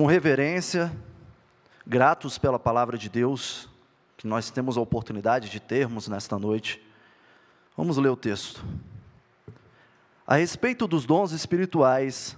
com 0.00 0.06
reverência, 0.06 0.90
gratos 1.86 2.38
pela 2.38 2.58
palavra 2.58 2.96
de 2.96 3.06
Deus, 3.06 3.68
que 4.16 4.26
nós 4.26 4.50
temos 4.50 4.78
a 4.78 4.80
oportunidade 4.80 5.50
de 5.50 5.60
termos 5.60 6.08
nesta 6.08 6.38
noite, 6.38 6.80
vamos 7.76 7.98
ler 7.98 8.08
o 8.08 8.16
texto. 8.16 8.64
A 10.26 10.36
respeito 10.36 10.86
dos 10.86 11.04
dons 11.04 11.32
espirituais, 11.32 12.34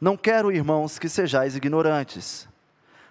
não 0.00 0.16
quero, 0.16 0.50
irmãos, 0.50 0.98
que 0.98 1.08
sejais 1.08 1.54
ignorantes. 1.54 2.48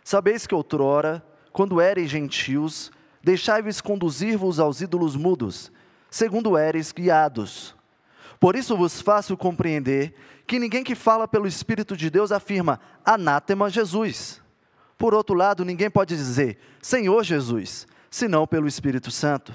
Sabeis 0.04 0.46
que 0.46 0.54
outrora, 0.54 1.26
quando 1.54 1.80
éreis 1.80 2.10
gentios, 2.10 2.92
deixai-vos 3.24 3.80
conduzir-vos 3.80 4.60
aos 4.60 4.82
ídolos 4.82 5.16
mudos, 5.16 5.72
segundo 6.12 6.58
éreis 6.58 6.92
guiados. 6.92 7.74
Por 8.42 8.58
isso 8.58 8.76
vos 8.76 9.02
faço 9.02 9.38
compreender 9.38 10.14
que 10.48 10.60
ninguém 10.60 10.84
que 10.84 10.96
fala 10.96 11.28
pelo 11.28 11.48
Espírito 11.48 11.98
de 11.98 12.10
Deus 12.10 12.32
afirma 12.32 12.80
anátema 13.04 13.70
Jesus. 13.70 14.42
Por 14.98 15.14
outro 15.14 15.36
lado, 15.36 15.66
ninguém 15.66 15.90
pode 15.90 16.16
dizer 16.16 16.58
Senhor 16.82 17.24
Jesus, 17.24 17.88
senão 18.10 18.48
pelo 18.48 18.68
Espírito 18.68 19.12
Santo. 19.12 19.54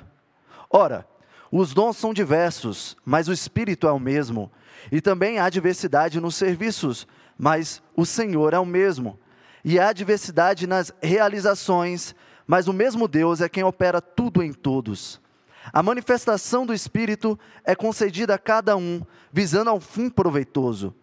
Ora, 0.68 1.06
os 1.50 1.72
dons 1.72 1.96
são 1.96 2.14
diversos, 2.14 2.96
mas 3.04 3.28
o 3.28 3.32
Espírito 3.32 3.86
é 3.86 3.92
o 3.92 3.98
mesmo. 3.98 4.50
E 4.90 5.00
também 5.00 5.38
há 5.38 5.48
diversidade 5.48 6.20
nos 6.20 6.36
serviços, 6.36 7.06
mas 7.36 7.82
o 7.96 8.06
Senhor 8.06 8.54
é 8.54 8.58
o 8.58 8.66
mesmo. 8.66 9.18
E 9.64 9.78
há 9.78 9.92
diversidade 9.92 10.66
nas 10.66 10.92
realizações, 11.02 12.14
mas 12.46 12.68
o 12.68 12.72
mesmo 12.72 13.06
Deus 13.06 13.40
é 13.40 13.48
quem 13.48 13.64
opera 13.64 14.00
tudo 14.00 14.42
em 14.42 14.52
todos. 14.52 15.20
A 15.72 15.82
manifestação 15.82 16.64
do 16.64 16.74
Espírito 16.74 17.38
é 17.64 17.74
concedida 17.74 18.34
a 18.34 18.38
cada 18.38 18.76
um, 18.76 19.02
visando 19.32 19.70
ao 19.70 19.80
fim 19.80 20.08
proveitoso. 20.08 20.94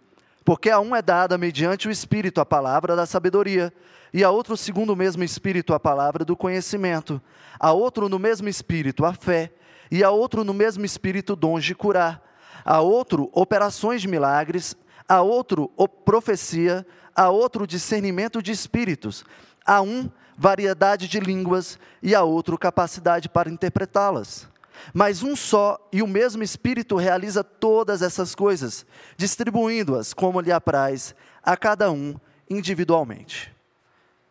Porque 0.43 0.69
a 0.69 0.79
um 0.79 0.95
é 0.95 1.01
dada 1.01 1.37
mediante 1.37 1.87
o 1.87 1.91
Espírito 1.91 2.41
a 2.41 2.45
palavra 2.45 2.95
da 2.95 3.05
sabedoria, 3.05 3.71
e 4.13 4.23
a 4.23 4.29
outro, 4.29 4.55
segundo 4.55 4.93
o 4.93 4.95
mesmo 4.95 5.23
Espírito, 5.23 5.73
a 5.73 5.79
palavra 5.79 6.23
do 6.23 6.35
conhecimento, 6.35 7.21
a 7.59 7.71
outro, 7.71 8.07
no 8.07 8.17
mesmo 8.17 8.47
Espírito, 8.47 9.05
a 9.05 9.13
fé, 9.13 9.51
e 9.91 10.03
a 10.03 10.09
outro, 10.09 10.43
no 10.43 10.53
mesmo 10.53 10.85
Espírito, 10.85 11.35
dons 11.35 11.63
de 11.63 11.75
curar, 11.75 12.21
a 12.63 12.81
outro, 12.81 13.29
operações 13.33 14.01
de 14.01 14.07
milagres, 14.07 14.75
a 15.07 15.21
outro, 15.21 15.71
profecia, 16.03 16.85
a 17.15 17.29
outro, 17.29 17.65
discernimento 17.65 18.41
de 18.41 18.51
espíritos, 18.51 19.23
a 19.67 19.81
um, 19.81 20.09
variedade 20.37 21.07
de 21.07 21.19
línguas, 21.19 21.77
e 22.01 22.15
a 22.15 22.23
outro, 22.23 22.57
capacidade 22.57 23.27
para 23.27 23.49
interpretá-las. 23.49 24.47
Mas 24.93 25.21
um 25.21 25.35
só 25.35 25.77
e 25.91 26.01
o 26.01 26.07
mesmo 26.07 26.41
Espírito 26.41 26.95
realiza 26.95 27.43
todas 27.43 28.01
essas 28.01 28.33
coisas, 28.33 28.85
distribuindo-as 29.17 30.13
como 30.13 30.39
lhe 30.39 30.51
apraz 30.51 31.13
a 31.43 31.57
cada 31.57 31.91
um 31.91 32.15
individualmente. 32.49 33.53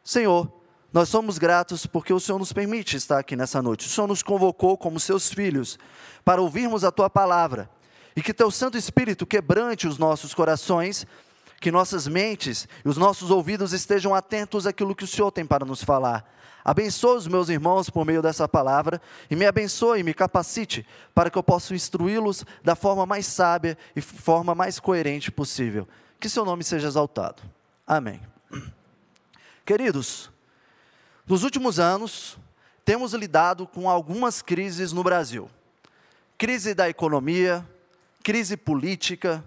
Senhor, 0.02 0.50
nós 0.92 1.08
somos 1.08 1.36
gratos 1.36 1.84
porque 1.84 2.12
o 2.12 2.20
Senhor 2.20 2.38
nos 2.38 2.52
permite 2.52 2.96
estar 2.96 3.18
aqui 3.18 3.36
nessa 3.36 3.60
noite. 3.60 3.86
O 3.86 3.90
Senhor 3.90 4.06
nos 4.06 4.22
convocou 4.22 4.78
como 4.78 4.98
seus 4.98 5.28
filhos 5.30 5.78
para 6.24 6.40
ouvirmos 6.40 6.84
a 6.84 6.90
tua 6.90 7.10
palavra 7.10 7.68
e 8.16 8.22
que 8.22 8.32
teu 8.32 8.50
Santo 8.50 8.78
Espírito 8.78 9.26
quebrante 9.26 9.86
os 9.86 9.98
nossos 9.98 10.32
corações, 10.32 11.06
que 11.60 11.70
nossas 11.70 12.06
mentes 12.06 12.68
e 12.84 12.88
os 12.88 12.96
nossos 12.96 13.30
ouvidos 13.30 13.72
estejam 13.72 14.14
atentos 14.14 14.66
àquilo 14.66 14.94
que 14.94 15.04
o 15.04 15.06
Senhor 15.06 15.30
tem 15.30 15.44
para 15.44 15.64
nos 15.64 15.82
falar 15.82 16.36
Abençoa 16.66 17.14
os 17.14 17.28
meus 17.28 17.48
irmãos 17.48 17.88
por 17.88 18.04
meio 18.04 18.20
dessa 18.20 18.48
palavra 18.48 19.00
e 19.30 19.36
me 19.36 19.46
abençoe 19.46 20.00
e 20.00 20.02
me 20.02 20.12
capacite 20.12 20.84
para 21.14 21.30
que 21.30 21.38
eu 21.38 21.42
possa 21.42 21.76
instruí-los 21.76 22.44
da 22.60 22.74
forma 22.74 23.06
mais 23.06 23.24
sábia 23.24 23.78
e 23.94 24.00
forma 24.00 24.52
mais 24.52 24.80
coerente 24.80 25.30
possível. 25.30 25.86
Que 26.18 26.28
seu 26.28 26.44
nome 26.44 26.64
seja 26.64 26.88
exaltado. 26.88 27.40
Amém. 27.86 28.20
Queridos, 29.64 30.28
nos 31.24 31.44
últimos 31.44 31.78
anos, 31.78 32.36
temos 32.84 33.12
lidado 33.12 33.64
com 33.64 33.88
algumas 33.88 34.42
crises 34.42 34.92
no 34.92 35.04
Brasil. 35.04 35.48
Crise 36.36 36.74
da 36.74 36.88
economia, 36.88 37.64
crise 38.24 38.56
política, 38.56 39.44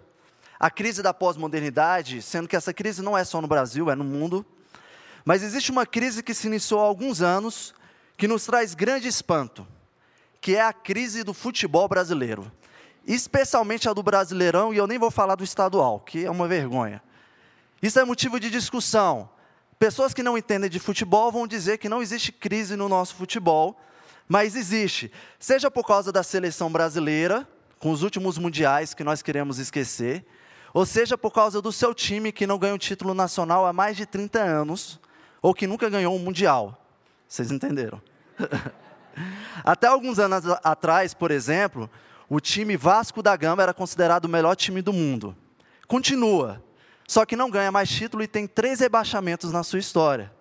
a 0.59 0.69
crise 0.69 1.01
da 1.01 1.13
pós-modernidade, 1.13 2.21
sendo 2.21 2.47
que 2.47 2.55
essa 2.55 2.73
crise 2.73 3.01
não 3.01 3.17
é 3.17 3.23
só 3.23 3.39
no 3.39 3.47
Brasil, 3.47 3.89
é 3.89 3.95
no 3.95 4.03
mundo. 4.03 4.45
Mas 5.23 5.41
existe 5.41 5.71
uma 5.71 5.85
crise 5.85 6.21
que 6.21 6.33
se 6.33 6.47
iniciou 6.47 6.81
há 6.81 6.83
alguns 6.83 7.21
anos, 7.21 7.73
que 8.17 8.27
nos 8.27 8.45
traz 8.45 8.75
grande 8.75 9.07
espanto, 9.07 9.65
que 10.41 10.55
é 10.55 10.61
a 10.61 10.73
crise 10.73 11.23
do 11.23 11.33
futebol 11.33 11.87
brasileiro. 11.87 12.51
Especialmente 13.07 13.87
a 13.87 13.93
do 13.93 14.03
Brasileirão, 14.03 14.73
e 14.73 14.77
eu 14.77 14.85
nem 14.85 14.99
vou 14.99 15.09
falar 15.09 15.35
do 15.35 15.43
estadual, 15.43 16.01
que 16.01 16.25
é 16.25 16.29
uma 16.29 16.47
vergonha. 16.47 17.01
Isso 17.81 17.97
é 17.97 18.03
motivo 18.03 18.37
de 18.39 18.49
discussão. 18.49 19.29
Pessoas 19.79 20.13
que 20.13 20.21
não 20.21 20.37
entendem 20.37 20.69
de 20.69 20.79
futebol 20.79 21.31
vão 21.31 21.47
dizer 21.47 21.77
que 21.77 21.87
não 21.87 22.01
existe 22.01 22.33
crise 22.33 22.75
no 22.75 22.89
nosso 22.89 23.15
futebol, 23.15 23.79
mas 24.27 24.55
existe. 24.55 25.09
Seja 25.39 25.71
por 25.71 25.87
causa 25.87 26.11
da 26.11 26.21
seleção 26.21 26.69
brasileira, 26.69 27.47
com 27.79 27.91
os 27.91 28.03
últimos 28.03 28.37
mundiais 28.37 28.93
que 28.93 29.05
nós 29.05 29.21
queremos 29.21 29.57
esquecer, 29.57 30.25
ou 30.73 30.85
seja 30.85 31.17
por 31.17 31.31
causa 31.31 31.61
do 31.61 31.71
seu 31.71 31.93
time 31.93 32.31
que 32.31 32.47
não 32.47 32.57
ganha 32.57 32.77
título 32.77 33.13
nacional 33.13 33.65
há 33.65 33.73
mais 33.73 33.97
de 33.97 34.05
30 34.05 34.39
anos, 34.39 34.99
ou 35.41 35.53
que 35.53 35.67
nunca 35.67 35.89
ganhou 35.89 36.15
um 36.15 36.19
mundial. 36.19 36.85
Vocês 37.27 37.51
entenderam? 37.51 38.01
Até 39.63 39.87
alguns 39.87 40.19
anos 40.19 40.43
atrás, 40.63 41.13
por 41.13 41.31
exemplo, 41.31 41.89
o 42.29 42.39
time 42.39 42.77
Vasco 42.77 43.21
da 43.21 43.35
Gama 43.35 43.63
era 43.63 43.73
considerado 43.73 44.25
o 44.25 44.29
melhor 44.29 44.55
time 44.55 44.81
do 44.81 44.93
mundo. 44.93 45.35
Continua, 45.87 46.63
só 47.07 47.25
que 47.25 47.35
não 47.35 47.49
ganha 47.49 47.71
mais 47.71 47.89
título 47.89 48.23
e 48.23 48.27
tem 48.27 48.47
três 48.47 48.79
rebaixamentos 48.79 49.51
na 49.51 49.63
sua 49.63 49.79
história. 49.79 50.31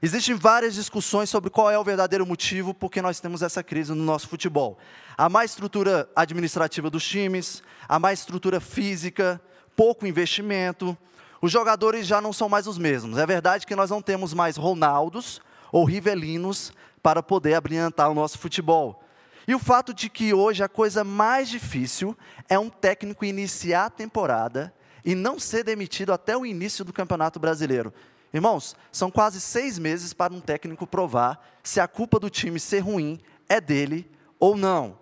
Existem 0.00 0.36
várias 0.36 0.74
discussões 0.74 1.28
sobre 1.28 1.50
qual 1.50 1.68
é 1.68 1.76
o 1.76 1.82
verdadeiro 1.82 2.24
motivo 2.24 2.72
por 2.72 2.88
que 2.88 3.02
nós 3.02 3.18
temos 3.18 3.42
essa 3.42 3.64
crise 3.64 3.92
no 3.92 4.04
nosso 4.04 4.28
futebol. 4.28 4.78
A 5.16 5.28
má 5.28 5.44
estrutura 5.44 6.08
administrativa 6.14 6.88
dos 6.88 7.04
times, 7.04 7.64
a 7.88 7.98
má 7.98 8.12
estrutura 8.12 8.60
física, 8.60 9.40
pouco 9.78 10.08
investimento, 10.08 10.98
os 11.40 11.52
jogadores 11.52 12.04
já 12.04 12.20
não 12.20 12.32
são 12.32 12.48
mais 12.48 12.66
os 12.66 12.76
mesmos. 12.76 13.16
É 13.16 13.24
verdade 13.24 13.64
que 13.64 13.76
nós 13.76 13.90
não 13.90 14.02
temos 14.02 14.34
mais 14.34 14.56
Ronaldos 14.56 15.40
ou 15.70 15.84
Rivelinos 15.84 16.72
para 17.00 17.22
poder 17.22 17.54
abrilhantar 17.54 18.10
o 18.10 18.14
nosso 18.14 18.40
futebol. 18.40 19.04
E 19.46 19.54
o 19.54 19.58
fato 19.60 19.94
de 19.94 20.10
que 20.10 20.34
hoje 20.34 20.64
a 20.64 20.68
coisa 20.68 21.04
mais 21.04 21.48
difícil 21.48 22.18
é 22.48 22.58
um 22.58 22.68
técnico 22.68 23.24
iniciar 23.24 23.84
a 23.84 23.90
temporada 23.90 24.74
e 25.04 25.14
não 25.14 25.38
ser 25.38 25.62
demitido 25.62 26.12
até 26.12 26.36
o 26.36 26.44
início 26.44 26.84
do 26.84 26.92
Campeonato 26.92 27.38
Brasileiro. 27.38 27.94
Irmãos, 28.34 28.74
são 28.90 29.12
quase 29.12 29.40
seis 29.40 29.78
meses 29.78 30.12
para 30.12 30.34
um 30.34 30.40
técnico 30.40 30.88
provar 30.88 31.40
se 31.62 31.78
a 31.78 31.86
culpa 31.86 32.18
do 32.18 32.28
time 32.28 32.58
ser 32.58 32.80
ruim 32.80 33.20
é 33.48 33.60
dele 33.60 34.10
ou 34.40 34.56
não. 34.56 34.98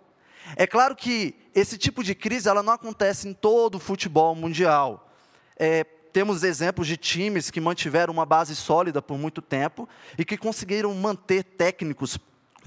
É 0.54 0.66
claro 0.66 0.94
que 0.94 1.34
esse 1.56 1.78
tipo 1.78 2.04
de 2.04 2.14
crise 2.14 2.50
ela 2.50 2.62
não 2.62 2.74
acontece 2.74 3.26
em 3.26 3.32
todo 3.32 3.76
o 3.76 3.80
futebol 3.80 4.34
mundial. 4.34 5.10
É, 5.58 5.84
temos 6.12 6.42
exemplos 6.42 6.86
de 6.86 6.98
times 6.98 7.50
que 7.50 7.62
mantiveram 7.62 8.12
uma 8.12 8.26
base 8.26 8.54
sólida 8.54 9.00
por 9.00 9.16
muito 9.16 9.40
tempo 9.40 9.88
e 10.18 10.24
que 10.24 10.36
conseguiram 10.36 10.94
manter 10.94 11.42
técnicos 11.42 12.18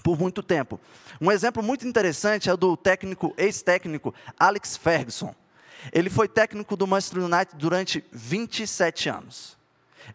por 0.03 0.17
muito 0.17 0.41
tempo. 0.41 0.81
Um 1.21 1.31
exemplo 1.31 1.61
muito 1.61 1.87
interessante 1.87 2.49
é 2.49 2.57
do 2.57 2.75
técnico, 2.75 3.31
ex-técnico 3.37 4.11
Alex 4.39 4.75
Ferguson. 4.75 5.35
Ele 5.93 6.09
foi 6.09 6.27
técnico 6.27 6.75
do 6.75 6.87
Manchester 6.87 7.23
United 7.23 7.55
durante 7.57 8.03
27 8.11 9.07
anos. 9.07 9.55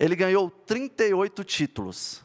Ele 0.01 0.17
ganhou 0.17 0.51
38 0.51 1.45
títulos 1.45 2.25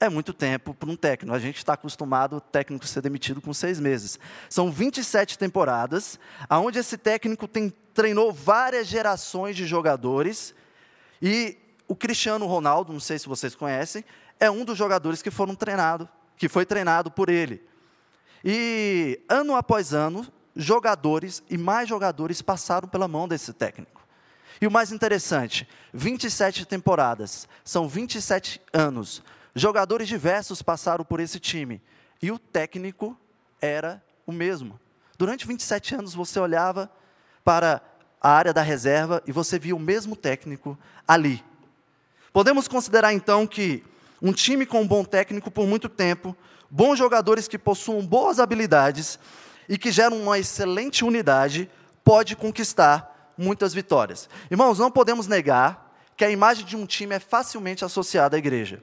é 0.00 0.08
muito 0.08 0.32
tempo 0.32 0.72
para 0.72 0.88
um 0.88 0.96
técnico. 0.96 1.36
A 1.36 1.38
gente 1.38 1.58
está 1.58 1.74
acostumado 1.74 2.36
o 2.36 2.40
técnico 2.40 2.86
ser 2.86 3.02
demitido 3.02 3.40
com 3.40 3.52
seis 3.52 3.78
meses. 3.78 4.18
São 4.48 4.72
27 4.72 5.38
temporadas, 5.38 6.18
onde 6.50 6.78
esse 6.78 6.96
técnico 6.96 7.46
tem, 7.46 7.70
treinou 7.92 8.32
várias 8.32 8.86
gerações 8.86 9.54
de 9.54 9.66
jogadores. 9.66 10.54
E 11.20 11.58
o 11.86 11.94
Cristiano 11.94 12.46
Ronaldo, 12.46 12.94
não 12.94 13.00
sei 13.00 13.18
se 13.18 13.28
vocês 13.28 13.54
conhecem, 13.54 14.02
é 14.40 14.50
um 14.50 14.64
dos 14.64 14.78
jogadores 14.78 15.20
que 15.20 15.30
foram 15.30 15.54
treinado, 15.54 16.08
que 16.34 16.48
foi 16.48 16.64
treinado 16.64 17.10
por 17.10 17.28
ele. 17.28 17.62
E 18.42 19.20
ano 19.28 19.54
após 19.54 19.92
ano, 19.92 20.26
jogadores 20.56 21.42
e 21.50 21.58
mais 21.58 21.86
jogadores 21.86 22.40
passaram 22.40 22.88
pela 22.88 23.06
mão 23.06 23.28
desse 23.28 23.52
técnico. 23.52 24.00
E 24.62 24.66
o 24.66 24.70
mais 24.70 24.92
interessante, 24.92 25.68
27 25.92 26.64
temporadas, 26.64 27.46
são 27.62 27.86
27 27.86 28.60
anos 28.72 29.22
Jogadores 29.54 30.08
diversos 30.08 30.62
passaram 30.62 31.04
por 31.04 31.20
esse 31.20 31.40
time 31.40 31.82
e 32.22 32.30
o 32.30 32.38
técnico 32.38 33.16
era 33.60 34.02
o 34.26 34.32
mesmo. 34.32 34.78
Durante 35.18 35.46
27 35.46 35.94
anos 35.94 36.14
você 36.14 36.38
olhava 36.38 36.90
para 37.44 37.82
a 38.20 38.30
área 38.30 38.52
da 38.52 38.62
reserva 38.62 39.22
e 39.26 39.32
você 39.32 39.58
via 39.58 39.74
o 39.74 39.80
mesmo 39.80 40.14
técnico 40.14 40.78
ali. 41.06 41.44
Podemos 42.32 42.68
considerar 42.68 43.12
então 43.12 43.46
que 43.46 43.82
um 44.22 44.32
time 44.32 44.64
com 44.64 44.82
um 44.82 44.86
bom 44.86 45.04
técnico 45.04 45.50
por 45.50 45.66
muito 45.66 45.88
tempo, 45.88 46.36
bons 46.70 46.96
jogadores 46.96 47.48
que 47.48 47.58
possuam 47.58 48.06
boas 48.06 48.38
habilidades 48.38 49.18
e 49.68 49.76
que 49.78 49.90
geram 49.90 50.20
uma 50.20 50.38
excelente 50.38 51.04
unidade, 51.04 51.68
pode 52.04 52.36
conquistar 52.36 53.32
muitas 53.36 53.72
vitórias. 53.72 54.28
Irmãos, 54.50 54.78
não 54.78 54.90
podemos 54.90 55.26
negar 55.26 55.90
que 56.16 56.24
a 56.24 56.30
imagem 56.30 56.64
de 56.64 56.76
um 56.76 56.86
time 56.86 57.14
é 57.14 57.18
facilmente 57.18 57.84
associada 57.84 58.36
à 58.36 58.38
igreja. 58.38 58.82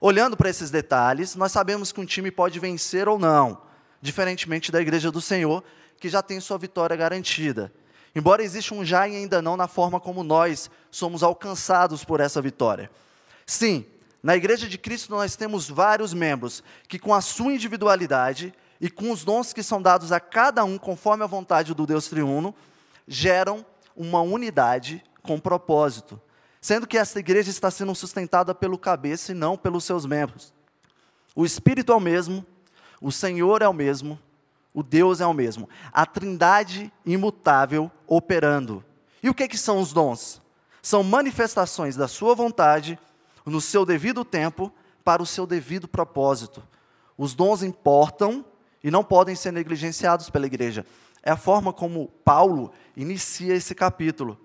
Olhando 0.00 0.36
para 0.36 0.50
esses 0.50 0.70
detalhes, 0.70 1.34
nós 1.34 1.52
sabemos 1.52 1.90
que 1.90 2.00
um 2.00 2.04
time 2.04 2.30
pode 2.30 2.60
vencer 2.60 3.08
ou 3.08 3.18
não, 3.18 3.62
diferentemente 4.00 4.70
da 4.70 4.80
igreja 4.80 5.10
do 5.10 5.20
Senhor, 5.20 5.64
que 5.98 6.08
já 6.08 6.22
tem 6.22 6.38
sua 6.38 6.58
vitória 6.58 6.94
garantida. 6.94 7.72
Embora 8.14 8.42
exista 8.42 8.74
um 8.74 8.84
já 8.84 9.08
e 9.08 9.16
ainda 9.16 9.40
não 9.40 9.56
na 9.56 9.66
forma 9.66 9.98
como 9.98 10.22
nós 10.22 10.70
somos 10.90 11.22
alcançados 11.22 12.04
por 12.04 12.20
essa 12.20 12.42
vitória. 12.42 12.90
Sim, 13.46 13.86
na 14.22 14.36
igreja 14.36 14.68
de 14.68 14.76
Cristo 14.76 15.10
nós 15.10 15.34
temos 15.36 15.68
vários 15.68 16.12
membros 16.12 16.62
que, 16.88 16.98
com 16.98 17.14
a 17.14 17.20
sua 17.20 17.54
individualidade 17.54 18.52
e 18.80 18.90
com 18.90 19.10
os 19.10 19.24
dons 19.24 19.52
que 19.52 19.62
são 19.62 19.80
dados 19.80 20.12
a 20.12 20.20
cada 20.20 20.62
um 20.64 20.76
conforme 20.76 21.24
a 21.24 21.26
vontade 21.26 21.74
do 21.74 21.86
Deus 21.86 22.08
triuno, 22.08 22.54
geram 23.08 23.64
uma 23.94 24.20
unidade 24.20 25.02
com 25.22 25.40
propósito 25.40 26.20
sendo 26.66 26.84
que 26.84 26.98
essa 26.98 27.20
igreja 27.20 27.48
está 27.48 27.70
sendo 27.70 27.94
sustentada 27.94 28.52
pelo 28.52 28.76
cabeça 28.76 29.30
e 29.30 29.36
não 29.36 29.56
pelos 29.56 29.84
seus 29.84 30.04
membros. 30.04 30.52
O 31.32 31.46
Espírito 31.46 31.92
é 31.92 31.94
o 31.94 32.00
mesmo, 32.00 32.44
o 33.00 33.12
Senhor 33.12 33.62
é 33.62 33.68
o 33.68 33.72
mesmo, 33.72 34.18
o 34.74 34.82
Deus 34.82 35.20
é 35.20 35.26
o 35.28 35.32
mesmo. 35.32 35.68
A 35.92 36.04
trindade 36.04 36.92
imutável 37.04 37.88
operando. 38.04 38.84
E 39.22 39.30
o 39.30 39.34
que, 39.34 39.46
que 39.46 39.56
são 39.56 39.78
os 39.78 39.92
dons? 39.92 40.42
São 40.82 41.04
manifestações 41.04 41.94
da 41.94 42.08
sua 42.08 42.34
vontade, 42.34 42.98
no 43.44 43.60
seu 43.60 43.86
devido 43.86 44.24
tempo, 44.24 44.72
para 45.04 45.22
o 45.22 45.26
seu 45.26 45.46
devido 45.46 45.86
propósito. 45.86 46.60
Os 47.16 47.32
dons 47.32 47.62
importam 47.62 48.44
e 48.82 48.90
não 48.90 49.04
podem 49.04 49.36
ser 49.36 49.52
negligenciados 49.52 50.28
pela 50.30 50.46
igreja. 50.46 50.84
É 51.22 51.30
a 51.30 51.36
forma 51.36 51.72
como 51.72 52.08
Paulo 52.24 52.72
inicia 52.96 53.54
esse 53.54 53.72
capítulo. 53.72 54.36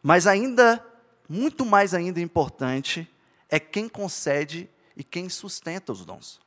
Mas 0.00 0.28
ainda 0.28 0.93
muito 1.28 1.64
mais 1.64 1.94
ainda 1.94 2.20
importante 2.20 3.08
é 3.48 3.58
quem 3.58 3.88
concede 3.88 4.68
e 4.96 5.02
quem 5.02 5.28
sustenta 5.28 5.92
os 5.92 6.04
dons. 6.04 6.40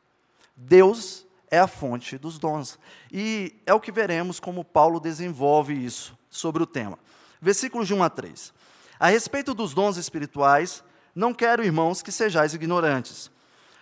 Deus 0.55 1.25
é 1.49 1.59
a 1.59 1.67
fonte 1.67 2.17
dos 2.17 2.37
dons. 2.37 2.77
E 3.11 3.55
é 3.65 3.73
o 3.73 3.79
que 3.79 3.91
veremos 3.91 4.39
como 4.39 4.63
Paulo 4.63 4.99
desenvolve 4.99 5.73
isso 5.73 6.17
sobre 6.29 6.61
o 6.63 6.67
tema. 6.67 6.97
Versículos 7.41 7.87
de 7.87 7.93
1 7.93 8.03
a 8.03 8.09
3. 8.09 8.53
A 8.99 9.07
respeito 9.07 9.53
dos 9.53 9.73
dons 9.73 9.97
espirituais, 9.97 10.83
não 11.15 11.33
quero, 11.33 11.63
irmãos, 11.63 12.01
que 12.01 12.11
sejais 12.11 12.53
ignorantes. 12.53 13.31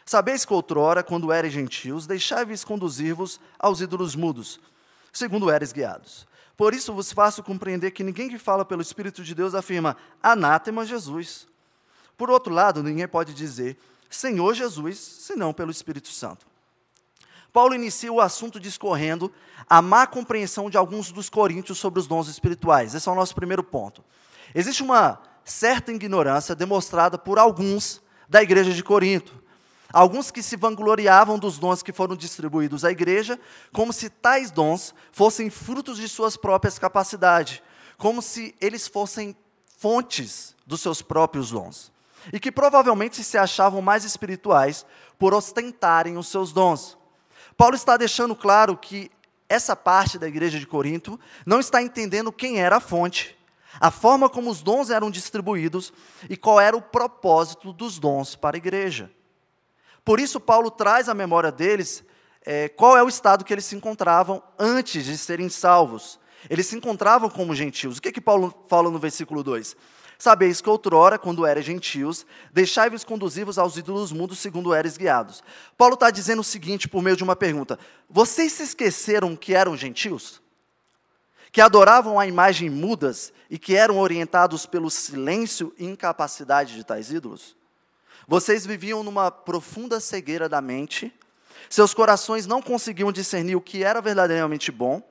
Sabeis 0.06 0.46
que 0.46 0.54
outrora, 0.54 1.04
quando 1.04 1.34
eres 1.34 1.52
gentios, 1.52 2.06
deixai-vos 2.06 2.64
conduzir-vos 2.64 3.40
aos 3.58 3.82
ídolos 3.82 4.16
mudos, 4.16 4.60
segundo 5.12 5.50
eres 5.50 5.72
guiados. 5.72 6.28
Por 6.57 6.74
isso 6.74 6.94
vos 6.94 7.12
faço 7.12 7.44
compreender 7.44 7.92
que 7.92 8.04
ninguém 8.04 8.30
que 8.30 8.38
fala 8.38 8.63
pelo 8.63 8.81
Espírito 8.81 9.24
de 9.24 9.36
Deus 9.36 9.54
afirma 9.54 9.98
anátema 10.24 10.86
Jesus. 10.86 11.48
Por 12.18 12.30
outro 12.30 12.54
lado, 12.54 12.81
ninguém 12.81 13.07
pode 13.07 13.34
dizer 13.34 13.78
Senhor 14.10 14.54
Jesus, 14.54 14.98
senão 14.98 15.54
pelo 15.54 15.72
Espírito 15.72 16.07
Santo. 16.07 16.46
Paulo 17.52 17.74
inicia 17.74 18.12
o 18.12 18.19
assunto 18.19 18.60
discorrendo 18.60 19.31
a 19.69 19.81
má 19.81 20.06
compreensão 20.06 20.69
de 20.69 20.78
alguns 20.78 21.12
dos 21.12 21.30
coríntios 21.30 21.78
sobre 21.78 22.00
os 22.00 22.07
dons 22.07 22.28
espirituais. 22.28 22.94
Esse 22.94 23.08
é 23.08 23.12
o 23.12 23.16
nosso 23.16 23.34
primeiro 23.34 23.63
ponto. 23.63 24.04
Existe 24.54 24.84
uma 24.84 25.22
certa 25.44 25.92
ignorância 25.92 26.56
demonstrada 26.56 27.18
por 27.18 27.40
alguns 27.40 28.01
da 28.28 28.42
igreja 28.44 28.74
de 28.74 28.84
Corinto. 28.84 29.42
Alguns 29.96 30.30
que 30.30 30.44
se 30.44 30.58
vangloriavam 30.58 31.40
dos 31.40 31.58
dons 31.58 31.82
que 31.82 31.94
foram 31.94 32.18
distribuídos 32.18 32.84
à 32.84 32.92
igreja, 32.92 33.40
como 33.72 33.94
se 33.94 34.10
tais 34.10 34.52
dons 34.52 34.94
fossem 35.10 35.50
frutos 35.50 35.96
de 35.96 36.10
suas 36.10 36.36
próprias 36.36 36.78
capacidades, 36.78 37.62
como 37.98 38.22
se 38.22 38.54
eles 38.60 38.90
fossem 38.90 39.34
fontes 39.78 40.54
dos 40.68 40.82
seus 40.82 41.02
próprios 41.02 41.52
dons. 41.52 41.94
E 42.34 42.42
que 42.42 42.52
provavelmente 42.52 43.24
se 43.24 43.38
achavam 43.38 43.82
mais 43.82 44.04
espirituais 44.04 44.86
por 45.18 45.34
ostentarem 45.34 46.18
os 46.18 46.28
seus 46.28 46.52
dons. 46.52 46.98
Paulo 47.56 47.78
está 47.78 47.96
deixando 47.96 48.36
claro 48.36 48.76
que 48.76 49.10
essa 49.48 49.78
parte 49.78 50.20
da 50.20 50.28
igreja 50.28 50.60
de 50.60 50.68
Corinto 50.68 51.18
não 51.46 51.62
está 51.62 51.82
entendendo 51.82 52.34
quem 52.34 52.60
era 52.60 52.76
a 52.76 52.82
fonte, 52.82 53.34
a 53.80 53.90
forma 53.90 54.28
como 54.28 54.52
os 54.52 54.62
dons 54.62 54.90
eram 54.90 55.10
distribuídos 55.10 55.94
e 56.30 56.36
qual 56.36 56.60
era 56.60 56.76
o 56.76 56.82
propósito 56.82 57.72
dos 57.72 57.98
dons 57.98 58.36
para 58.36 58.58
a 58.58 58.60
igreja. 58.60 59.10
Por 60.06 60.19
isso, 60.19 60.40
Paulo 60.40 60.69
traz 60.69 61.10
à 61.10 61.16
memória 61.16 61.52
deles 61.52 62.04
é, 62.46 62.69
qual 62.69 62.96
é 62.96 63.04
o 63.04 63.10
estado 63.10 63.44
que 63.44 63.52
eles 63.52 63.66
se 63.66 63.75
encontravam 63.75 64.42
antes 64.57 65.04
de 65.04 65.18
serem 65.18 65.50
salvos. 65.50 66.19
Eles 66.48 66.68
se 66.68 66.75
encontravam 66.75 67.28
como 67.28 67.56
gentios. 67.56 67.98
O 67.98 68.02
que, 68.02 68.12
que 68.12 68.22
Paulo 68.22 68.54
fala 68.68 68.92
no 68.92 69.00
versículo 69.00 69.44
2? 69.44 69.75
Sabeis 70.18 70.62
que 70.62 70.69
outrora, 70.69 71.18
quando 71.18 71.46
eres 71.46 71.66
gentios, 71.66 72.25
deixai-vos 72.54 73.04
conduzir-vos 73.04 73.57
aos 73.57 73.75
ídolos 73.75 74.12
mundos 74.12 74.40
segundo 74.40 74.74
eres 74.74 74.96
guiados. 74.96 75.44
Paulo 75.78 75.96
está 75.96 76.10
dizendo 76.10 76.40
o 76.40 76.44
seguinte 76.44 76.88
por 76.88 77.01
meio 77.01 77.18
de 77.18 77.24
uma 77.24 77.36
pergunta: 77.36 77.78
Vocês 78.08 78.54
se 78.54 78.63
esqueceram 78.63 79.36
que 79.36 79.56
eram 79.56 79.75
gentios? 79.75 80.42
Que 81.51 81.62
adoravam 81.62 82.19
a 82.19 82.28
imagem 82.28 82.69
mudas 82.69 83.34
e 83.50 83.58
que 83.58 83.75
eram 83.75 83.98
orientados 83.98 84.66
pelo 84.66 84.90
silêncio 84.90 85.74
e 85.78 85.86
incapacidade 85.86 86.75
de 86.75 86.84
tais 86.84 87.12
ídolos? 87.12 87.58
Vocês 88.27 88.66
viviam 88.66 89.04
numa 89.04 89.30
profunda 89.30 90.00
cegueira 90.00 90.50
da 90.50 90.62
mente, 90.62 91.13
seus 91.69 91.94
corações 91.94 92.45
não 92.45 92.62
conseguiam 92.62 93.12
discernir 93.12 93.56
o 93.56 93.62
que 93.62 93.83
era 93.83 94.01
verdadeiramente 94.01 94.72
bom, 94.72 95.01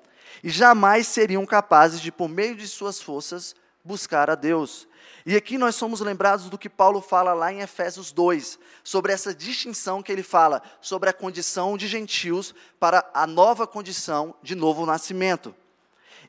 e 0.43 0.51
jamais 0.51 1.07
seriam 1.07 1.47
capazes 1.47 2.01
de, 2.01 2.11
por 2.11 2.29
meio 2.29 2.57
de 2.57 2.67
suas 2.67 3.01
forças, 3.01 3.55
buscar 3.85 4.31
a 4.31 4.35
Deus. 4.35 4.89
E 5.27 5.37
aqui 5.37 5.57
nós 5.57 5.75
somos 5.75 6.01
lembrados 6.01 6.51
do 6.51 6.59
que 6.59 6.69
Paulo 6.69 7.01
fala 7.01 7.33
lá 7.33 7.53
em 7.53 7.61
Efésios 7.61 8.13
2, 8.13 8.59
sobre 8.83 9.13
essa 9.13 9.35
distinção 9.35 10.03
que 10.03 10.13
ele 10.13 10.23
fala 10.23 10.63
sobre 10.81 11.09
a 11.09 11.13
condição 11.13 11.79
de 11.79 11.87
gentios 11.87 12.55
para 12.79 13.09
a 13.15 13.27
nova 13.27 13.67
condição 13.67 14.35
de 14.43 14.55
novo 14.55 14.85
nascimento. 14.85 15.55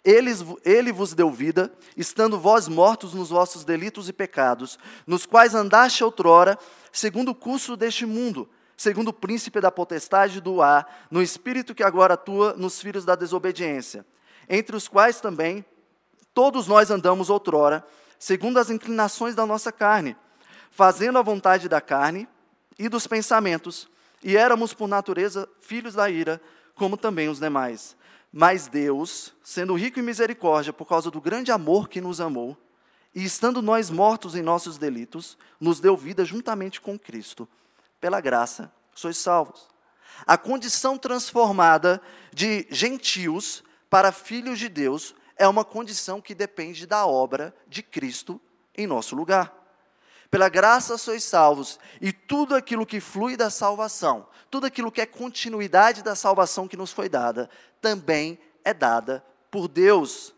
Ele, 0.06 0.31
ele 0.63 0.92
vos 0.92 1.16
deu 1.16 1.31
vida, 1.31 1.74
estando 1.98 2.40
vós 2.40 2.68
mortos 2.68 3.16
nos 3.16 3.30
vossos 3.30 3.66
delitos 3.66 4.07
e 4.07 4.13
pecados, 4.13 4.78
nos 5.07 5.25
quais 5.25 5.56
andaste 5.56 6.04
outrora, 6.04 6.60
segundo 6.92 7.30
o 7.30 7.36
curso 7.36 7.75
deste 7.75 8.06
mundo, 8.06 8.47
segundo 8.78 9.07
o 9.07 9.14
príncipe 9.14 9.59
da 9.59 9.71
potestade 9.71 10.40
do 10.40 10.62
ar, 10.62 11.07
no 11.09 11.24
espírito 11.24 11.74
que 11.74 11.81
agora 11.81 12.14
atua 12.14 12.54
nos 12.56 12.80
filhos 12.80 13.04
da 13.04 13.16
desobediência, 13.16 14.06
entre 14.47 14.76
os 14.76 14.88
quais 14.88 15.19
também 15.19 15.66
todos 16.35 16.68
nós 16.68 16.92
andamos 16.92 17.31
outrora, 17.31 17.83
segundo 18.19 18.59
as 18.59 18.69
inclinações 18.69 19.33
da 19.33 19.44
nossa 19.44 19.71
carne, 19.71 20.16
fazendo 20.69 21.18
a 21.18 21.24
vontade 21.24 21.68
da 21.68 21.81
carne 21.81 22.28
e 22.78 22.88
dos 22.88 23.07
pensamentos, 23.07 23.90
e 24.24 24.38
éramos 24.38 24.71
por 24.71 24.88
natureza 24.88 25.50
filhos 25.62 25.95
da 25.95 26.07
ira, 26.09 26.40
como 26.76 26.95
também 26.95 27.28
os 27.28 27.40
demais. 27.40 27.95
Mas 28.37 28.68
Deus, 28.68 29.33
sendo 29.42 29.75
rico 29.75 29.97
em 29.97 30.04
misericórdia 30.04 30.73
por 30.73 30.85
causa 30.85 31.09
do 31.09 31.21
grande 31.21 31.54
amor 31.54 31.87
que 31.87 32.01
nos 32.01 32.19
amou, 32.19 32.57
e 33.13 33.23
estando 33.23 33.61
nós 33.61 33.89
mortos 33.89 34.35
em 34.35 34.42
nossos 34.42 34.77
delitos, 34.77 35.37
nos 35.57 35.80
deu 35.80 35.95
vida 35.95 36.25
juntamente 36.25 36.81
com 36.81 36.99
Cristo. 36.99 37.47
Pela 37.97 38.19
graça, 38.19 38.69
sois 38.94 39.15
salvos. 39.15 39.69
A 40.27 40.37
condição 40.37 40.97
transformada 40.97 42.01
de 42.33 42.68
gentios 42.69 43.63
para 43.89 44.11
filhos 44.11 44.59
de 44.59 44.68
Deus 44.68 45.15
é 45.37 45.47
uma 45.47 45.63
condição 45.63 46.19
que 46.19 46.35
depende 46.35 46.85
da 46.85 47.07
obra 47.07 47.56
de 47.69 47.81
Cristo 47.81 48.42
em 48.75 48.85
nosso 48.85 49.15
lugar. 49.15 49.55
Pela 50.35 50.49
graça 50.49 50.97
sois 50.97 51.23
salvos, 51.23 51.80
e 52.01 52.11
tudo 52.11 52.56
aquilo 52.56 52.85
que 52.85 52.99
flui 52.99 53.37
da 53.37 53.49
salvação, 53.49 54.27
tudo 54.51 54.65
aquilo 54.65 54.92
que 54.92 54.99
é 54.99 55.06
continuidade 55.06 56.04
da 56.04 56.13
salvação 56.13 56.68
que 56.68 56.75
nos 56.75 56.92
foi 56.92 57.07
dada, 57.07 57.49
também 57.80 58.37
é 58.61 58.73
dada 58.73 59.25
por 59.49 59.69
Deus. 59.69 60.35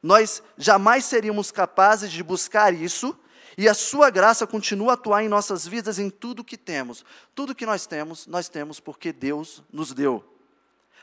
Nós 0.00 0.44
jamais 0.56 1.06
seríamos 1.06 1.50
capazes 1.50 2.12
de 2.12 2.22
buscar 2.22 2.72
isso, 2.72 3.18
e 3.58 3.68
a 3.68 3.74
sua 3.74 4.10
graça 4.10 4.46
continua 4.46 4.92
a 4.92 4.94
atuar 4.94 5.24
em 5.24 5.28
nossas 5.28 5.66
vidas 5.66 5.98
em 5.98 6.08
tudo 6.08 6.44
que 6.44 6.56
temos. 6.56 7.04
Tudo 7.34 7.52
que 7.52 7.66
nós 7.66 7.84
temos, 7.84 8.28
nós 8.28 8.48
temos 8.48 8.78
porque 8.78 9.12
Deus 9.12 9.60
nos 9.72 9.92
deu. 9.92 10.24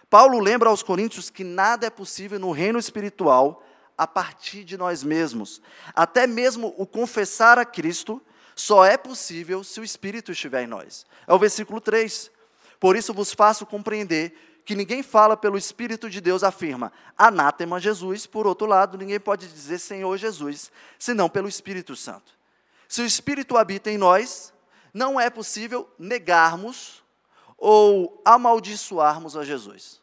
Paulo 0.10 0.40
lembra 0.40 0.70
aos 0.70 0.82
coríntios 0.82 1.30
que 1.30 1.44
nada 1.44 1.88
é 1.88 1.90
possível 1.90 2.40
no 2.40 2.54
reino 2.54 2.80
espiritual 2.80 3.62
a 3.98 4.08
partir 4.08 4.64
de 4.64 4.78
nós 4.78 5.04
mesmos. 5.04 5.62
Até 5.94 6.28
mesmo 6.28 6.74
o 6.78 6.86
confessar 6.86 7.58
a 7.58 7.66
Cristo 7.66 8.22
só 8.56 8.86
é 8.86 8.98
possível 8.98 9.64
se 9.64 9.80
o 9.80 9.84
Espírito 9.84 10.32
estiver 10.32 10.64
em 10.64 10.68
nós. 10.68 11.06
É 11.28 11.34
o 11.34 11.40
versículo 11.40 11.82
3. 11.82 12.32
Por 12.80 12.96
isso 12.96 13.14
vos 13.14 13.34
faço 13.34 13.66
compreender 13.66 14.34
que 14.66 14.76
ninguém 14.76 15.04
fala 15.04 15.36
pelo 15.36 15.58
Espírito 15.58 16.10
de 16.10 16.22
Deus, 16.22 16.44
afirma 16.44 16.92
anátema 17.18 17.80
Jesus, 17.80 18.26
por 18.26 18.48
outro 18.48 18.68
lado, 18.68 18.98
ninguém 18.98 19.20
pode 19.20 19.48
dizer 19.48 19.80
Senhor 19.80 20.16
Jesus, 20.18 20.72
senão 20.98 21.30
pelo 21.30 21.48
Espírito 21.48 21.96
Santo. 21.96 22.32
Se 22.88 23.02
o 23.02 23.06
Espírito 23.06 23.58
habita 23.58 23.90
em 23.90 23.98
nós, 23.98 24.54
não 24.94 25.20
é 25.20 25.30
possível 25.30 25.90
negarmos 25.98 27.04
ou 27.58 28.22
amaldiçoarmos 28.24 29.36
a 29.36 29.44
Jesus. 29.44 30.03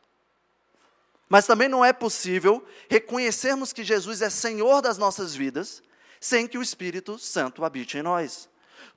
Mas 1.31 1.47
também 1.47 1.69
não 1.69 1.85
é 1.85 1.93
possível 1.93 2.67
reconhecermos 2.89 3.73
que 3.73 3.85
Jesus 3.85 4.21
é 4.21 4.29
Senhor 4.29 4.83
das 4.83 4.99
nossas 4.99 5.33
vidas, 5.33 5.81
sem 6.21 6.49
que 6.49 6.59
o 6.59 6.63
Espírito 6.63 7.21
Santo 7.21 7.65
habite 7.65 7.97
em 7.97 8.03
nós. 8.03 8.49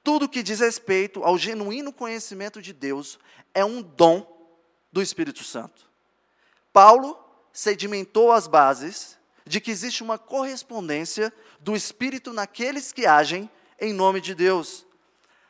Tudo 0.04 0.28
que 0.28 0.42
diz 0.42 0.60
respeito 0.60 1.24
ao 1.24 1.38
genuíno 1.38 1.94
conhecimento 1.94 2.60
de 2.60 2.74
Deus 2.74 3.20
é 3.54 3.64
um 3.64 3.84
dom 3.84 4.28
do 4.92 5.00
Espírito 5.00 5.44
Santo. 5.44 5.88
Paulo 6.74 7.16
sedimentou 7.54 8.32
as 8.32 8.48
bases 8.48 9.16
de 9.46 9.62
que 9.62 9.70
existe 9.70 10.02
uma 10.02 10.18
correspondência 10.18 11.32
do 11.60 11.76
Espírito 11.76 12.34
naqueles 12.34 12.92
que 12.92 13.06
agem 13.06 13.48
em 13.80 13.94
nome 13.94 14.20
de 14.20 14.34
Deus. 14.34 14.88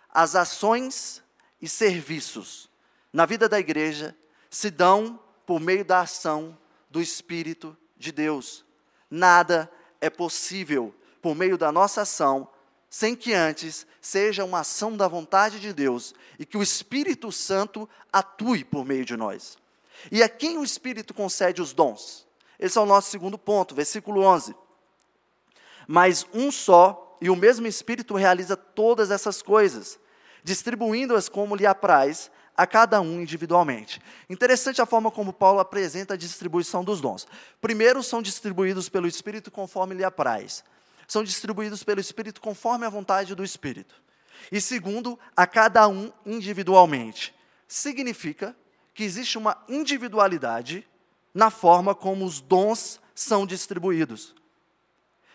As 0.09 0.35
ações 0.35 1.23
e 1.61 1.69
serviços 1.69 2.69
na 3.13 3.25
vida 3.25 3.47
da 3.47 3.57
igreja 3.57 4.13
se 4.49 4.69
dão 4.69 5.17
por 5.45 5.61
meio 5.61 5.85
da 5.85 6.01
ação 6.01 6.57
do 6.93 7.01
Espírito 7.01 7.75
de 7.97 8.11
Deus. 8.11 8.63
Nada 9.09 9.69
é 9.99 10.11
possível 10.11 10.93
por 11.23 11.33
meio 11.33 11.57
da 11.57 11.71
nossa 11.71 12.03
ação 12.03 12.47
sem 12.87 13.15
que 13.15 13.33
antes 13.33 13.87
seja 13.99 14.45
uma 14.45 14.59
ação 14.59 14.95
da 14.95 15.07
vontade 15.07 15.59
de 15.59 15.73
Deus 15.73 16.13
e 16.37 16.45
que 16.45 16.55
o 16.55 16.61
Espírito 16.61 17.31
Santo 17.31 17.89
atue 18.11 18.63
por 18.63 18.85
meio 18.85 19.03
de 19.03 19.17
nós. 19.17 19.57
E 20.11 20.21
a 20.21 20.29
quem 20.29 20.59
o 20.59 20.63
Espírito 20.63 21.15
concede 21.15 21.63
os 21.63 21.73
dons? 21.73 22.27
Esse 22.59 22.77
é 22.77 22.81
o 22.81 22.85
nosso 22.85 23.09
segundo 23.09 23.39
ponto, 23.39 23.73
versículo 23.73 24.21
11. 24.21 24.55
Mas 25.87 26.27
um 26.31 26.51
só 26.51 27.17
e 27.19 27.27
o 27.27 27.35
mesmo 27.35 27.65
Espírito 27.65 28.13
realiza 28.13 28.55
todas 28.55 29.09
essas 29.09 29.41
coisas, 29.41 29.99
distribuindo-as 30.43 31.27
como 31.27 31.55
lhe 31.55 31.65
apraz 31.65 32.29
a 32.55 32.67
cada 32.67 33.01
um 33.01 33.21
individualmente. 33.21 34.01
Interessante 34.29 34.81
a 34.81 34.85
forma 34.85 35.09
como 35.09 35.33
Paulo 35.33 35.59
apresenta 35.59 36.13
a 36.13 36.17
distribuição 36.17 36.83
dos 36.83 37.01
dons. 37.01 37.27
Primeiro, 37.59 38.03
são 38.03 38.21
distribuídos 38.21 38.89
pelo 38.89 39.07
Espírito 39.07 39.49
conforme 39.49 39.95
lhe 39.95 40.03
apraz 40.03 40.63
são 41.07 41.23
distribuídos 41.23 41.83
pelo 41.83 41.99
Espírito 41.99 42.41
conforme 42.41 42.85
a 42.85 42.89
vontade 42.89 43.35
do 43.35 43.43
Espírito. 43.43 44.01
E 44.51 44.59
segundo, 44.59 45.17
a 45.35 45.45
cada 45.45 45.87
um 45.87 46.11
individualmente. 46.25 47.33
Significa 47.67 48.55
que 48.93 49.03
existe 49.03 49.37
uma 49.37 49.63
individualidade 49.67 50.87
na 51.33 51.49
forma 51.49 51.95
como 51.95 52.25
os 52.25 52.41
dons 52.41 52.99
são 53.15 53.45
distribuídos. 53.45 54.35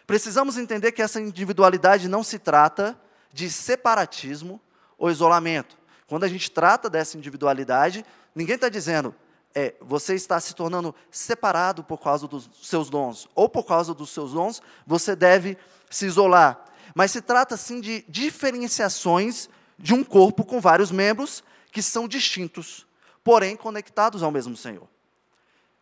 Precisamos 0.07 0.57
entender 0.57 0.93
que 0.93 1.03
essa 1.03 1.21
individualidade 1.21 2.09
não 2.09 2.23
se 2.23 2.39
trata 2.39 2.99
de 3.33 3.51
separatismo 3.51 4.61
ou 4.97 5.11
isolamento. 5.11 5.77
Quando 6.09 6.25
a 6.25 6.29
gente 6.29 6.51
trata 6.51 6.89
dessa 6.89 7.19
individualidade, 7.19 8.05
ninguém 8.35 8.55
está 8.55 8.71
dizendo, 8.71 9.15
é, 9.55 9.75
você 9.79 10.15
está 10.15 10.41
se 10.41 10.55
tornando 10.55 10.95
separado 11.11 11.85
por 11.85 11.99
causa 11.99 12.27
dos 12.27 12.49
seus 12.63 12.89
dons, 12.89 13.29
ou 13.35 13.49
por 13.49 13.65
causa 13.65 13.93
dos 13.93 14.11
seus 14.11 14.33
dons, 14.33 14.63
você 14.87 15.15
deve 15.15 15.59
se 15.91 16.07
isolar. 16.07 16.65
Mas 16.95 17.11
se 17.11 17.21
trata, 17.21 17.59
sim, 17.59 17.81
de 17.81 18.05
diferenciações 18.09 19.51
de 19.79 19.93
um 19.93 20.03
corpo 20.03 20.45
com 20.45 20.61
vários 20.61 20.91
membros 20.91 21.45
que 21.71 21.83
são 21.83 22.09
distintos, 22.09 22.87
porém 23.23 23.55
conectados 23.55 24.23
ao 24.23 24.31
mesmo 24.31 24.57
Senhor. 24.57 24.89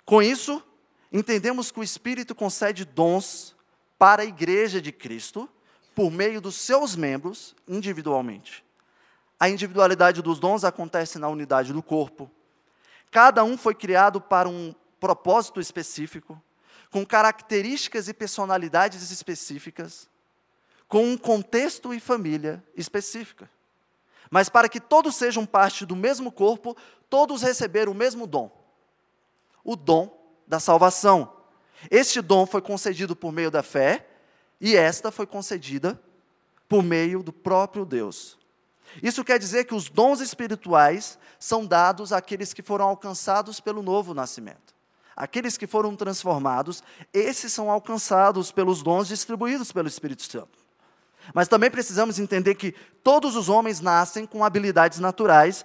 Com 0.05 0.21
isso, 0.21 0.61
entendemos 1.13 1.71
que 1.71 1.79
o 1.79 1.85
Espírito 1.85 2.35
concede 2.35 2.85
dons 2.85 3.55
para 3.97 4.23
a 4.23 4.27
igreja 4.27 4.83
de 4.83 4.91
Cristo 4.91 5.49
por 5.95 6.11
meio 6.11 6.41
dos 6.41 6.57
seus 6.57 6.97
membros 6.97 7.55
individualmente. 7.69 8.66
A 9.39 9.49
individualidade 9.49 10.23
dos 10.23 10.39
dons 10.39 10.65
acontece 10.65 11.19
na 11.19 11.29
unidade 11.29 11.73
do 11.73 11.83
corpo, 11.83 12.31
Cada 13.11 13.45
um 13.45 13.57
foi 13.57 13.75
criado 13.75 14.21
para 14.21 14.49
um 14.49 14.75
propósito 15.01 15.61
específico, 15.61 16.41
com 16.91 17.05
características 17.05 18.09
e 18.09 18.15
personalidades 18.15 19.11
específicas, 19.11 20.09
com 20.89 21.05
um 21.05 21.17
contexto 21.17 21.93
e 21.93 22.01
família 22.01 22.63
específica. 22.77 23.51
Mas 24.31 24.49
para 24.49 24.69
que 24.69 24.81
todos 24.81 25.17
sejam 25.17 25.47
parte 25.47 25.87
do 25.87 25.97
mesmo 25.97 26.31
corpo, 26.33 26.77
todos 27.09 27.43
receberam 27.43 27.93
o 27.93 27.95
mesmo 27.95 28.27
dom 28.27 28.51
o 29.65 29.75
dom 29.75 30.17
da 30.47 30.61
salvação. 30.61 31.33
Este 31.91 32.21
dom 32.21 32.47
foi 32.47 32.63
concedido 32.63 33.17
por 33.17 33.33
meio 33.33 33.51
da 33.51 33.65
fé, 33.65 34.07
e 34.61 34.77
esta 34.77 35.11
foi 35.11 35.27
concedida 35.27 36.01
por 36.69 36.85
meio 36.85 37.21
do 37.21 37.33
próprio 37.33 37.85
Deus. 37.85 38.39
Isso 39.03 39.25
quer 39.25 39.39
dizer 39.39 39.65
que 39.65 39.75
os 39.75 39.89
dons 39.89 40.21
espirituais 40.21 41.19
são 41.39 41.67
dados 41.67 42.13
àqueles 42.13 42.53
que 42.53 42.63
foram 42.63 42.87
alcançados 42.87 43.61
pelo 43.61 43.83
novo 43.83 44.15
nascimento. 44.15 44.75
Aqueles 45.15 45.57
que 45.57 45.67
foram 45.67 45.97
transformados, 45.97 46.83
esses 47.13 47.53
são 47.53 47.71
alcançados 47.71 48.53
pelos 48.53 48.83
dons 48.83 49.09
distribuídos 49.09 49.73
pelo 49.73 49.89
Espírito 49.89 50.23
Santo. 50.23 50.59
Mas 51.35 51.49
também 51.49 51.71
precisamos 51.71 52.19
entender 52.19 52.55
que 52.55 52.73
todos 53.03 53.35
os 53.35 53.49
homens 53.49 53.81
nascem 53.81 54.27
com 54.27 54.45
habilidades 54.45 54.99
naturais, 54.99 55.65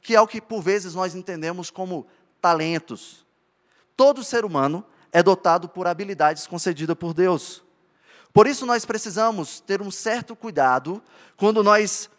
que 0.00 0.14
é 0.16 0.20
o 0.20 0.26
que 0.26 0.40
por 0.40 0.60
vezes 0.60 0.94
nós 0.94 1.14
entendemos 1.14 1.70
como 1.70 2.06
talentos. 2.40 3.24
Todo 3.96 4.24
ser 4.24 4.44
humano 4.44 4.84
é 5.12 5.22
dotado 5.22 5.68
por 5.68 5.86
habilidades 5.86 6.46
concedidas 6.46 6.96
por 6.96 7.14
Deus. 7.14 7.62
Por 8.32 8.46
isso 8.46 8.66
nós 8.66 8.84
precisamos 8.84 9.60
ter 9.60 9.80
um 9.80 9.90
certo 9.90 10.34
cuidado 10.34 11.02
quando 11.36 11.62
nós 11.62 12.10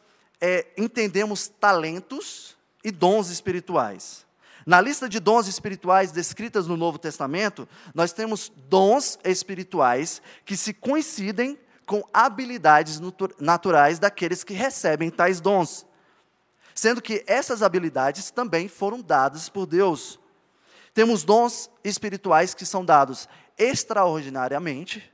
é, 0.46 0.66
entendemos 0.76 1.48
talentos 1.48 2.58
e 2.84 2.92
dons 2.92 3.30
espirituais. 3.30 4.26
Na 4.66 4.82
lista 4.82 5.08
de 5.08 5.18
dons 5.18 5.48
espirituais 5.48 6.12
descritas 6.12 6.68
no 6.68 6.76
Novo 6.76 6.98
Testamento, 6.98 7.66
nós 7.96 8.12
temos 8.12 8.52
dons 8.68 9.18
espirituais 9.24 10.22
que 10.44 10.58
se 10.58 10.74
coincidem 10.74 11.58
com 11.86 12.04
habilidades 12.14 13.00
naturais 13.40 14.00
daqueles 14.00 14.44
que 14.44 14.54
recebem 14.54 15.10
tais 15.10 15.40
dons. 15.40 15.86
Sendo 16.76 17.02
que 17.02 17.24
essas 17.26 17.64
habilidades 17.64 18.30
também 18.30 18.68
foram 18.68 19.02
dadas 19.02 19.48
por 19.48 19.66
Deus. 19.66 20.20
Temos 20.94 21.24
dons 21.24 21.70
espirituais 21.86 22.54
que 22.54 22.66
são 22.66 22.84
dados 22.84 23.30
extraordinariamente, 23.58 25.10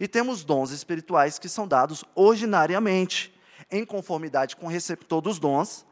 e 0.00 0.08
temos 0.08 0.42
dons 0.42 0.72
espirituais 0.72 1.38
que 1.38 1.48
são 1.48 1.68
dados 1.68 2.04
ordinariamente 2.16 3.32
em 3.72 3.84
conformidade 3.84 4.54
com 4.54 4.66
o 4.66 4.68
receptor 4.68 5.20
dos 5.20 5.38
dons, 5.38 5.84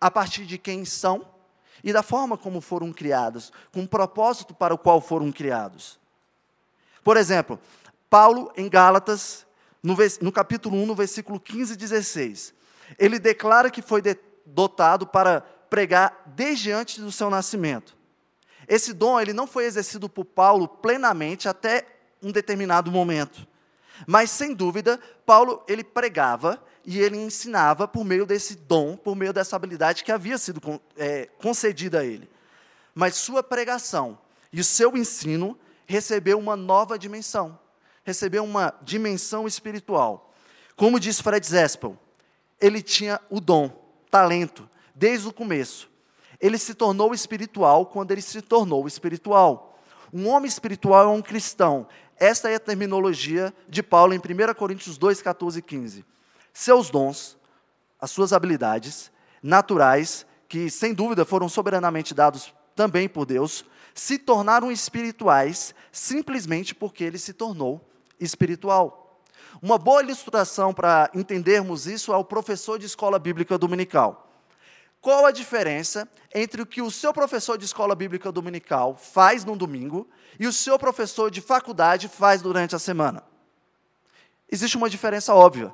a 0.00 0.10
partir 0.10 0.44
de 0.44 0.58
quem 0.58 0.84
são 0.84 1.26
e 1.82 1.92
da 1.92 2.02
forma 2.02 2.38
como 2.38 2.60
foram 2.60 2.92
criados, 2.92 3.50
com 3.72 3.82
o 3.82 3.88
propósito 3.88 4.54
para 4.54 4.74
o 4.74 4.78
qual 4.78 5.00
foram 5.00 5.32
criados. 5.32 5.98
Por 7.02 7.16
exemplo, 7.16 7.58
Paulo, 8.08 8.52
em 8.56 8.68
Gálatas, 8.68 9.44
no, 9.82 9.96
no 10.20 10.30
capítulo 10.30 10.76
1, 10.76 10.86
no 10.86 10.94
versículo 10.94 11.40
15 11.40 11.72
e 11.72 11.76
16, 11.76 12.54
ele 12.98 13.18
declara 13.18 13.70
que 13.70 13.82
foi 13.82 14.02
dotado 14.46 15.06
para 15.06 15.40
pregar 15.40 16.22
desde 16.26 16.70
antes 16.70 16.98
do 16.98 17.10
seu 17.10 17.30
nascimento. 17.30 17.96
Esse 18.68 18.92
dom 18.92 19.18
ele 19.18 19.32
não 19.32 19.46
foi 19.46 19.64
exercido 19.64 20.08
por 20.08 20.24
Paulo 20.24 20.68
plenamente 20.68 21.48
até 21.48 21.86
um 22.22 22.30
determinado 22.30 22.92
momento. 22.92 23.46
Mas 24.06 24.30
sem 24.30 24.54
dúvida, 24.54 25.00
Paulo 25.26 25.64
ele 25.66 25.82
pregava 25.82 26.62
e 26.84 27.00
ele 27.00 27.16
ensinava 27.16 27.86
por 27.86 28.04
meio 28.04 28.26
desse 28.26 28.56
dom, 28.56 28.96
por 28.96 29.14
meio 29.14 29.32
dessa 29.32 29.56
habilidade 29.56 30.02
que 30.02 30.10
havia 30.10 30.36
sido 30.36 30.60
é, 30.96 31.28
concedida 31.38 32.00
a 32.00 32.04
ele. 32.04 32.28
Mas 32.94 33.16
sua 33.16 33.42
pregação 33.42 34.18
e 34.52 34.60
o 34.60 34.64
seu 34.64 34.96
ensino 34.96 35.58
recebeu 35.86 36.38
uma 36.38 36.56
nova 36.56 36.98
dimensão, 36.98 37.58
recebeu 38.04 38.44
uma 38.44 38.74
dimensão 38.82 39.46
espiritual. 39.46 40.34
Como 40.76 40.98
diz 40.98 41.20
Fred 41.20 41.46
Zespel, 41.46 41.96
ele 42.60 42.82
tinha 42.82 43.20
o 43.30 43.40
dom, 43.40 43.70
talento, 44.10 44.68
desde 44.94 45.28
o 45.28 45.32
começo. 45.32 45.90
Ele 46.40 46.58
se 46.58 46.74
tornou 46.74 47.14
espiritual 47.14 47.86
quando 47.86 48.10
ele 48.10 48.22
se 48.22 48.42
tornou 48.42 48.86
espiritual. 48.88 49.78
Um 50.12 50.28
homem 50.28 50.48
espiritual 50.48 51.04
é 51.04 51.08
um 51.08 51.22
cristão. 51.22 51.86
Esta 52.18 52.50
é 52.50 52.56
a 52.56 52.60
terminologia 52.60 53.54
de 53.68 53.82
Paulo 53.82 54.12
em 54.12 54.18
1 54.18 54.54
Coríntios 54.54 54.98
2, 54.98 55.22
14 55.22 55.58
e 55.60 55.62
15 55.62 56.04
seus 56.52 56.90
dons, 56.90 57.36
as 58.00 58.10
suas 58.10 58.32
habilidades 58.32 59.10
naturais, 59.42 60.26
que 60.48 60.70
sem 60.70 60.92
dúvida 60.92 61.24
foram 61.24 61.48
soberanamente 61.48 62.14
dados 62.14 62.54
também 62.74 63.08
por 63.08 63.24
Deus, 63.24 63.64
se 63.94 64.18
tornaram 64.18 64.70
espirituais 64.70 65.74
simplesmente 65.90 66.74
porque 66.74 67.04
ele 67.04 67.18
se 67.18 67.32
tornou 67.32 67.80
espiritual. 68.18 69.20
Uma 69.60 69.78
boa 69.78 70.02
ilustração 70.02 70.72
para 70.72 71.10
entendermos 71.14 71.86
isso 71.86 72.12
é 72.12 72.16
o 72.16 72.24
professor 72.24 72.78
de 72.78 72.86
escola 72.86 73.18
bíblica 73.18 73.58
dominical. 73.58 74.28
Qual 75.00 75.26
a 75.26 75.32
diferença 75.32 76.08
entre 76.32 76.62
o 76.62 76.66
que 76.66 76.80
o 76.80 76.90
seu 76.90 77.12
professor 77.12 77.58
de 77.58 77.64
escola 77.64 77.94
bíblica 77.94 78.30
dominical 78.30 78.96
faz 78.96 79.44
no 79.44 79.56
domingo 79.56 80.08
e 80.38 80.46
o 80.46 80.52
seu 80.52 80.78
professor 80.78 81.30
de 81.30 81.40
faculdade 81.40 82.08
faz 82.08 82.40
durante 82.40 82.76
a 82.76 82.78
semana? 82.78 83.24
Existe 84.48 84.76
uma 84.76 84.88
diferença 84.88 85.34
óbvia. 85.34 85.72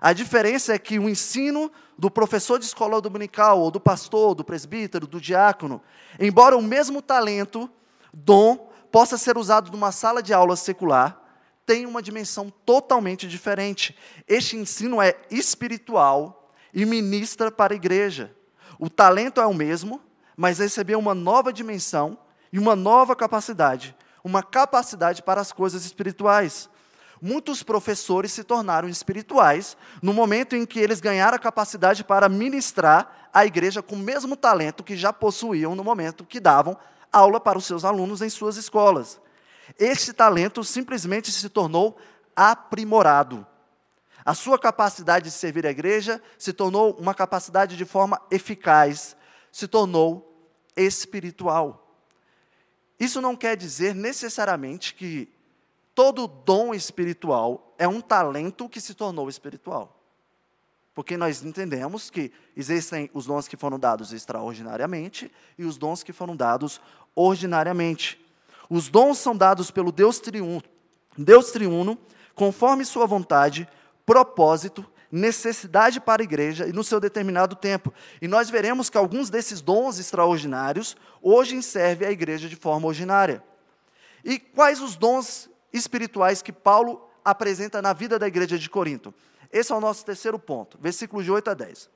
A 0.00 0.12
diferença 0.12 0.72
é 0.72 0.78
que 0.78 0.98
o 0.98 1.08
ensino 1.08 1.70
do 1.98 2.10
professor 2.10 2.58
de 2.58 2.64
escola 2.64 3.00
dominical, 3.00 3.60
ou 3.60 3.70
do 3.70 3.80
pastor, 3.80 4.34
do 4.34 4.44
presbítero, 4.44 5.06
do 5.06 5.20
diácono, 5.20 5.82
embora 6.18 6.56
o 6.56 6.62
mesmo 6.62 7.02
talento, 7.02 7.68
dom, 8.12 8.70
possa 8.90 9.18
ser 9.18 9.36
usado 9.36 9.70
numa 9.70 9.92
sala 9.92 10.22
de 10.22 10.32
aula 10.32 10.56
secular, 10.56 11.20
tem 11.66 11.84
uma 11.84 12.00
dimensão 12.00 12.50
totalmente 12.64 13.28
diferente. 13.28 13.96
Este 14.26 14.56
ensino 14.56 15.02
é 15.02 15.14
espiritual 15.30 16.50
e 16.72 16.86
ministra 16.86 17.50
para 17.50 17.74
a 17.74 17.76
igreja. 17.76 18.34
O 18.78 18.88
talento 18.88 19.40
é 19.40 19.46
o 19.46 19.52
mesmo, 19.52 20.00
mas 20.36 20.58
recebeu 20.58 20.98
uma 20.98 21.14
nova 21.14 21.52
dimensão 21.52 22.16
e 22.52 22.58
uma 22.58 22.74
nova 22.74 23.14
capacidade, 23.14 23.94
uma 24.24 24.42
capacidade 24.42 25.22
para 25.22 25.40
as 25.40 25.52
coisas 25.52 25.84
espirituais. 25.84 26.70
Muitos 27.20 27.62
professores 27.62 28.32
se 28.32 28.44
tornaram 28.44 28.88
espirituais 28.88 29.76
no 30.00 30.12
momento 30.12 30.54
em 30.54 30.64
que 30.64 30.78
eles 30.78 31.00
ganharam 31.00 31.36
a 31.36 31.40
capacidade 31.40 32.04
para 32.04 32.28
ministrar 32.28 33.28
a 33.32 33.44
igreja 33.44 33.82
com 33.82 33.96
o 33.96 33.98
mesmo 33.98 34.36
talento 34.36 34.84
que 34.84 34.96
já 34.96 35.12
possuíam 35.12 35.74
no 35.74 35.82
momento 35.82 36.24
que 36.24 36.38
davam 36.38 36.76
aula 37.12 37.40
para 37.40 37.58
os 37.58 37.64
seus 37.64 37.84
alunos 37.84 38.22
em 38.22 38.28
suas 38.28 38.56
escolas. 38.56 39.20
Este 39.78 40.12
talento 40.12 40.62
simplesmente 40.62 41.32
se 41.32 41.48
tornou 41.48 41.98
aprimorado. 42.34 43.46
A 44.24 44.34
sua 44.34 44.58
capacidade 44.58 45.26
de 45.26 45.30
servir 45.30 45.66
a 45.66 45.70
igreja 45.70 46.22
se 46.38 46.52
tornou 46.52 46.94
uma 46.98 47.14
capacidade 47.14 47.76
de 47.76 47.84
forma 47.84 48.20
eficaz, 48.30 49.16
se 49.50 49.66
tornou 49.66 50.52
espiritual. 50.76 51.84
Isso 53.00 53.20
não 53.20 53.36
quer 53.36 53.56
dizer 53.56 53.94
necessariamente 53.94 54.94
que 54.94 55.32
todo 55.98 56.28
dom 56.28 56.72
espiritual 56.72 57.74
é 57.76 57.88
um 57.88 58.00
talento 58.00 58.68
que 58.68 58.80
se 58.80 58.94
tornou 58.94 59.28
espiritual. 59.28 60.00
Porque 60.94 61.16
nós 61.16 61.42
entendemos 61.42 62.08
que 62.08 62.30
existem 62.56 63.10
os 63.12 63.26
dons 63.26 63.48
que 63.48 63.56
foram 63.56 63.80
dados 63.80 64.12
extraordinariamente 64.12 65.28
e 65.58 65.64
os 65.64 65.76
dons 65.76 66.04
que 66.04 66.12
foram 66.12 66.36
dados 66.36 66.80
ordinariamente. 67.16 68.16
Os 68.70 68.88
dons 68.88 69.18
são 69.18 69.36
dados 69.36 69.72
pelo 69.72 69.90
Deus 69.90 70.20
triuno, 70.20 70.62
Deus 71.16 71.50
triuno, 71.50 71.98
conforme 72.32 72.84
sua 72.84 73.04
vontade, 73.04 73.68
propósito, 74.06 74.86
necessidade 75.10 75.98
para 76.00 76.22
a 76.22 76.24
igreja 76.24 76.68
e 76.68 76.72
no 76.72 76.84
seu 76.84 77.00
determinado 77.00 77.56
tempo. 77.56 77.92
E 78.22 78.28
nós 78.28 78.48
veremos 78.48 78.88
que 78.88 78.96
alguns 78.96 79.30
desses 79.30 79.60
dons 79.60 79.98
extraordinários 79.98 80.96
hoje 81.20 81.60
servem 81.60 82.06
à 82.06 82.12
igreja 82.12 82.48
de 82.48 82.54
forma 82.54 82.86
ordinária. 82.86 83.42
E 84.24 84.38
quais 84.38 84.80
os 84.80 84.94
dons 84.94 85.50
espirituais 85.72 86.42
que 86.42 86.52
Paulo 86.52 87.08
apresenta 87.24 87.82
na 87.82 87.92
vida 87.92 88.18
da 88.18 88.26
igreja 88.26 88.58
de 88.58 88.68
Corinto. 88.70 89.12
Esse 89.52 89.72
é 89.72 89.74
o 89.74 89.80
nosso 89.80 90.04
terceiro 90.04 90.38
ponto, 90.38 90.78
versículos 90.80 91.24
de 91.24 91.30
8 91.30 91.50
a 91.50 91.54
10. 91.54 91.90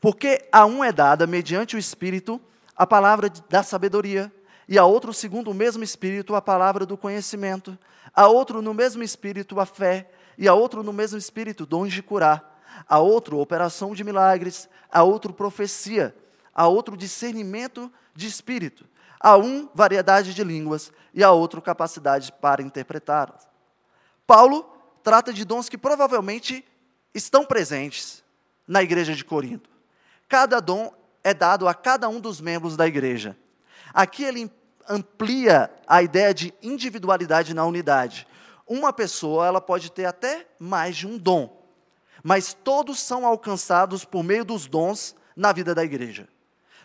Porque 0.00 0.48
a 0.50 0.64
um 0.64 0.82
é 0.82 0.92
dada, 0.92 1.26
mediante 1.26 1.76
o 1.76 1.78
Espírito, 1.78 2.40
a 2.76 2.86
palavra 2.86 3.28
da 3.48 3.62
sabedoria, 3.62 4.32
e 4.68 4.78
a 4.78 4.84
outro, 4.84 5.12
segundo 5.12 5.50
o 5.50 5.54
mesmo 5.54 5.82
Espírito, 5.82 6.34
a 6.34 6.40
palavra 6.40 6.86
do 6.86 6.96
conhecimento, 6.96 7.76
a 8.14 8.28
outro, 8.28 8.62
no 8.62 8.72
mesmo 8.72 9.02
Espírito, 9.02 9.58
a 9.60 9.66
fé, 9.66 10.10
e 10.38 10.48
a 10.48 10.54
outro, 10.54 10.82
no 10.82 10.92
mesmo 10.92 11.18
Espírito, 11.18 11.66
dons 11.66 11.92
de 11.92 12.02
curar, 12.02 12.50
a 12.88 12.98
outro, 12.98 13.38
operação 13.38 13.94
de 13.94 14.04
milagres, 14.04 14.68
a 14.90 15.02
outro, 15.02 15.32
profecia, 15.32 16.14
a 16.54 16.66
outro, 16.66 16.96
discernimento 16.96 17.92
de 18.14 18.26
espírito, 18.26 18.84
a 19.18 19.36
um, 19.36 19.68
variedade 19.74 20.34
de 20.34 20.44
línguas, 20.44 20.92
e 21.12 21.22
a 21.24 21.30
outro, 21.30 21.60
capacidade 21.60 22.32
para 22.32 22.62
interpretá-las. 22.62 23.48
Paulo 24.26 24.64
trata 25.02 25.32
de 25.32 25.44
dons 25.44 25.68
que 25.68 25.78
provavelmente 25.78 26.64
estão 27.14 27.44
presentes 27.44 28.22
na 28.66 28.82
igreja 28.82 29.14
de 29.14 29.24
Corinto. 29.24 29.68
Cada 30.28 30.60
dom 30.60 30.92
é 31.24 31.34
dado 31.34 31.66
a 31.66 31.74
cada 31.74 32.08
um 32.08 32.20
dos 32.20 32.40
membros 32.40 32.76
da 32.76 32.86
igreja. 32.86 33.36
Aqui 33.92 34.24
ele 34.24 34.50
amplia 34.88 35.70
a 35.86 36.02
ideia 36.02 36.32
de 36.32 36.54
individualidade 36.62 37.54
na 37.54 37.64
unidade. 37.64 38.26
Uma 38.66 38.92
pessoa, 38.92 39.46
ela 39.46 39.60
pode 39.60 39.90
ter 39.90 40.04
até 40.04 40.46
mais 40.58 40.96
de 40.96 41.06
um 41.06 41.18
dom, 41.18 41.60
mas 42.22 42.54
todos 42.54 43.00
são 43.00 43.26
alcançados 43.26 44.04
por 44.04 44.22
meio 44.22 44.44
dos 44.44 44.66
dons 44.66 45.16
na 45.34 45.52
vida 45.52 45.74
da 45.74 45.82
igreja. 45.82 46.28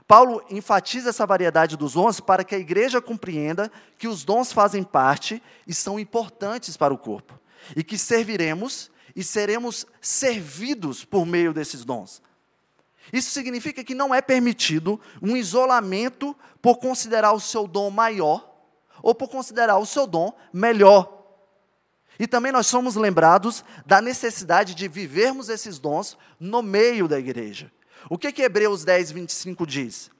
Paulo 0.07 0.43
enfatiza 0.49 1.09
essa 1.09 1.25
variedade 1.25 1.75
dos 1.75 1.93
dons 1.93 2.19
para 2.19 2.43
que 2.43 2.53
a 2.53 2.59
igreja 2.59 3.01
compreenda 3.01 3.71
que 3.97 4.07
os 4.07 4.23
dons 4.23 4.51
fazem 4.51 4.83
parte 4.83 5.41
e 5.65 5.73
são 5.73 5.99
importantes 5.99 6.77
para 6.77 6.93
o 6.93 6.97
corpo, 6.97 7.39
e 7.75 7.83
que 7.83 7.97
serviremos 7.97 8.91
e 9.15 9.23
seremos 9.23 9.85
servidos 10.01 11.03
por 11.03 11.25
meio 11.25 11.53
desses 11.53 11.83
dons. 11.83 12.21
Isso 13.11 13.31
significa 13.31 13.83
que 13.83 13.95
não 13.95 14.13
é 14.13 14.21
permitido 14.21 14.99
um 15.21 15.35
isolamento 15.37 16.35
por 16.61 16.77
considerar 16.77 17.33
o 17.33 17.39
seu 17.39 17.67
dom 17.67 17.89
maior 17.89 18.51
ou 19.01 19.13
por 19.13 19.29
considerar 19.29 19.77
o 19.77 19.85
seu 19.85 20.05
dom 20.05 20.33
melhor. 20.51 21.13
E 22.19 22.27
também 22.27 22.51
nós 22.51 22.67
somos 22.67 22.95
lembrados 22.95 23.63
da 23.85 24.01
necessidade 24.01 24.73
de 24.73 24.87
vivermos 24.87 25.49
esses 25.49 25.79
dons 25.79 26.17
no 26.39 26.61
meio 26.61 27.07
da 27.07 27.19
igreja. 27.19 27.71
O 28.09 28.17
que, 28.17 28.31
que 28.31 28.43
Hebreus 28.43 28.83
10, 28.83 29.11
25 29.11 29.65
diz? 29.65 30.11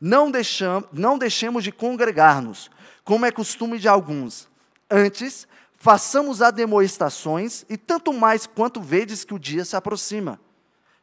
Não, 0.00 0.30
deixam, 0.30 0.86
não 0.92 1.16
deixemos 1.16 1.62
de 1.62 1.72
congregar-nos, 1.72 2.70
como 3.04 3.26
é 3.26 3.32
costume 3.32 3.78
de 3.78 3.88
alguns. 3.88 4.48
Antes, 4.90 5.46
façamos 5.76 6.42
ademoestações, 6.42 7.64
e 7.68 7.76
tanto 7.76 8.12
mais 8.12 8.46
quanto 8.46 8.80
vedes 8.80 9.24
que 9.24 9.34
o 9.34 9.38
dia 9.38 9.64
se 9.64 9.76
aproxima. 9.76 10.40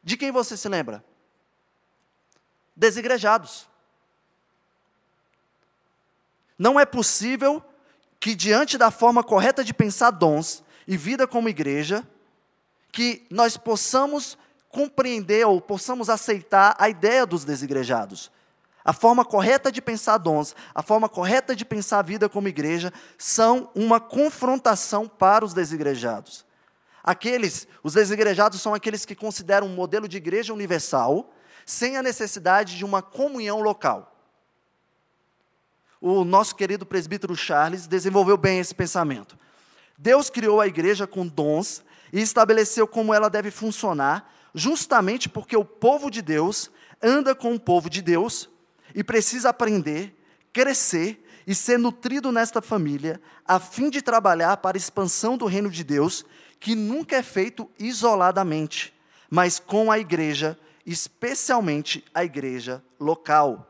De 0.03 0.15
quem 0.15 0.31
você 0.31 0.55
se 0.55 0.67
lembra? 0.69 1.03
Desigrejados. 2.75 3.67
Não 6.57 6.79
é 6.79 6.85
possível 6.85 7.63
que, 8.19 8.35
diante 8.35 8.77
da 8.77 8.91
forma 8.91 9.23
correta 9.23 9.63
de 9.63 9.73
pensar 9.73 10.11
dons 10.11 10.63
e 10.87 10.97
vida 10.97 11.27
como 11.27 11.49
igreja, 11.49 12.05
que 12.91 13.25
nós 13.29 13.55
possamos 13.55 14.37
compreender 14.69 15.45
ou 15.45 15.59
possamos 15.59 16.09
aceitar 16.09 16.75
a 16.79 16.89
ideia 16.89 17.25
dos 17.25 17.43
desigrejados. 17.43 18.31
A 18.83 18.93
forma 18.93 19.25
correta 19.25 19.71
de 19.71 19.81
pensar 19.81 20.17
dons, 20.17 20.55
a 20.73 20.81
forma 20.81 21.09
correta 21.09 21.55
de 21.55 21.65
pensar 21.65 21.99
a 21.99 22.03
vida 22.03 22.29
como 22.29 22.47
igreja, 22.47 22.93
são 23.17 23.69
uma 23.75 23.99
confrontação 23.99 25.07
para 25.07 25.43
os 25.43 25.53
desigrejados. 25.53 26.45
Aqueles, 27.03 27.67
os 27.83 27.93
desigrejados 27.93 28.61
são 28.61 28.73
aqueles 28.73 29.05
que 29.05 29.15
consideram 29.15 29.67
um 29.67 29.75
modelo 29.75 30.07
de 30.07 30.17
igreja 30.17 30.53
universal, 30.53 31.33
sem 31.65 31.97
a 31.97 32.03
necessidade 32.03 32.77
de 32.77 32.85
uma 32.85 33.01
comunhão 33.01 33.61
local. 33.61 34.15
O 36.01 36.23
nosso 36.23 36.55
querido 36.55 36.85
presbítero 36.85 37.35
Charles 37.35 37.85
desenvolveu 37.85 38.37
bem 38.37 38.59
esse 38.59 38.73
pensamento. 38.73 39.37
Deus 39.97 40.29
criou 40.29 40.61
a 40.61 40.67
igreja 40.67 41.05
com 41.05 41.27
dons 41.27 41.83
e 42.13 42.21
estabeleceu 42.21 42.87
como 42.87 43.13
ela 43.13 43.29
deve 43.29 43.51
funcionar, 43.51 44.31
justamente 44.53 45.29
porque 45.29 45.55
o 45.55 45.65
povo 45.65 46.09
de 46.09 46.21
Deus 46.21 46.71
anda 47.01 47.33
com 47.33 47.53
o 47.53 47.59
povo 47.59 47.89
de 47.89 48.01
Deus 48.01 48.49
e 48.93 49.03
precisa 49.03 49.49
aprender, 49.49 50.15
crescer 50.51 51.25
e 51.45 51.55
ser 51.55 51.79
nutrido 51.79 52.31
nesta 52.31 52.61
família, 52.61 53.21
a 53.45 53.59
fim 53.59 53.89
de 53.89 54.01
trabalhar 54.01 54.57
para 54.57 54.77
a 54.77 54.79
expansão 54.79 55.37
do 55.37 55.45
reino 55.45 55.69
de 55.69 55.83
Deus, 55.83 56.25
que 56.59 56.75
nunca 56.75 57.15
é 57.15 57.23
feito 57.23 57.69
isoladamente, 57.79 58.93
mas 59.29 59.59
com 59.59 59.91
a 59.91 59.97
igreja, 59.97 60.59
especialmente 60.85 62.03
a 62.13 62.23
igreja 62.23 62.83
local. 62.99 63.65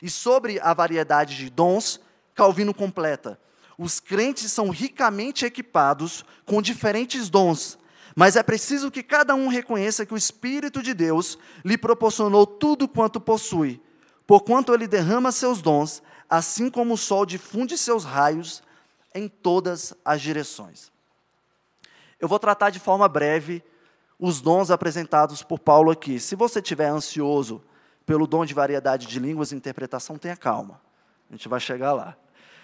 E 0.00 0.10
sobre 0.10 0.58
a 0.60 0.74
variedade 0.74 1.36
de 1.36 1.50
dons, 1.50 2.00
Calvino 2.34 2.74
completa: 2.74 3.38
os 3.78 4.00
crentes 4.00 4.50
são 4.50 4.70
ricamente 4.70 5.44
equipados 5.44 6.24
com 6.44 6.60
diferentes 6.60 7.28
dons, 7.28 7.78
mas 8.14 8.36
é 8.36 8.42
preciso 8.42 8.90
que 8.90 9.02
cada 9.02 9.34
um 9.34 9.48
reconheça 9.48 10.06
que 10.06 10.14
o 10.14 10.16
Espírito 10.16 10.82
de 10.82 10.94
Deus 10.94 11.38
lhe 11.64 11.76
proporcionou 11.76 12.46
tudo 12.46 12.86
quanto 12.86 13.20
possui, 13.20 13.82
porquanto 14.26 14.72
ele 14.72 14.86
derrama 14.86 15.32
seus 15.32 15.60
dons, 15.60 16.02
assim 16.30 16.70
como 16.70 16.94
o 16.94 16.98
sol 16.98 17.26
difunde 17.26 17.76
seus 17.76 18.04
raios 18.04 18.62
em 19.14 19.28
todas 19.28 19.94
as 20.04 20.20
direções. 20.20 20.92
Eu 22.20 22.28
vou 22.28 22.38
tratar 22.38 22.70
de 22.70 22.78
forma 22.78 23.08
breve 23.08 23.62
os 24.18 24.40
dons 24.40 24.70
apresentados 24.70 25.42
por 25.42 25.58
Paulo 25.58 25.90
aqui. 25.90 26.20
Se 26.20 26.36
você 26.36 26.60
estiver 26.60 26.88
ansioso 26.88 27.62
pelo 28.06 28.26
dom 28.26 28.44
de 28.44 28.54
variedade 28.54 29.06
de 29.06 29.18
línguas 29.18 29.50
e 29.50 29.56
interpretação, 29.56 30.16
tenha 30.16 30.36
calma. 30.36 30.80
A 31.28 31.34
gente 31.34 31.48
vai 31.48 31.58
chegar 31.58 31.92
lá. 31.92 32.16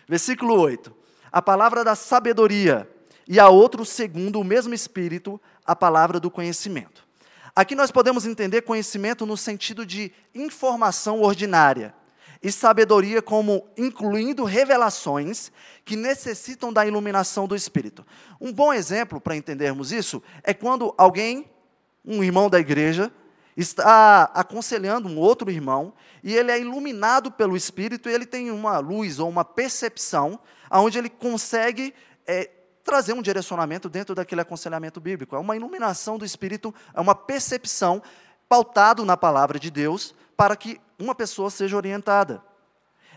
Versículo 0.09 0.59
8. 0.59 0.95
A 1.33 1.43
palavra 1.43 1.85
da 1.85 1.95
sabedoria 1.95 2.89
e 3.31 3.39
a 3.39 3.49
outro, 3.49 3.85
segundo 3.85 4.41
o 4.41 4.45
mesmo 4.45 4.75
Espírito, 4.75 5.41
a 5.65 5.77
palavra 5.77 6.19
do 6.19 6.33
conhecimento. 6.33 7.07
Aqui 7.55 7.77
nós 7.77 7.93
podemos 7.93 8.27
entender 8.27 8.63
conhecimento 8.63 9.25
no 9.25 9.37
sentido 9.37 9.87
de 9.87 10.11
informação 10.35 11.23
ordinária 11.23 11.95
e 12.43 12.51
sabedoria 12.51 13.23
como 13.23 13.69
incluindo 13.79 14.43
revelações 14.43 15.53
que 15.85 15.95
necessitam 15.95 16.73
da 16.73 16.85
iluminação 16.85 17.47
do 17.47 17.55
Espírito. 17.55 18.05
Um 18.41 18.53
bom 18.53 18.73
exemplo 18.73 19.21
para 19.21 19.37
entendermos 19.37 19.93
isso 19.93 20.21
é 20.43 20.53
quando 20.53 20.93
alguém, 20.99 21.49
um 22.05 22.25
irmão 22.25 22.51
da 22.51 22.59
igreja, 22.59 23.13
está 23.57 24.25
aconselhando 24.35 25.09
um 25.09 25.17
outro 25.17 25.53
irmão 25.53 25.93
e 26.25 26.35
ele 26.35 26.51
é 26.51 26.61
iluminado 26.61 27.31
pelo 27.31 27.57
Espírito 27.57 28.09
e 28.09 28.13
ele 28.13 28.27
tem 28.27 28.51
uma 28.51 28.81
luz 28.81 29.21
ou 29.21 29.29
uma 29.29 29.45
percepção 29.45 30.41
onde 30.69 30.99
ele 30.99 31.09
consegue 31.09 31.95
é, 32.27 32.51
trazer 32.85 33.13
um 33.13 33.23
direcionamento 33.23 33.89
dentro 33.89 34.15
daquele 34.15 34.41
aconselhamento 34.41 35.01
bíblico. 35.01 35.37
É 35.37 35.39
uma 35.39 35.57
iluminação 35.57 36.19
do 36.19 36.25
Espírito, 36.25 36.75
é 36.95 37.01
uma 37.01 37.15
percepção 37.15 38.03
pautado 38.49 39.05
na 39.05 39.17
palavra 39.17 39.59
de 39.59 39.71
Deus 39.71 40.15
para 40.37 40.57
que 40.57 40.81
uma 40.99 41.15
pessoa 41.15 41.51
seja 41.51 41.77
orientada. 41.77 42.43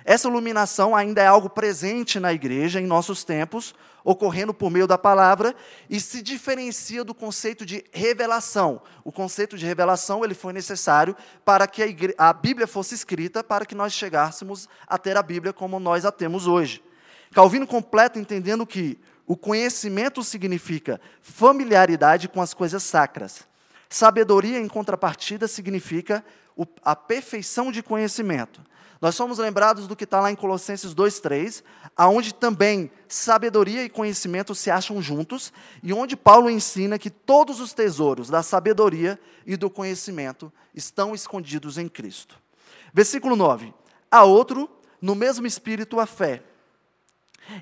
Essa 0.05 0.27
iluminação 0.27 0.95
ainda 0.95 1.21
é 1.21 1.27
algo 1.27 1.49
presente 1.49 2.19
na 2.19 2.33
igreja 2.33 2.81
em 2.81 2.85
nossos 2.85 3.23
tempos, 3.23 3.73
ocorrendo 4.03 4.53
por 4.53 4.69
meio 4.69 4.85
da 4.85 4.97
palavra 4.97 5.55
e 5.89 5.97
se 5.99 6.21
diferencia 6.21 7.05
do 7.05 7.13
conceito 7.13 7.65
de 7.65 7.85
revelação. 7.93 8.81
O 9.05 9.13
conceito 9.13 9.57
de 9.57 9.65
revelação 9.65 10.25
ele 10.25 10.33
foi 10.33 10.51
necessário 10.51 11.15
para 11.45 11.65
que 11.67 11.81
a, 11.81 11.87
igre... 11.87 12.13
a 12.17 12.33
Bíblia 12.33 12.67
fosse 12.67 12.93
escrita, 12.93 13.41
para 13.41 13.65
que 13.65 13.73
nós 13.73 13.93
chegássemos 13.93 14.67
a 14.85 14.97
ter 14.97 15.15
a 15.15 15.23
Bíblia 15.23 15.53
como 15.53 15.79
nós 15.79 16.03
a 16.03 16.11
temos 16.11 16.47
hoje. 16.47 16.83
Calvino 17.31 17.65
completa 17.65 18.19
entendendo 18.19 18.67
que 18.67 18.99
o 19.25 19.37
conhecimento 19.37 20.23
significa 20.23 20.99
familiaridade 21.21 22.27
com 22.27 22.41
as 22.41 22.53
coisas 22.53 22.83
sacras. 22.83 23.47
Sabedoria, 23.89 24.59
em 24.59 24.67
contrapartida, 24.67 25.47
significa 25.47 26.23
a 26.83 26.95
perfeição 26.95 27.71
de 27.71 27.81
conhecimento. 27.81 28.61
Nós 28.99 29.15
somos 29.15 29.37
lembrados 29.37 29.85
do 29.85 29.95
que 29.95 30.05
está 30.05 30.21
lá 30.21 30.31
em 30.31 30.35
Colossenses 30.35 30.95
2,3, 30.95 31.61
aonde 31.95 32.33
também 32.33 32.89
sabedoria 33.07 33.83
e 33.83 33.89
conhecimento 33.89 34.55
se 34.55 34.71
acham 34.71 35.01
juntos, 35.01 35.51
e 35.83 35.91
onde 35.91 36.15
Paulo 36.15 36.49
ensina 36.49 36.97
que 36.97 37.09
todos 37.09 37.59
os 37.59 37.73
tesouros 37.73 38.29
da 38.29 38.41
sabedoria 38.41 39.19
e 39.45 39.57
do 39.57 39.69
conhecimento 39.69 40.51
estão 40.73 41.13
escondidos 41.13 41.77
em 41.77 41.89
Cristo. 41.89 42.39
Versículo 42.93 43.35
9. 43.35 43.73
A 44.09 44.23
outro, 44.23 44.69
no 45.01 45.15
mesmo 45.15 45.45
espírito, 45.45 45.99
a 45.99 46.05
fé. 46.05 46.41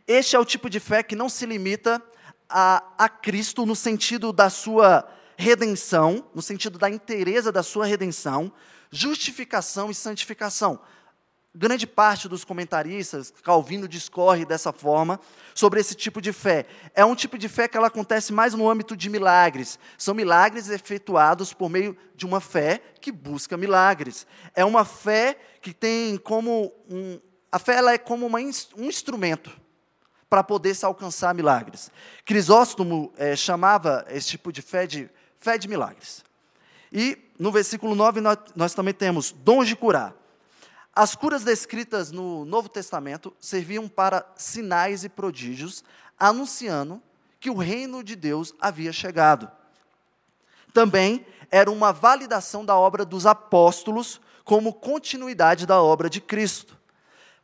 Este 0.08 0.36
é 0.36 0.40
o 0.40 0.46
tipo 0.46 0.70
de 0.70 0.80
fé 0.80 1.04
que 1.04 1.16
não 1.16 1.30
se 1.30 1.46
limita 1.46 2.02
a, 2.50 2.84
a 2.98 3.10
Cristo 3.10 3.66
no 3.66 3.76
sentido 3.76 4.32
da 4.32 4.50
sua 4.50 5.08
redenção, 5.38 6.26
no 6.36 6.42
sentido 6.42 6.78
da 6.78 6.90
inteireza 6.90 7.52
da 7.52 7.64
sua 7.64 7.86
redenção, 7.86 8.52
justificação 8.92 9.90
e 9.90 9.96
santificação 9.96 10.80
grande 11.54 11.86
parte 11.86 12.30
dos 12.30 12.46
comentaristas, 12.46 13.34
Calvino 13.44 13.88
discorre 13.88 14.46
dessa 14.46 14.72
forma 14.72 15.20
sobre 15.54 15.82
esse 15.82 15.94
tipo 15.94 16.22
de 16.22 16.32
fé. 16.32 16.66
É 16.96 17.04
um 17.04 17.14
tipo 17.14 17.38
de 17.38 17.50
fé 17.50 17.68
que 17.68 17.76
ela 17.76 17.88
acontece 17.88 18.32
mais 18.32 18.54
no 18.54 18.70
âmbito 18.70 18.96
de 18.96 19.10
milagres. 19.10 19.78
São 19.98 20.14
milagres 20.14 20.70
efetuados 20.70 21.54
por 21.54 21.70
meio 21.70 21.96
de 22.16 22.26
uma 22.26 22.40
fé 22.40 22.82
que 23.02 23.12
busca 23.12 23.58
milagres. 23.58 24.26
É 24.56 24.64
uma 24.64 24.86
fé 24.86 25.38
que 25.62 25.74
tem 25.74 26.18
como 26.18 26.74
um, 26.90 27.20
a 27.52 27.60
fé 27.60 27.76
ela 27.76 27.92
é 27.92 27.98
como 27.98 28.26
uma, 28.26 28.40
um 28.40 28.86
instrumento 28.86 29.52
para 30.32 30.46
poder 30.46 30.74
se 30.74 30.86
alcançar 30.86 31.36
milagres. 31.36 31.92
Crisóstomo 32.24 33.12
é, 33.18 33.36
chamava 33.36 34.06
esse 34.08 34.30
tipo 34.30 34.50
de 34.50 34.62
fé 34.62 34.88
de 34.88 35.10
fé 35.38 35.58
de 35.58 35.68
milagres. 35.68 36.24
E 36.90 37.18
no 37.38 37.52
versículo 37.52 37.94
9 37.96 38.22
nós, 38.22 38.38
nós 38.56 38.74
também 38.74 38.94
temos 38.94 39.34
dons 39.34 39.68
de 39.68 39.76
curar. 39.76 40.16
As 40.96 41.16
curas 41.16 41.44
descritas 41.44 42.14
no 42.14 42.46
Novo 42.46 42.70
Testamento 42.70 43.36
serviam 43.42 43.90
para 43.90 44.26
sinais 44.38 45.04
e 45.04 45.10
prodígios, 45.10 45.84
anunciando 46.18 47.02
que 47.38 47.50
o 47.50 47.58
reino 47.58 48.02
de 48.02 48.16
Deus 48.16 48.54
havia 48.62 48.94
chegado. 48.94 49.52
Também 50.74 51.26
era 51.50 51.70
uma 51.70 51.92
validação 51.92 52.64
da 52.64 52.78
obra 52.78 53.04
dos 53.04 53.26
apóstolos 53.26 54.22
como 54.46 54.74
continuidade 54.74 55.66
da 55.66 55.82
obra 55.82 56.10
de 56.10 56.22
Cristo. 56.22 56.78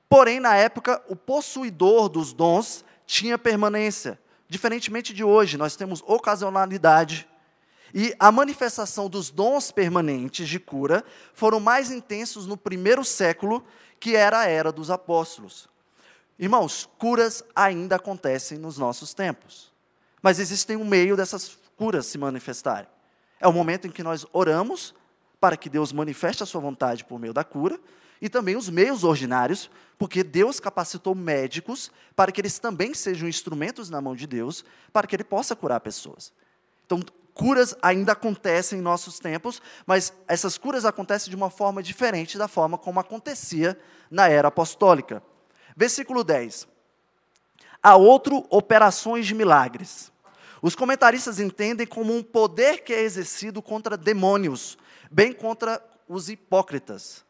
Porém, 0.10 0.40
na 0.40 0.56
época, 0.56 1.02
o 1.08 1.16
possuidor 1.16 2.10
dos 2.10 2.34
dons 2.34 2.86
tinha 3.06 3.38
permanência. 3.38 4.20
Diferentemente 4.48 5.14
de 5.14 5.24
hoje, 5.24 5.58
nós 5.58 5.76
temos 5.76 6.02
ocasionalidade 6.06 7.28
e 7.94 8.14
a 8.20 8.32
manifestação 8.32 9.10
dos 9.10 9.30
dons 9.30 9.72
permanentes 9.72 10.48
de 10.48 10.60
cura 10.60 11.04
foram 11.34 11.60
mais 11.60 11.92
intensos 11.92 12.46
no 12.46 12.58
primeiro 12.58 13.04
século, 13.04 13.64
que 14.00 14.16
era 14.16 14.40
a 14.40 14.46
era 14.46 14.72
dos 14.72 14.92
apóstolos. 14.92 15.70
Irmãos, 16.38 16.88
curas 16.98 17.44
ainda 17.56 17.96
acontecem 17.96 18.58
nos 18.58 18.78
nossos 18.78 19.14
tempos. 19.14 19.74
Mas 20.22 20.40
existem 20.40 20.76
um 20.76 20.86
meio 20.86 21.16
dessas 21.16 21.58
curas 21.76 22.06
se 22.06 22.18
manifestarem. 22.18 22.88
É 23.40 23.48
o 23.48 23.54
momento 23.54 23.88
em 23.88 23.92
que 23.92 24.04
nós 24.04 24.26
oramos 24.34 24.94
para 25.40 25.56
que 25.56 25.70
Deus 25.70 25.92
manifeste 25.92 26.44
a 26.44 26.46
sua 26.46 26.60
vontade 26.60 27.06
por 27.06 27.20
meio 27.20 27.34
da 27.34 27.44
cura, 27.44 27.80
e 28.22 28.30
também 28.30 28.56
os 28.56 28.70
meios 28.70 29.04
ordinários, 29.04 29.70
porque 29.98 30.24
Deus 30.24 30.60
capacitou 30.60 31.16
médicos 31.16 31.92
para 32.16 32.32
que 32.32 32.42
eles 32.42 32.60
também 32.60 32.94
sejam 32.94 33.28
instrumentos 33.28 33.90
na 33.90 34.02
mão 34.02 34.16
de 34.16 34.28
Deus, 34.28 34.64
para 34.94 35.08
que 35.08 35.16
ele 35.16 35.24
possa 35.24 35.56
curar 35.56 35.80
pessoas. 35.80 36.32
Então, 36.86 37.00
curas 37.34 37.76
ainda 37.82 38.14
acontecem 38.14 38.80
em 38.80 38.82
nossos 38.82 39.20
tempos, 39.20 39.62
mas 39.86 40.12
essas 40.28 40.58
curas 40.58 40.86
acontecem 40.86 41.30
de 41.30 41.36
uma 41.36 41.50
forma 41.50 41.84
diferente 41.84 42.38
da 42.38 42.48
forma 42.48 42.78
como 42.78 43.00
acontecia 43.00 43.80
na 44.10 44.28
era 44.28 44.48
apostólica. 44.48 45.22
Versículo 45.76 46.24
10. 46.24 46.68
Há 47.84 47.96
outro 47.96 48.46
operações 48.50 49.28
de 49.28 49.36
milagres. 49.36 50.12
Os 50.62 50.76
comentaristas 50.76 51.40
entendem 51.40 51.86
como 51.86 52.16
um 52.16 52.24
poder 52.24 52.84
que 52.84 52.92
é 52.92 53.02
exercido 53.02 53.62
contra 53.62 53.96
demônios, 53.96 54.78
bem 55.12 55.32
contra 55.32 55.80
os 56.08 56.30
hipócritas. 56.30 57.27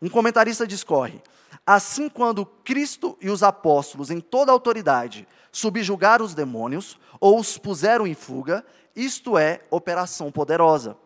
Um 0.00 0.08
comentarista 0.08 0.66
discorre: 0.66 1.20
Assim, 1.66 2.08
quando 2.08 2.46
Cristo 2.46 3.16
e 3.20 3.28
os 3.28 3.42
apóstolos, 3.42 4.10
em 4.10 4.20
toda 4.20 4.52
autoridade, 4.52 5.26
subjugaram 5.50 6.24
os 6.24 6.34
demônios 6.34 6.98
ou 7.18 7.40
os 7.40 7.58
puseram 7.58 8.06
em 8.06 8.14
fuga, 8.14 8.64
isto 8.94 9.36
é 9.36 9.62
operação 9.70 10.30
poderosa. 10.30 10.96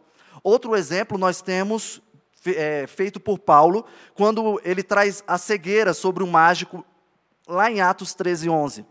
Outro 0.43 0.77
exemplo 0.77 1.17
nós 1.17 1.41
temos 1.41 2.03
é, 2.47 2.87
feito 2.87 3.21
por 3.21 3.39
Paulo, 3.39 3.85
quando 4.15 4.61
ele 4.65 4.83
traz 4.83 5.23
a 5.27 5.39
cegueira 5.39 5.93
sobre 5.93 6.23
o 6.23 6.27
mágico, 6.27 6.85
lá 7.47 7.71
em 7.71 7.81
Atos 7.81 8.15
13, 8.15 8.49
11. 8.49 8.87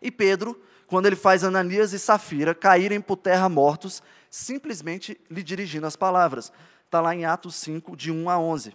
E 0.00 0.10
Pedro, 0.10 0.60
quando 0.86 1.06
ele 1.06 1.16
faz 1.16 1.44
Ananias 1.44 1.92
e 1.92 1.98
Safira 1.98 2.54
caírem 2.54 3.00
por 3.00 3.16
terra 3.16 3.48
mortos, 3.48 4.02
simplesmente 4.30 5.20
lhe 5.30 5.42
dirigindo 5.42 5.86
as 5.86 5.96
palavras. 5.96 6.52
Está 6.84 7.00
lá 7.00 7.14
em 7.14 7.24
Atos 7.24 7.54
5, 7.56 7.96
de 7.96 8.10
1 8.10 8.30
a 8.30 8.38
11. 8.38 8.74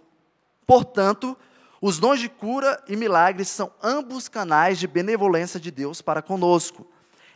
Portanto, 0.66 1.36
os 1.80 1.98
dons 1.98 2.20
de 2.20 2.28
cura 2.28 2.82
e 2.88 2.96
milagres 2.96 3.48
são 3.48 3.72
ambos 3.82 4.28
canais 4.28 4.78
de 4.78 4.86
benevolência 4.86 5.60
de 5.60 5.70
Deus 5.70 6.00
para 6.00 6.22
conosco. 6.22 6.86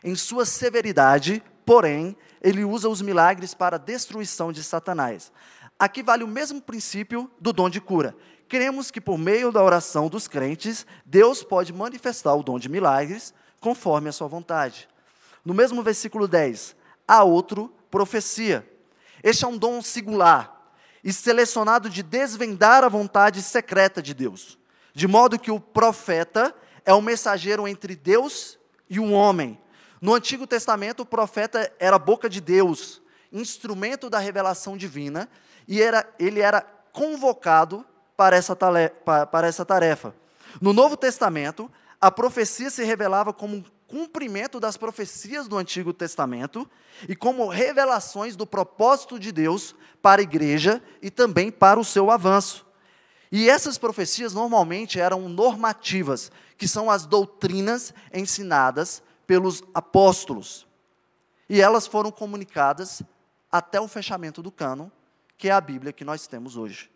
Em 0.02 0.14
sua 0.14 0.44
severidade, 0.44 1.42
Porém, 1.68 2.16
ele 2.40 2.64
usa 2.64 2.88
os 2.88 3.02
milagres 3.02 3.52
para 3.52 3.76
a 3.76 3.78
destruição 3.78 4.50
de 4.50 4.64
Satanás. 4.64 5.30
Aqui 5.78 6.02
vale 6.02 6.24
o 6.24 6.26
mesmo 6.26 6.62
princípio 6.62 7.30
do 7.38 7.52
dom 7.52 7.68
de 7.68 7.78
cura. 7.78 8.16
Cremos 8.48 8.90
que 8.90 9.02
por 9.02 9.18
meio 9.18 9.52
da 9.52 9.62
oração 9.62 10.08
dos 10.08 10.26
crentes, 10.26 10.86
Deus 11.04 11.42
pode 11.42 11.70
manifestar 11.74 12.34
o 12.34 12.42
dom 12.42 12.58
de 12.58 12.70
milagres 12.70 13.34
conforme 13.60 14.08
a 14.08 14.12
sua 14.12 14.26
vontade. 14.28 14.88
No 15.44 15.52
mesmo 15.52 15.82
versículo 15.82 16.26
10, 16.26 16.74
há 17.06 17.22
outro, 17.22 17.70
profecia. 17.90 18.66
Este 19.22 19.44
é 19.44 19.48
um 19.48 19.58
dom 19.58 19.82
singular 19.82 20.57
e 21.02 21.12
selecionado 21.12 21.88
de 21.88 22.02
desvendar 22.02 22.84
a 22.84 22.88
vontade 22.88 23.42
secreta 23.42 24.02
de 24.02 24.14
Deus, 24.14 24.58
de 24.94 25.06
modo 25.06 25.38
que 25.38 25.50
o 25.50 25.60
profeta 25.60 26.54
é 26.84 26.92
o 26.92 27.02
mensageiro 27.02 27.68
entre 27.68 27.94
Deus 27.94 28.58
e 28.88 28.98
o 28.98 29.10
homem, 29.10 29.58
no 30.00 30.14
Antigo 30.14 30.46
Testamento, 30.46 31.00
o 31.00 31.06
profeta 31.06 31.72
era 31.78 31.96
a 31.96 31.98
boca 31.98 32.28
de 32.28 32.40
Deus, 32.40 33.02
instrumento 33.32 34.08
da 34.08 34.18
revelação 34.18 34.76
divina, 34.76 35.28
e 35.66 35.82
era, 35.82 36.08
ele 36.18 36.40
era 36.40 36.62
convocado 36.92 37.84
para 38.16 38.36
essa, 38.36 38.56
para 38.56 39.46
essa 39.46 39.64
tarefa. 39.64 40.14
No 40.60 40.72
Novo 40.72 40.96
Testamento, 40.96 41.70
a 42.00 42.10
profecia 42.10 42.70
se 42.70 42.84
revelava 42.84 43.32
como 43.32 43.56
um 43.56 43.64
cumprimento 43.88 44.60
das 44.60 44.76
profecias 44.76 45.48
do 45.48 45.56
Antigo 45.56 45.94
Testamento 45.94 46.70
e 47.08 47.16
como 47.16 47.48
revelações 47.48 48.36
do 48.36 48.46
propósito 48.46 49.18
de 49.18 49.32
Deus 49.32 49.74
para 50.02 50.20
a 50.20 50.22
igreja 50.22 50.82
e 51.00 51.10
também 51.10 51.50
para 51.50 51.80
o 51.80 51.84
seu 51.84 52.10
avanço. 52.10 52.66
E 53.32 53.48
essas 53.48 53.78
profecias 53.78 54.34
normalmente 54.34 55.00
eram 55.00 55.28
normativas, 55.28 56.30
que 56.56 56.68
são 56.68 56.90
as 56.90 57.06
doutrinas 57.06 57.94
ensinadas 58.12 59.02
pelos 59.26 59.62
apóstolos. 59.74 60.66
E 61.48 61.60
elas 61.60 61.86
foram 61.86 62.10
comunicadas 62.10 63.02
até 63.50 63.80
o 63.80 63.88
fechamento 63.88 64.42
do 64.42 64.52
cano, 64.52 64.92
que 65.36 65.48
é 65.48 65.52
a 65.52 65.60
Bíblia 65.60 65.92
que 65.92 66.04
nós 66.04 66.26
temos 66.26 66.56
hoje. 66.56 66.90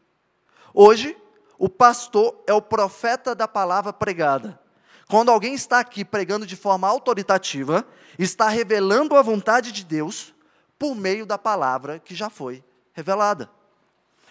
Hoje, 0.74 1.16
o 1.58 1.68
pastor 1.68 2.42
é 2.46 2.52
o 2.52 2.60
profeta 2.60 3.34
da 3.34 3.48
palavra 3.48 3.92
pregada. 3.92 4.60
Quando 5.08 5.30
alguém 5.30 5.54
está 5.54 5.78
aqui 5.78 6.04
pregando 6.04 6.46
de 6.46 6.56
forma 6.56 6.88
autoritativa, 6.88 7.86
está 8.18 8.48
revelando 8.48 9.16
a 9.16 9.22
vontade 9.22 9.72
de 9.72 9.84
Deus 9.84 10.34
por 10.78 10.94
meio 10.94 11.24
da 11.26 11.38
palavra 11.38 11.98
que 11.98 12.14
já 12.14 12.28
foi 12.30 12.62
revelada. 12.92 13.50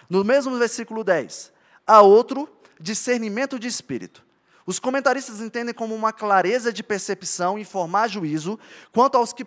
No 0.09 0.23
mesmo 0.23 0.57
versículo 0.57 1.03
10, 1.03 1.53
há 1.85 2.01
outro 2.01 2.49
discernimento 2.79 3.57
de 3.57 3.67
espírito. 3.67 4.23
Os 4.65 4.79
comentaristas 4.79 5.41
entendem 5.41 5.73
como 5.73 5.95
uma 5.95 6.13
clareza 6.13 6.71
de 6.71 6.83
percepção 6.83 7.57
e 7.57 7.65
formar 7.65 8.07
juízo 8.07 8.59
quanto 8.91 9.17
aos 9.17 9.33
que 9.33 9.45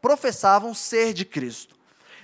professavam 0.00 0.74
ser 0.74 1.12
de 1.12 1.24
Cristo. 1.24 1.74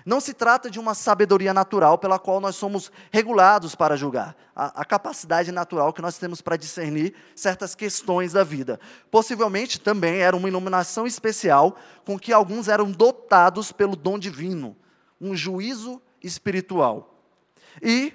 Não 0.04 0.20
se 0.20 0.32
trata 0.32 0.70
de 0.70 0.78
uma 0.78 0.94
sabedoria 0.94 1.52
natural 1.52 1.98
pela 1.98 2.18
qual 2.18 2.40
nós 2.40 2.56
somos 2.56 2.90
regulados 3.10 3.74
para 3.74 3.96
julgar, 3.96 4.36
a, 4.54 4.82
a 4.82 4.84
capacidade 4.84 5.52
natural 5.52 5.92
que 5.92 6.02
nós 6.02 6.18
temos 6.18 6.40
para 6.40 6.56
discernir 6.56 7.14
certas 7.34 7.74
questões 7.74 8.32
da 8.32 8.44
vida. 8.44 8.80
Possivelmente 9.10 9.80
também 9.80 10.20
era 10.20 10.36
uma 10.36 10.48
iluminação 10.48 11.06
especial 11.06 11.76
com 12.04 12.18
que 12.18 12.32
alguns 12.32 12.68
eram 12.68 12.90
dotados 12.90 13.72
pelo 13.72 13.96
dom 13.96 14.18
divino, 14.18 14.76
um 15.20 15.36
juízo 15.36 16.00
espiritual. 16.22 17.14
E, 17.82 18.12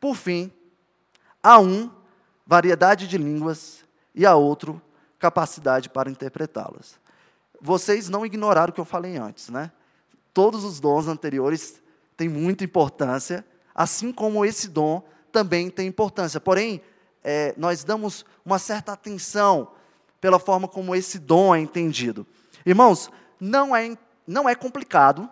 por 0.00 0.14
fim, 0.14 0.52
a 1.42 1.58
um, 1.58 1.90
variedade 2.46 3.06
de 3.06 3.18
línguas, 3.18 3.84
e 4.14 4.26
a 4.26 4.34
outro, 4.34 4.80
capacidade 5.18 5.88
para 5.88 6.10
interpretá-las. 6.10 6.98
Vocês 7.60 8.08
não 8.08 8.24
ignoraram 8.24 8.70
o 8.70 8.72
que 8.72 8.80
eu 8.80 8.84
falei 8.84 9.16
antes, 9.16 9.48
né? 9.48 9.70
Todos 10.38 10.62
os 10.62 10.78
dons 10.78 11.08
anteriores 11.08 11.82
têm 12.16 12.28
muita 12.28 12.62
importância, 12.62 13.44
assim 13.74 14.12
como 14.12 14.44
esse 14.44 14.68
dom 14.68 15.02
também 15.32 15.68
tem 15.68 15.88
importância. 15.88 16.38
Porém, 16.38 16.80
é, 17.24 17.52
nós 17.56 17.82
damos 17.82 18.24
uma 18.46 18.56
certa 18.56 18.92
atenção 18.92 19.72
pela 20.20 20.38
forma 20.38 20.68
como 20.68 20.94
esse 20.94 21.18
dom 21.18 21.52
é 21.52 21.58
entendido. 21.58 22.24
Irmãos, 22.64 23.10
não 23.40 23.74
é, 23.74 23.98
não 24.24 24.48
é 24.48 24.54
complicado 24.54 25.28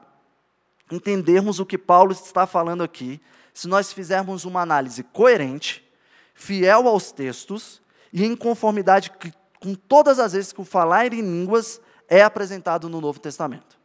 entendermos 0.91 1.61
o 1.61 1.67
que 1.67 1.79
Paulo 1.79 2.11
está 2.11 2.45
falando 2.45 2.83
aqui, 2.83 3.21
se 3.55 3.69
nós 3.69 3.93
fizermos 3.93 4.45
uma 4.45 4.61
análise 4.61 5.05
coerente, 5.05 5.89
fiel 6.35 6.89
aos 6.89 7.13
textos 7.13 7.81
e 8.13 8.25
em 8.25 8.35
conformidade 8.35 9.13
com 9.61 9.73
todas 9.73 10.19
as 10.19 10.33
vezes 10.33 10.53
que 10.53 10.61
o 10.61 10.65
falar 10.65 11.15
em 11.15 11.21
línguas 11.21 11.81
é 12.09 12.23
apresentado 12.23 12.89
no 12.89 13.01
Novo 13.01 13.21
Testamento. 13.21 13.76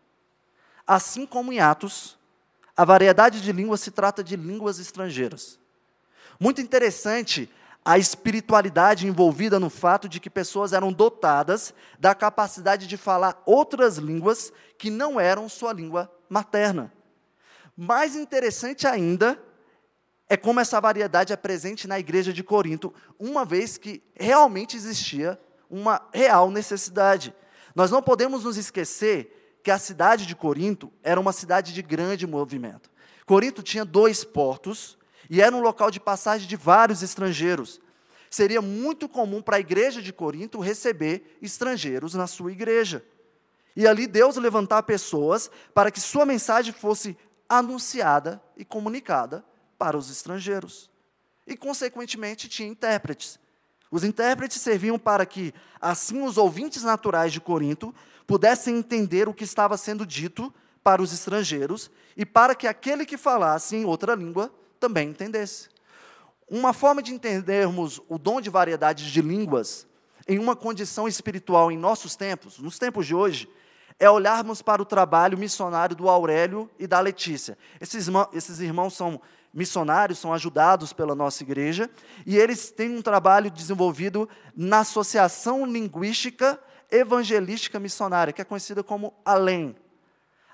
Assim 0.91 1.25
como 1.25 1.54
em 1.54 1.60
Atos, 1.62 2.17
a 2.75 2.84
variedade 2.84 3.39
de 3.39 3.54
línguas 3.54 3.80
se 3.80 3.91
trata 3.91 4.21
de 4.21 4.36
línguas 4.36 4.77
estrangeiras. 4.77 5.58
Muito 6.38 6.60
interessante 6.60 7.49
a 7.86 7.97
espiritualidade 7.97 9.08
envolvida 9.08 9.58
no 9.58 9.69
fato 9.69 10.10
de 10.10 10.19
que 10.19 10.30
pessoas 10.30 10.73
eram 10.73 10.91
dotadas 10.91 11.73
da 11.97 12.13
capacidade 12.13 12.88
de 12.88 12.97
falar 12.97 13.41
outras 13.45 13.95
línguas 13.95 14.51
que 14.77 14.89
não 14.89 15.17
eram 15.17 15.47
sua 15.47 15.71
língua 15.71 16.12
materna. 16.27 16.91
Mais 17.77 18.13
interessante 18.13 18.86
ainda 18.86 19.41
é 20.27 20.36
como 20.36 20.60
essa 20.60 20.82
variedade 20.82 21.32
é 21.32 21.38
presente 21.38 21.88
na 21.88 21.97
igreja 22.01 22.34
de 22.34 22.43
Corinto, 22.43 22.93
uma 23.17 23.45
vez 23.45 23.77
que 23.77 24.04
realmente 24.13 24.75
existia 24.75 25.39
uma 25.69 26.06
real 26.13 26.51
necessidade. 26.51 27.34
Nós 27.73 27.89
não 27.89 28.04
podemos 28.04 28.43
nos 28.43 28.58
esquecer 28.58 29.38
que 29.63 29.71
a 29.71 29.78
cidade 29.78 30.26
de 30.26 30.36
Corinto 30.36 30.91
era 31.04 31.19
uma 31.19 31.32
cidade 31.32 31.74
de 31.74 31.82
grande 31.82 32.26
movimento. 32.26 32.89
Corinto 33.26 33.62
tinha 33.62 33.86
dois 33.86 34.24
portos 34.24 34.97
e 35.30 35.41
era 35.41 35.56
um 35.56 35.62
local 35.62 35.91
de 35.91 36.00
passagem 36.00 36.47
de 36.47 36.56
vários 36.56 37.02
estrangeiros. 37.02 37.80
Seria 38.30 38.62
muito 38.62 39.08
comum 39.08 39.41
para 39.41 39.58
a 39.58 39.60
igreja 39.60 40.02
de 40.02 40.12
Corinto 40.12 40.60
receber 40.60 41.38
estrangeiros 41.41 42.13
na 42.13 42.28
sua 42.28 42.52
igreja. 42.52 43.04
E 43.76 43.88
ali 43.88 44.08
Deus 44.08 44.36
levantar 44.36 44.84
pessoas 44.84 45.50
para 45.74 45.91
que 45.91 46.00
sua 46.00 46.26
mensagem 46.26 46.74
fosse 46.74 47.17
anunciada 47.47 48.41
e 48.58 48.65
comunicada 48.65 49.43
para 49.78 49.97
os 49.97 50.10
estrangeiros. 50.10 50.89
E, 51.45 51.56
consequentemente, 51.56 52.47
tinha 52.47 52.67
intérpretes. 52.67 53.39
Os 53.89 54.04
intérpretes 54.04 54.62
serviam 54.62 54.97
para 54.97 55.26
que, 55.26 55.54
assim, 55.82 56.21
os 56.21 56.38
ouvintes 56.38 56.84
naturais 56.84 57.34
de 57.34 57.41
Corinto 57.41 57.93
pudessem 58.32 58.78
entender 58.78 59.28
o 59.28 59.34
que 59.34 59.44
estava 59.44 59.76
sendo 59.76 60.06
dito 60.06 60.54
para 60.82 61.02
os 61.02 61.12
estrangeiros 61.12 61.91
e 62.15 62.26
para 62.26 62.56
que 62.56 62.65
aquele 62.65 63.06
que 63.06 63.17
falasse 63.17 63.76
em 63.76 63.84
outra 63.84 64.15
língua 64.15 64.50
também 64.80 65.10
entendesse. 65.10 65.67
Uma 66.50 66.72
forma 66.72 67.04
de 67.04 67.13
entendermos 67.13 68.02
o 68.08 68.17
dom 68.17 68.39
de 68.39 68.50
variedades 68.50 69.12
de 69.12 69.22
línguas 69.22 69.86
em 70.26 70.39
uma 70.39 70.56
condição 70.56 71.10
espiritual 71.10 71.74
em 71.74 71.78
nossos 71.78 72.15
tempos, 72.15 72.58
nos 72.58 72.80
tempos 72.80 73.06
de 73.06 73.13
hoje, 73.13 73.50
é 74.00 74.10
olharmos 74.10 74.62
para 74.62 74.82
o 74.82 74.86
trabalho 74.86 75.38
missionário 75.38 75.94
do 75.94 76.08
Aurélio 76.08 76.70
e 76.80 76.88
da 76.88 77.02
Letícia. 77.02 77.58
Esses, 77.82 78.08
esses 78.32 78.62
irmãos 78.62 78.94
são 78.94 79.20
missionários, 79.54 80.20
são 80.20 80.34
ajudados 80.34 80.94
pela 80.94 81.13
nossa 81.13 81.44
igreja, 81.44 81.89
e 82.26 82.38
eles 82.38 82.72
têm 82.72 82.96
um 82.96 83.02
trabalho 83.02 83.52
desenvolvido 83.52 84.30
na 84.56 84.80
Associação 84.80 85.65
Linguística 85.65 86.58
Evangelística 86.91 87.80
Missionária, 87.80 88.34
que 88.34 88.41
é 88.41 88.45
conhecida 88.45 88.84
como 88.84 89.13
ALEM. 89.23 89.75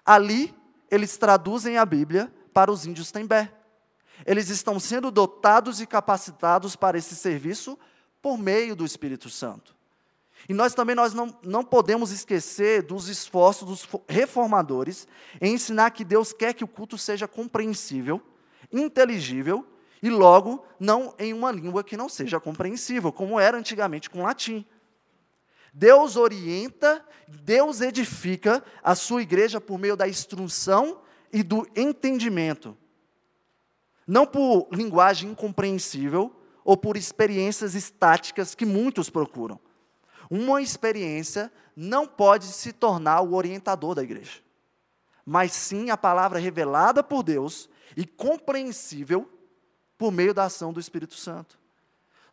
Ali, 0.06 0.56
eles 0.90 1.18
traduzem 1.18 1.78
a 1.78 1.86
Bíblia 1.86 2.32
para 2.54 2.72
os 2.72 2.86
índios 2.86 3.12
Tembé. 3.12 3.52
Eles 4.26 4.50
estão 4.50 4.80
sendo 4.80 5.12
dotados 5.12 5.82
e 5.82 5.86
capacitados 5.86 6.76
para 6.76 6.98
esse 6.98 7.16
serviço 7.16 7.78
por 8.22 8.38
meio 8.38 8.76
do 8.76 8.86
Espírito 8.86 9.30
Santo. 9.30 9.76
E 10.48 10.54
nós 10.54 10.74
também 10.74 10.96
nós 10.96 11.14
não, 11.14 11.38
não 11.44 11.64
podemos 11.64 12.12
esquecer 12.12 12.84
dos 12.84 13.10
esforços 13.10 13.68
dos 13.68 13.88
reformadores 14.08 15.08
em 15.42 15.54
ensinar 15.54 15.92
que 15.92 16.06
Deus 16.06 16.32
quer 16.32 16.54
que 16.54 16.64
o 16.64 16.68
culto 16.68 16.98
seja 16.98 17.28
compreensível, 17.28 18.22
inteligível 18.72 19.66
e 20.02 20.10
logo 20.10 20.64
não 20.80 21.14
em 21.18 21.34
uma 21.34 21.52
língua 21.52 21.84
que 21.84 21.98
não 21.98 22.08
seja 22.08 22.40
compreensível, 22.40 23.12
como 23.12 23.40
era 23.40 23.58
antigamente 23.58 24.10
com 24.10 24.24
latim. 24.24 24.66
Deus 25.78 26.16
orienta, 26.16 27.06
Deus 27.28 27.82
edifica 27.82 28.64
a 28.82 28.96
sua 28.96 29.22
igreja 29.22 29.62
por 29.62 29.78
meio 29.78 29.96
da 29.96 30.10
instrução 30.10 31.02
e 31.32 31.44
do 31.44 31.68
entendimento. 31.76 32.76
Não 34.08 34.26
por 34.26 34.68
linguagem 34.72 35.30
incompreensível 35.30 36.36
ou 36.64 36.76
por 36.76 36.98
experiências 36.98 37.76
estáticas 37.76 38.56
que 38.56 38.66
muitos 38.66 39.08
procuram. 39.08 39.60
Uma 40.32 40.64
experiência 40.64 41.54
não 41.76 42.08
pode 42.08 42.46
se 42.46 42.74
tornar 42.74 43.22
o 43.22 43.36
orientador 43.36 43.94
da 43.94 44.02
igreja, 44.02 44.42
mas 45.24 45.52
sim 45.52 45.92
a 45.92 45.98
palavra 45.98 46.40
revelada 46.40 47.04
por 47.04 47.22
Deus 47.22 47.70
e 47.96 48.04
compreensível 48.04 49.30
por 49.96 50.12
meio 50.12 50.34
da 50.34 50.46
ação 50.46 50.74
do 50.74 50.80
Espírito 50.80 51.14
Santo. 51.14 51.56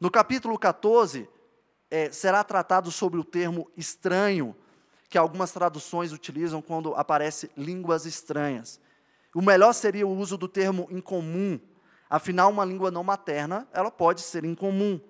No 0.00 0.10
capítulo 0.10 0.58
14, 0.58 1.28
é, 1.94 2.10
será 2.10 2.42
tratado 2.42 2.90
sobre 2.90 3.20
o 3.20 3.24
termo 3.24 3.70
estranho, 3.76 4.56
que 5.08 5.16
algumas 5.16 5.52
traduções 5.52 6.10
utilizam 6.10 6.60
quando 6.60 6.92
aparece 6.96 7.48
línguas 7.56 8.04
estranhas. 8.04 8.80
O 9.32 9.40
melhor 9.40 9.72
seria 9.72 10.04
o 10.04 10.10
uso 10.10 10.36
do 10.36 10.48
termo 10.48 10.88
incomum. 10.90 11.60
Afinal, 12.10 12.50
uma 12.50 12.64
língua 12.64 12.90
não 12.90 13.04
materna, 13.04 13.68
ela 13.72 13.92
pode 13.92 14.22
ser 14.22 14.44
incomum. 14.44 15.00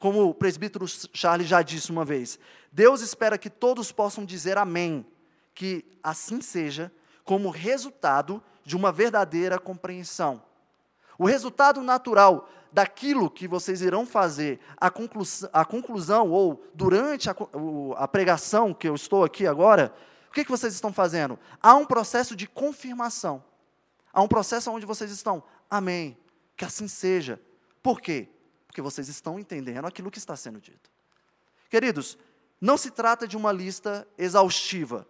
Como 0.00 0.28
o 0.28 0.34
presbítero 0.34 0.84
Charles 0.88 1.46
já 1.46 1.62
disse 1.62 1.92
uma 1.92 2.04
vez, 2.04 2.36
Deus 2.72 3.00
espera 3.00 3.38
que 3.38 3.48
todos 3.48 3.92
possam 3.92 4.24
dizer 4.24 4.58
amém, 4.58 5.06
que 5.54 5.84
assim 6.02 6.40
seja, 6.40 6.90
como 7.22 7.48
resultado 7.48 8.42
de 8.64 8.74
uma 8.74 8.90
verdadeira 8.90 9.56
compreensão. 9.56 10.42
O 11.16 11.26
resultado 11.26 11.80
natural 11.80 12.48
daquilo 12.74 13.30
que 13.30 13.46
vocês 13.46 13.80
irão 13.82 14.04
fazer, 14.04 14.58
a 14.76 14.90
conclusão, 14.90 15.48
a 15.52 15.64
conclusão 15.64 16.28
ou 16.28 16.60
durante 16.74 17.30
a, 17.30 17.36
a, 17.96 18.08
pregação 18.08 18.74
que 18.74 18.88
eu 18.88 18.96
estou 18.96 19.22
aqui 19.22 19.46
agora, 19.46 19.94
o 20.28 20.32
que, 20.32 20.44
que 20.44 20.50
vocês 20.50 20.74
estão 20.74 20.92
fazendo? 20.92 21.38
Há 21.62 21.76
um 21.76 21.86
processo 21.86 22.34
de 22.34 22.48
confirmação. 22.48 23.44
Há 24.12 24.20
um 24.20 24.26
processo 24.26 24.72
onde 24.72 24.84
vocês 24.84 25.12
estão, 25.12 25.40
amém, 25.70 26.18
que 26.56 26.64
assim 26.64 26.88
seja. 26.88 27.40
Por 27.80 28.00
quê? 28.00 28.28
Porque 28.66 28.82
vocês 28.82 29.08
estão 29.08 29.38
entendendo 29.38 29.86
aquilo 29.86 30.10
que 30.10 30.18
está 30.18 30.34
sendo 30.34 30.60
dito. 30.60 30.90
Queridos, 31.70 32.18
não 32.60 32.76
se 32.76 32.90
trata 32.90 33.28
de 33.28 33.36
uma 33.36 33.52
lista 33.52 34.04
exaustiva. 34.18 35.06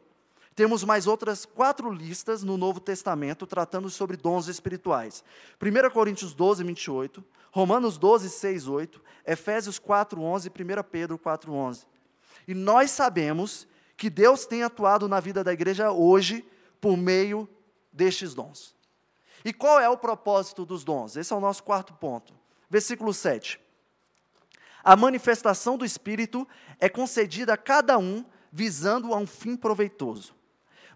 Temos 0.55 0.85
mais 0.85 1.07
outras 1.09 1.45
quatro 1.45 1.91
listas 1.91 2.45
no 2.45 2.57
Novo 2.57 2.79
Testamento 2.79 3.47
tratando 3.47 3.91
sobre 3.91 4.17
dons 4.17 4.47
espirituais. 4.47 5.25
1 5.61 5.91
Coríntios 5.91 6.33
12, 6.33 6.63
28, 6.63 7.25
Romanos 7.51 7.99
12, 7.99 8.31
6, 8.31 8.69
8, 8.69 9.03
Efésios 9.27 9.81
4, 9.81 10.21
11 10.21 10.49
e 10.49 10.51
1 10.51 10.83
Pedro 10.85 11.19
4, 11.19 11.53
11. 11.53 11.87
E 12.47 12.55
nós 12.55 12.93
sabemos 12.93 13.67
que 13.97 14.09
Deus 14.09 14.47
tem 14.47 14.63
atuado 14.63 15.09
na 15.09 15.19
vida 15.19 15.43
da 15.43 15.53
igreja 15.53 15.91
hoje 15.91 16.47
por 16.81 16.97
meio 16.97 17.49
destes 17.93 18.33
dons. 18.33 18.77
E 19.45 19.53
qual 19.53 19.81
é 19.81 19.89
o 19.89 19.97
propósito 19.97 20.65
dos 20.65 20.85
dons? 20.85 21.17
Esse 21.17 21.33
é 21.33 21.37
o 21.37 21.41
nosso 21.41 21.65
quarto 21.65 21.93
ponto. 21.95 22.33
Versículo 22.71 23.13
7. 23.13 23.61
A 24.85 24.95
manifestação 24.95 25.77
do 25.77 25.85
Espírito 25.85 26.47
é 26.79 26.89
concedida 26.89 27.55
a 27.55 27.57
cada 27.57 27.99
um 27.99 28.25
visando 28.53 29.13
a 29.13 29.17
um 29.17 29.27
fim 29.27 29.57
proveitoso. 29.57 30.35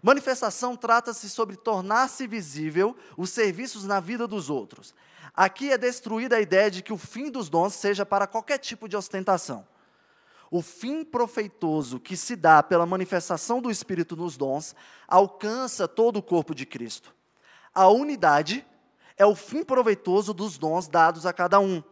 Manifestação 0.01 0.75
trata-se 0.75 1.29
sobre 1.29 1.55
tornar-se 1.55 2.25
visível 2.25 2.95
os 3.17 3.29
serviços 3.29 3.83
na 3.85 3.99
vida 3.99 4.27
dos 4.27 4.49
outros. 4.49 4.93
Aqui 5.33 5.71
é 5.71 5.77
destruída 5.77 6.37
a 6.37 6.41
ideia 6.41 6.71
de 6.71 6.81
que 6.81 6.93
o 6.93 6.97
fim 6.97 7.29
dos 7.29 7.49
dons 7.49 7.73
seja 7.73 8.05
para 8.05 8.27
qualquer 8.27 8.57
tipo 8.57 8.87
de 8.87 8.95
ostentação. 8.95 9.67
O 10.51 10.61
fim 10.61 11.03
profeitoso 11.03 11.99
que 11.99 12.17
se 12.17 12.35
dá 12.35 12.63
pela 12.63 12.85
manifestação 12.85 13.61
do 13.61 13.69
Espírito 13.69 14.15
nos 14.15 14.35
dons 14.35 14.75
alcança 15.07 15.87
todo 15.87 16.17
o 16.17 16.23
corpo 16.23 16.55
de 16.55 16.65
Cristo. 16.65 17.13
A 17.73 17.87
unidade 17.87 18.65
é 19.15 19.25
o 19.25 19.35
fim 19.35 19.63
proveitoso 19.63 20.33
dos 20.33 20.57
dons 20.57 20.87
dados 20.87 21.25
a 21.25 21.33
cada 21.33 21.59
um. 21.59 21.83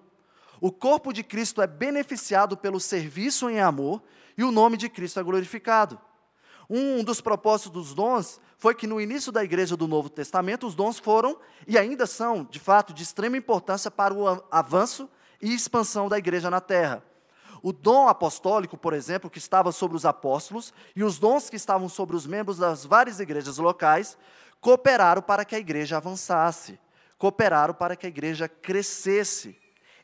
O 0.59 0.71
corpo 0.71 1.13
de 1.13 1.23
Cristo 1.23 1.61
é 1.61 1.67
beneficiado 1.67 2.57
pelo 2.57 2.79
serviço 2.79 3.49
em 3.49 3.59
amor 3.59 4.01
e 4.35 4.43
o 4.43 4.51
nome 4.51 4.75
de 4.75 4.89
Cristo 4.89 5.19
é 5.19 5.23
glorificado. 5.23 5.99
Um 6.69 7.03
dos 7.03 7.21
propósitos 7.21 7.71
dos 7.71 7.93
dons 7.93 8.41
foi 8.58 8.75
que 8.75 8.88
no 8.88 8.99
início 8.99 9.32
da 9.32 9.43
igreja 9.43 9.77
do 9.77 9.88
Novo 9.88 10.10
Testamento, 10.10 10.67
os 10.67 10.75
dons 10.75 10.99
foram 10.99 11.38
e 11.65 11.77
ainda 11.77 12.06
são, 12.06 12.43
de 12.43 12.60
fato, 12.60 12.93
de 12.93 13.03
extrema 13.03 13.38
importância 13.38 13.89
para 13.89 14.13
o 14.13 14.43
avanço 14.51 15.10
e 15.41 15.53
expansão 15.53 16.10
da 16.10 16.17
igreja 16.17 16.49
na 16.49 16.60
terra. 16.60 17.03
O 17.62 17.71
dom 17.71 18.08
apostólico, 18.08 18.77
por 18.77 18.93
exemplo, 18.93 19.30
que 19.30 19.38
estava 19.38 19.71
sobre 19.71 19.97
os 19.97 20.06
apóstolos, 20.06 20.73
e 20.95 21.03
os 21.03 21.17
dons 21.17 21.49
que 21.49 21.56
estavam 21.56 21.89
sobre 21.89 22.15
os 22.15 22.25
membros 22.25 22.58
das 22.58 22.86
várias 22.86 23.19
igrejas 23.19 23.58
locais, 23.58 24.17
cooperaram 24.60 25.21
para 25.21 25.45
que 25.45 25.56
a 25.56 25.60
igreja 25.60 25.97
avançasse, 25.97 26.80
cooperaram 27.17 27.73
para 27.73 27.95
que 27.95 28.06
a 28.06 28.10
igreja 28.10 28.47
crescesse. 28.47 29.58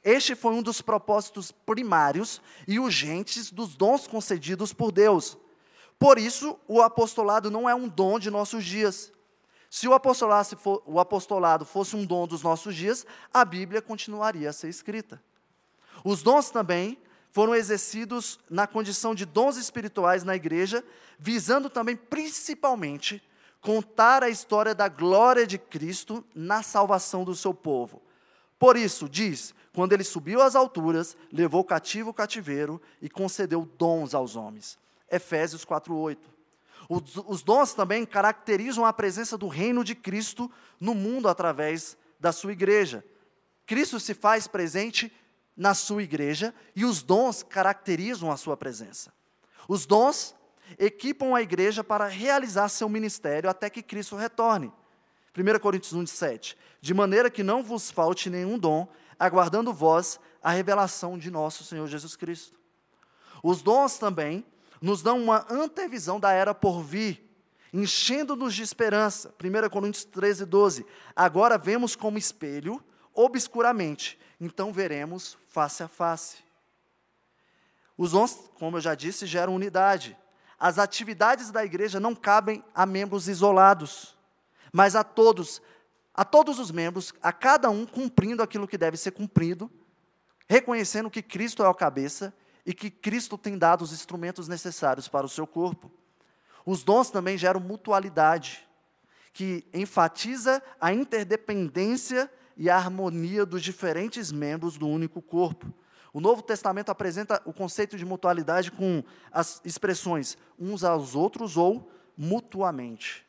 Este 0.03 0.35
foi 0.35 0.53
um 0.53 0.61
dos 0.61 0.81
propósitos 0.81 1.51
primários 1.51 2.41
e 2.67 2.79
urgentes 2.79 3.51
dos 3.51 3.75
dons 3.75 4.07
concedidos 4.07 4.73
por 4.73 4.91
Deus. 4.91 5.37
Por 6.03 6.19
isso, 6.19 6.59
o 6.67 6.81
apostolado 6.81 7.49
não 7.49 7.69
é 7.69 7.73
um 7.73 7.87
dom 7.87 8.19
de 8.19 8.29
nossos 8.29 8.65
dias. 8.65 9.09
Se 9.69 9.87
o 9.87 9.93
apostolado, 9.93 11.65
fosse 11.65 11.95
um 11.95 12.05
dom 12.05 12.27
dos 12.27 12.43
nossos 12.43 12.75
dias, 12.75 13.05
a 13.33 13.45
Bíblia 13.45 13.81
continuaria 13.81 14.49
a 14.49 14.51
ser 14.51 14.67
escrita. 14.67 15.23
Os 16.03 16.21
dons 16.21 16.49
também 16.49 16.97
foram 17.31 17.55
exercidos 17.55 18.37
na 18.49 18.67
condição 18.67 19.15
de 19.15 19.23
dons 19.23 19.55
espirituais 19.55 20.25
na 20.25 20.35
igreja, 20.35 20.83
visando 21.17 21.69
também 21.69 21.95
principalmente 21.95 23.23
contar 23.61 24.23
a 24.23 24.29
história 24.29 24.75
da 24.75 24.89
glória 24.89 25.47
de 25.47 25.57
Cristo 25.57 26.21
na 26.35 26.61
salvação 26.61 27.23
do 27.23 27.33
seu 27.33 27.53
povo. 27.53 28.01
Por 28.59 28.75
isso, 28.75 29.07
diz: 29.07 29.55
quando 29.73 29.93
ele 29.93 30.03
subiu 30.03 30.41
às 30.41 30.53
alturas, 30.53 31.15
levou 31.31 31.63
cativo 31.63 32.09
o 32.09 32.13
cativeiro 32.13 32.81
e 33.01 33.09
concedeu 33.09 33.65
dons 33.77 34.13
aos 34.13 34.35
homens. 34.35 34.83
Efésios 35.13 35.65
4:8. 35.65 36.17
Os, 36.89 37.17
os 37.25 37.41
dons 37.41 37.73
também 37.73 38.05
caracterizam 38.05 38.85
a 38.85 38.93
presença 38.93 39.37
do 39.37 39.47
reino 39.47 39.83
de 39.83 39.95
Cristo 39.95 40.51
no 40.79 40.93
mundo 40.93 41.27
através 41.27 41.97
da 42.19 42.31
sua 42.31 42.51
igreja. 42.51 43.05
Cristo 43.65 43.99
se 43.99 44.13
faz 44.13 44.47
presente 44.47 45.11
na 45.55 45.73
sua 45.73 46.03
igreja 46.03 46.53
e 46.75 46.83
os 46.83 47.01
dons 47.01 47.43
caracterizam 47.43 48.31
a 48.31 48.37
sua 48.37 48.57
presença. 48.57 49.13
Os 49.67 49.85
dons 49.85 50.35
equipam 50.77 51.35
a 51.35 51.41
igreja 51.41 51.83
para 51.83 52.07
realizar 52.07 52.69
seu 52.69 52.89
ministério 52.89 53.49
até 53.49 53.69
que 53.69 53.81
Cristo 53.81 54.15
retorne. 54.15 54.71
1 55.35 55.59
Coríntios 55.59 55.93
1, 55.93 56.05
7. 56.05 56.57
De 56.81 56.93
maneira 56.93 57.29
que 57.29 57.43
não 57.43 57.63
vos 57.63 57.89
falte 57.89 58.29
nenhum 58.29 58.57
dom, 58.57 58.87
aguardando 59.17 59.73
vós 59.73 60.19
a 60.41 60.51
revelação 60.51 61.17
de 61.17 61.31
nosso 61.31 61.63
Senhor 61.63 61.87
Jesus 61.87 62.15
Cristo. 62.15 62.59
Os 63.41 63.61
dons 63.61 63.97
também 63.97 64.45
nos 64.83 65.01
dão 65.01 65.17
uma 65.17 65.45
antevisão 65.49 66.19
da 66.19 66.33
era 66.33 66.53
por 66.53 66.81
vir, 66.81 67.25
enchendo-nos 67.71 68.53
de 68.53 68.63
esperança. 68.63 69.33
1 69.41 69.69
Coríntios 69.69 70.03
13, 70.03 70.45
12. 70.45 70.85
Agora 71.15 71.57
vemos 71.57 71.95
como 71.95 72.17
espelho, 72.17 72.83
obscuramente, 73.13 74.19
então 74.41 74.73
veremos 74.73 75.37
face 75.47 75.83
a 75.83 75.87
face. 75.87 76.43
Os 77.97 78.11
dons, 78.11 78.51
como 78.55 78.75
eu 78.75 78.81
já 78.81 78.93
disse, 78.93 79.25
geram 79.25 79.55
unidade. 79.55 80.17
As 80.59 80.77
atividades 80.77 81.49
da 81.49 81.63
igreja 81.63 81.97
não 81.97 82.13
cabem 82.13 82.61
a 82.75 82.85
membros 82.85 83.29
isolados, 83.29 84.17
mas 84.73 84.97
a 84.97 85.03
todos, 85.03 85.61
a 86.13 86.25
todos 86.25 86.59
os 86.59 86.71
membros, 86.71 87.13
a 87.21 87.31
cada 87.31 87.69
um 87.69 87.85
cumprindo 87.85 88.43
aquilo 88.43 88.67
que 88.67 88.77
deve 88.77 88.97
ser 88.97 89.11
cumprido, 89.11 89.71
reconhecendo 90.45 91.09
que 91.09 91.21
Cristo 91.21 91.63
é 91.63 91.69
a 91.69 91.73
cabeça 91.73 92.33
e 92.65 92.73
que 92.73 92.89
Cristo 92.89 93.37
tem 93.37 93.57
dado 93.57 93.81
os 93.81 93.91
instrumentos 93.91 94.47
necessários 94.47 95.07
para 95.07 95.25
o 95.25 95.29
seu 95.29 95.45
corpo. 95.45 95.91
Os 96.65 96.83
dons 96.83 97.09
também 97.09 97.37
geram 97.37 97.59
mutualidade, 97.59 98.67
que 99.33 99.65
enfatiza 99.73 100.61
a 100.79 100.93
interdependência 100.93 102.31
e 102.55 102.69
a 102.69 102.77
harmonia 102.77 103.45
dos 103.45 103.61
diferentes 103.61 104.31
membros 104.31 104.77
do 104.77 104.87
único 104.87 105.21
corpo. 105.21 105.73
O 106.13 106.21
Novo 106.21 106.43
Testamento 106.43 106.89
apresenta 106.89 107.41
o 107.43 107.51
conceito 107.51 107.97
de 107.97 108.05
mutualidade 108.05 108.71
com 108.71 109.03
as 109.31 109.59
expressões 109.65 110.37
uns 110.59 110.83
aos 110.83 111.15
outros 111.15 111.57
ou 111.57 111.91
mutuamente. 112.15 113.25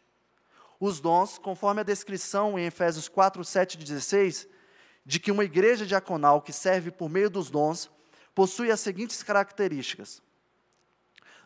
Os 0.79 1.01
dons, 1.01 1.39
conforme 1.39 1.81
a 1.81 1.85
descrição 1.85 2.59
em 2.59 2.67
Efésios 2.67 3.09
4, 3.09 3.43
7 3.43 3.75
e 3.75 3.79
16, 3.79 4.47
de 5.07 5.19
que 5.19 5.33
uma 5.33 5.45
igreja 5.45 5.87
diaconal 5.87 6.43
que 6.43 6.53
serve 6.53 6.91
por 6.91 7.09
meio 7.09 7.31
dos 7.31 7.51
dons 7.51 7.91
possui 8.35 8.71
as 8.71 8.81
seguintes 8.81 9.23
características: 9.23 10.23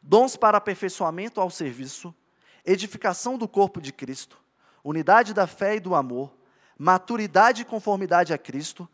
dons 0.02 0.36
para 0.36 0.58
aperfeiçoamento 0.58 1.40
ao 1.40 1.50
serviço, 1.50 2.14
edificação 2.64 3.36
do 3.36 3.46
corpo 3.46 3.80
de 3.80 3.92
Cristo, 3.92 4.38
unidade 4.82 5.34
da 5.34 5.46
fé 5.46 5.76
e 5.76 5.80
do 5.80 5.94
amor, 5.94 6.36
maturidade 6.78 7.62
e 7.62 7.64
conformidade 7.64 8.32
a 8.32 8.38
Cristo, 8.38 8.88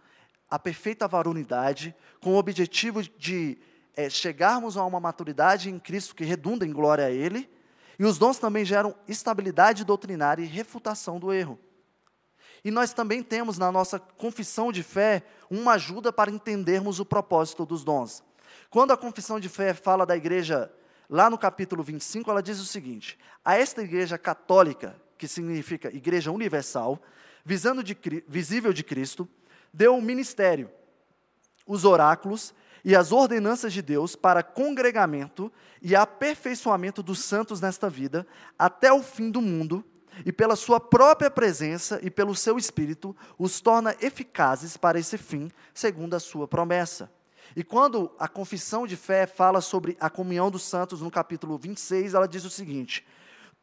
a 0.51 0.59
perfeita 0.59 1.07
varonidade, 1.07 1.95
com 2.21 2.35
o 2.35 2.39
objetivo 2.39 3.03
de 3.03 3.59
é, 3.97 4.09
chegarmos 4.11 4.77
a 4.77 4.85
uma 4.85 5.01
maturidade 5.01 5.71
em 5.71 5.79
Cristo 5.79 6.15
que 6.15 6.25
redunda 6.25 6.67
em 6.67 6.73
glória 6.73 7.07
a 7.07 7.11
Ele, 7.11 7.49
e 7.99 8.05
os 8.05 8.19
dons 8.19 8.39
também 8.39 8.65
geram 8.65 8.95
estabilidade 9.07 9.85
doutrinária 9.85 10.43
e 10.43 10.47
refutação 10.47 11.19
do 11.19 11.33
erro. 11.33 11.59
E 12.65 12.71
nós 12.71 12.95
também 12.95 13.23
temos 13.23 13.59
na 13.59 13.71
nossa 13.71 13.99
confissão 13.99 14.73
de 14.73 14.83
fé 14.83 15.23
uma 15.51 15.73
ajuda 15.73 16.13
para 16.13 16.31
entendermos 16.31 16.99
o 16.99 17.05
propósito 17.05 17.67
dos 17.67 17.85
dons. 17.85 18.25
Quando 18.71 18.93
a 18.93 18.97
confissão 18.97 19.39
de 19.39 19.49
fé 19.49 19.75
fala 19.75 20.07
da 20.07 20.17
igreja, 20.17 20.73
lá 21.09 21.29
no 21.29 21.37
capítulo 21.37 21.83
25, 21.83 22.31
ela 22.31 22.43
diz 22.43 22.59
o 22.61 22.65
seguinte: 22.65 23.19
A 23.45 23.55
esta 23.55 23.83
igreja 23.83 24.17
católica, 24.17 24.97
que 25.19 25.29
significa 25.29 25.95
igreja 25.95 26.33
universal, 26.33 27.01
visando 27.45 27.83
de, 27.85 27.97
visível 28.27 28.73
de 28.73 28.83
Cristo, 28.83 29.29
deu 29.73 29.95
o 29.95 29.99
um 29.99 30.03
ministério, 30.03 30.71
os 31.67 31.85
oráculos 31.85 32.55
e 32.83 32.97
as 32.97 33.13
ordenanças 33.13 33.73
de 33.73 33.83
Deus 33.83 34.17
para 34.17 34.43
congregamento 34.43 35.53
e 35.83 35.95
aperfeiçoamento 35.95 37.03
dos 37.03 37.19
santos 37.21 37.61
nesta 37.61 37.91
vida, 37.91 38.27
até 38.59 38.93
o 38.93 39.03
fim 39.03 39.31
do 39.31 39.41
mundo, 39.41 39.85
e 40.25 40.33
pela 40.33 40.57
sua 40.57 40.79
própria 40.79 41.31
presença 41.31 41.99
e 42.03 42.11
pelo 42.11 42.35
seu 42.35 42.59
espírito, 42.59 43.17
os 43.39 43.61
torna 43.61 43.97
eficazes 44.01 44.77
para 44.77 44.99
esse 44.99 45.17
fim, 45.17 45.51
segundo 45.73 46.15
a 46.15 46.21
sua 46.21 46.47
promessa. 46.47 47.11
E 47.57 47.63
quando 47.63 48.11
a 48.19 48.27
confissão 48.27 48.87
de 48.87 48.97
fé 48.97 49.27
fala 49.27 49.61
sobre 49.61 49.97
a 50.01 50.11
comunhão 50.11 50.51
dos 50.51 50.63
santos, 50.63 51.01
no 51.01 51.11
capítulo 51.11 51.57
26, 51.57 52.15
ela 52.15 52.27
diz 52.27 52.45
o 52.45 52.51
seguinte: 52.51 53.07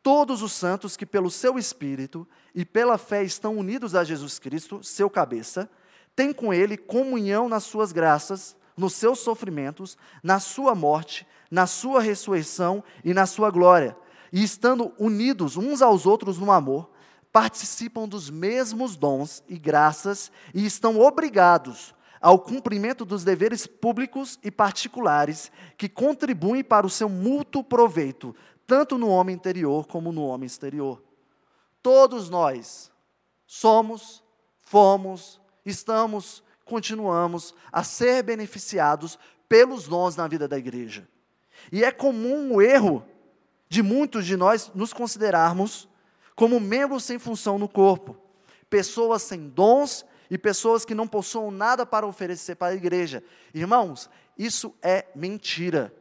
Todos 0.01 0.41
os 0.41 0.53
santos 0.53 0.95
que 0.95 1.05
pelo 1.05 1.29
seu 1.29 1.57
espírito 1.57 2.27
e 2.55 2.63
pela 2.63 2.97
fé 2.97 3.23
estão 3.23 3.57
unidos 3.57 3.95
a 3.95 4.03
Jesus 4.03 4.39
Cristo, 4.39 4.83
seu 4.83 5.09
cabeça, 5.09 5.69
têm 6.15 6.31
com 6.31 6.53
ele 6.53 6.77
comunhão 6.77 7.49
nas 7.49 7.63
suas 7.63 7.91
graças, 7.91 8.55
nos 8.77 8.93
seus 8.93 9.19
sofrimentos, 9.19 9.97
na 10.23 10.39
sua 10.39 10.73
morte, 10.73 11.27
na 11.49 11.67
sua 11.67 12.01
ressurreição 12.01 12.83
e 13.03 13.13
na 13.13 13.25
sua 13.25 13.51
glória 13.51 13.95
e 14.31 14.43
estando 14.43 14.93
unidos 14.97 15.57
uns 15.57 15.81
aos 15.81 16.05
outros 16.05 16.37
no 16.37 16.51
amor, 16.51 16.89
participam 17.31 18.07
dos 18.07 18.29
mesmos 18.29 18.95
dons 18.95 19.43
e 19.47 19.57
graças 19.57 20.31
e 20.53 20.65
estão 20.65 20.99
obrigados 20.99 21.93
ao 22.19 22.39
cumprimento 22.39 23.03
dos 23.03 23.23
deveres 23.23 23.65
públicos 23.65 24.37
e 24.43 24.51
particulares 24.51 25.51
que 25.77 25.89
contribuem 25.89 26.63
para 26.63 26.85
o 26.85 26.89
seu 26.89 27.09
mútuo 27.09 27.63
proveito, 27.63 28.35
tanto 28.67 28.97
no 28.97 29.09
homem 29.09 29.35
interior 29.35 29.87
como 29.87 30.11
no 30.11 30.23
homem 30.23 30.45
exterior. 30.45 31.01
Todos 31.81 32.29
nós 32.29 32.91
somos, 33.47 34.23
fomos, 34.61 35.41
estamos, 35.65 36.43
continuamos 36.63 37.55
a 37.71 37.83
ser 37.83 38.23
beneficiados 38.23 39.17
pelos 39.49 39.87
dons 39.87 40.15
na 40.15 40.27
vida 40.27 40.47
da 40.47 40.57
igreja. 40.57 41.07
E 41.71 41.83
é 41.83 41.91
comum 41.91 42.55
o 42.55 42.61
erro 42.61 43.03
de 43.71 43.81
muitos 43.81 44.25
de 44.25 44.35
nós 44.35 44.69
nos 44.75 44.91
considerarmos 44.91 45.87
como 46.35 46.59
membros 46.59 47.05
sem 47.05 47.17
função 47.17 47.57
no 47.57 47.69
corpo, 47.69 48.17
pessoas 48.69 49.21
sem 49.21 49.47
dons 49.47 50.05
e 50.29 50.37
pessoas 50.37 50.83
que 50.83 50.93
não 50.93 51.07
possuam 51.07 51.49
nada 51.49 51.85
para 51.85 52.05
oferecer 52.05 52.55
para 52.55 52.73
a 52.73 52.75
igreja. 52.75 53.23
Irmãos, 53.53 54.09
isso 54.37 54.75
é 54.81 55.05
mentira. 55.15 55.95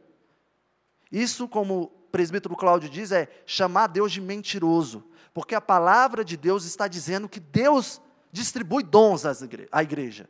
Isso, 1.09 1.47
como 1.47 1.87
presbítero 2.11 2.57
Cláudio 2.57 2.89
diz 2.89 3.09
é 3.13 3.29
chamar 3.45 3.87
Deus 3.87 4.11
de 4.11 4.19
mentiroso, 4.19 5.01
porque 5.33 5.55
a 5.55 5.61
palavra 5.61 6.25
de 6.25 6.35
Deus 6.35 6.65
está 6.65 6.89
dizendo 6.89 7.29
que 7.29 7.39
Deus 7.39 8.01
distribui 8.33 8.83
dons 8.83 9.23
à 9.71 9.81
igreja. 9.81 10.29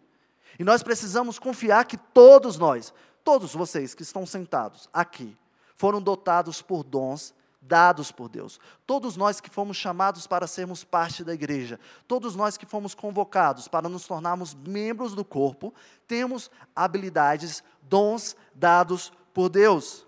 E 0.59 0.63
nós 0.63 0.83
precisamos 0.83 1.39
confiar 1.39 1.85
que 1.85 1.97
todos 1.97 2.59
nós, 2.59 2.93
todos 3.23 3.55
vocês 3.55 3.95
que 3.95 4.03
estão 4.03 4.27
sentados 4.27 4.87
aqui, 4.93 5.35
foram 5.81 5.99
dotados 5.99 6.61
por 6.61 6.83
dons 6.83 7.33
dados 7.59 8.11
por 8.11 8.29
Deus. 8.29 8.59
Todos 8.85 9.17
nós 9.17 9.41
que 9.41 9.49
fomos 9.49 9.77
chamados 9.77 10.27
para 10.27 10.45
sermos 10.45 10.83
parte 10.83 11.23
da 11.23 11.33
igreja, 11.33 11.79
todos 12.07 12.35
nós 12.35 12.55
que 12.55 12.67
fomos 12.67 12.93
convocados 12.93 13.67
para 13.67 13.89
nos 13.89 14.05
tornarmos 14.05 14.53
membros 14.53 15.15
do 15.15 15.25
corpo, 15.25 15.73
temos 16.07 16.51
habilidades, 16.75 17.63
dons 17.81 18.35
dados 18.53 19.11
por 19.33 19.49
Deus. 19.49 20.05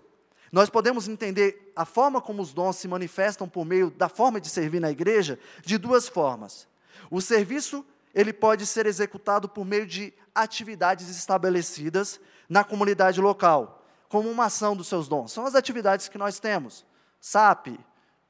Nós 0.52 0.70
podemos 0.70 1.08
entender 1.08 1.72
a 1.74 1.84
forma 1.84 2.20
como 2.20 2.40
os 2.40 2.52
dons 2.52 2.76
se 2.76 2.86
manifestam 2.86 3.48
por 3.48 3.64
meio 3.64 3.90
da 3.90 4.08
forma 4.08 4.40
de 4.40 4.48
servir 4.48 4.78
na 4.78 4.92
igreja 4.92 5.40
de 5.64 5.76
duas 5.76 6.06
formas. 6.08 6.68
O 7.10 7.20
serviço, 7.20 7.84
ele 8.14 8.32
pode 8.32 8.64
ser 8.64 8.86
executado 8.86 9.48
por 9.48 9.64
meio 9.64 9.88
de 9.88 10.14
atividades 10.32 11.08
estabelecidas 11.08 12.20
na 12.48 12.62
comunidade 12.62 13.20
local, 13.20 13.83
como 14.14 14.30
uma 14.30 14.44
ação 14.44 14.76
dos 14.76 14.86
seus 14.86 15.08
dons. 15.08 15.32
São 15.32 15.44
as 15.44 15.56
atividades 15.56 16.06
que 16.06 16.16
nós 16.16 16.38
temos. 16.38 16.86
SAP, 17.20 17.80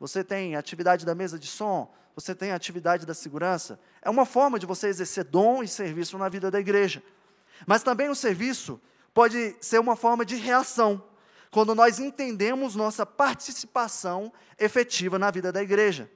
você 0.01 0.25
tem 0.25 0.57
atividade 0.57 1.05
da 1.05 1.15
mesa 1.15 1.39
de 1.39 1.47
som, 1.47 1.93
você 2.17 2.35
tem 2.35 2.53
atividade 2.53 3.05
da 3.05 3.13
segurança. 3.13 3.79
É 4.01 4.09
uma 4.09 4.25
forma 4.25 4.59
de 4.59 4.65
você 4.65 4.89
exercer 4.89 5.25
dom 5.25 5.63
e 5.63 5.69
serviço 5.69 6.17
na 6.17 6.27
vida 6.31 6.51
da 6.51 6.59
igreja. 6.59 7.03
Mas 7.67 7.83
também 7.83 8.09
o 8.09 8.15
serviço 8.15 8.81
pode 9.13 9.55
ser 9.61 9.79
uma 9.79 9.95
forma 9.95 10.25
de 10.25 10.37
reação, 10.37 11.05
quando 11.51 11.75
nós 11.75 11.99
entendemos 11.99 12.75
nossa 12.75 13.05
participação 13.05 14.33
efetiva 14.59 15.19
na 15.19 15.31
vida 15.31 15.53
da 15.53 15.63
igreja. 15.63 16.11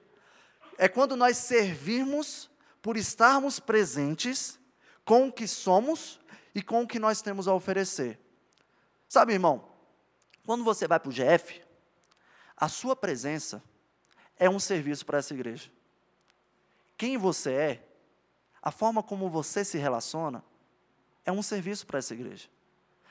É 0.78 0.88
quando 0.88 1.14
nós 1.14 1.36
servirmos 1.36 2.50
por 2.80 2.96
estarmos 2.96 3.60
presentes 3.60 4.58
com 5.04 5.28
o 5.28 5.32
que 5.32 5.46
somos 5.46 6.18
e 6.54 6.62
com 6.62 6.84
o 6.84 6.88
que 6.88 6.98
nós 6.98 7.20
temos 7.20 7.46
a 7.46 7.52
oferecer. 7.52 8.18
Sabe, 9.08 9.32
irmão, 9.32 9.64
quando 10.44 10.62
você 10.62 10.86
vai 10.86 11.00
para 11.00 11.08
o 11.08 11.12
GF, 11.12 11.62
a 12.56 12.68
sua 12.68 12.94
presença 12.94 13.62
é 14.36 14.48
um 14.48 14.60
serviço 14.60 15.06
para 15.06 15.18
essa 15.18 15.32
igreja. 15.32 15.70
Quem 16.96 17.16
você 17.16 17.52
é, 17.52 17.88
a 18.60 18.70
forma 18.70 19.02
como 19.02 19.30
você 19.30 19.64
se 19.64 19.78
relaciona, 19.78 20.44
é 21.24 21.32
um 21.32 21.42
serviço 21.42 21.86
para 21.86 21.98
essa 21.98 22.12
igreja. 22.12 22.48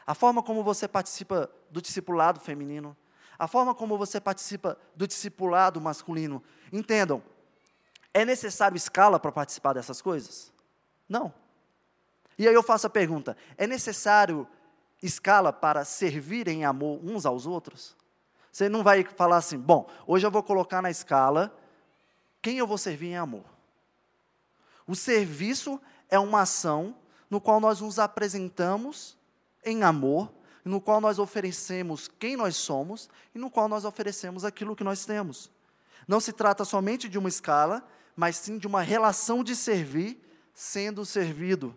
A 0.05 0.13
forma 0.13 0.43
como 0.43 0.63
você 0.63 0.87
participa 0.87 1.49
do 1.69 1.81
discipulado 1.81 2.39
feminino, 2.39 2.95
a 3.37 3.47
forma 3.47 3.73
como 3.73 3.97
você 3.97 4.19
participa 4.19 4.77
do 4.95 5.07
discipulado 5.07 5.79
masculino. 5.79 6.43
Entendam, 6.71 7.23
é 8.13 8.25
necessário 8.25 8.75
escala 8.75 9.19
para 9.19 9.31
participar 9.31 9.73
dessas 9.73 10.01
coisas? 10.01 10.51
Não. 11.07 11.33
E 12.37 12.47
aí 12.47 12.53
eu 12.53 12.63
faço 12.63 12.87
a 12.87 12.89
pergunta: 12.89 13.37
é 13.57 13.67
necessário 13.67 14.47
escala 15.01 15.53
para 15.53 15.85
servir 15.85 16.47
em 16.47 16.65
amor 16.65 16.99
uns 17.03 17.25
aos 17.25 17.45
outros? 17.45 17.95
Você 18.51 18.67
não 18.67 18.83
vai 18.83 19.03
falar 19.03 19.37
assim, 19.37 19.57
bom, 19.57 19.87
hoje 20.05 20.25
eu 20.25 20.31
vou 20.31 20.41
colocar 20.41 20.81
na 20.81 20.89
escala 20.89 21.55
quem 22.41 22.57
eu 22.57 22.65
vou 22.65 22.77
servir 22.77 23.07
em 23.07 23.17
amor. 23.17 23.45
O 24.87 24.95
serviço 24.95 25.79
é 26.09 26.17
uma 26.17 26.41
ação 26.41 26.95
no 27.29 27.41
qual 27.41 27.59
nós 27.59 27.81
nos 27.81 27.99
apresentamos 27.99 29.17
em 29.63 29.83
amor, 29.83 30.31
no 30.63 30.81
qual 30.81 30.99
nós 30.99 31.19
oferecemos 31.19 32.09
quem 32.19 32.35
nós 32.35 32.55
somos 32.55 33.09
e 33.35 33.39
no 33.39 33.49
qual 33.49 33.67
nós 33.67 33.85
oferecemos 33.85 34.43
aquilo 34.43 34.75
que 34.75 34.83
nós 34.83 35.05
temos. 35.05 35.51
Não 36.07 36.19
se 36.19 36.31
trata 36.31 36.63
somente 36.63 37.09
de 37.09 37.17
uma 37.17 37.29
escala, 37.29 37.87
mas 38.15 38.37
sim 38.37 38.57
de 38.57 38.65
uma 38.65 38.81
relação 38.81 39.43
de 39.43 39.55
servir 39.55 40.19
sendo 40.53 41.05
servido. 41.05 41.75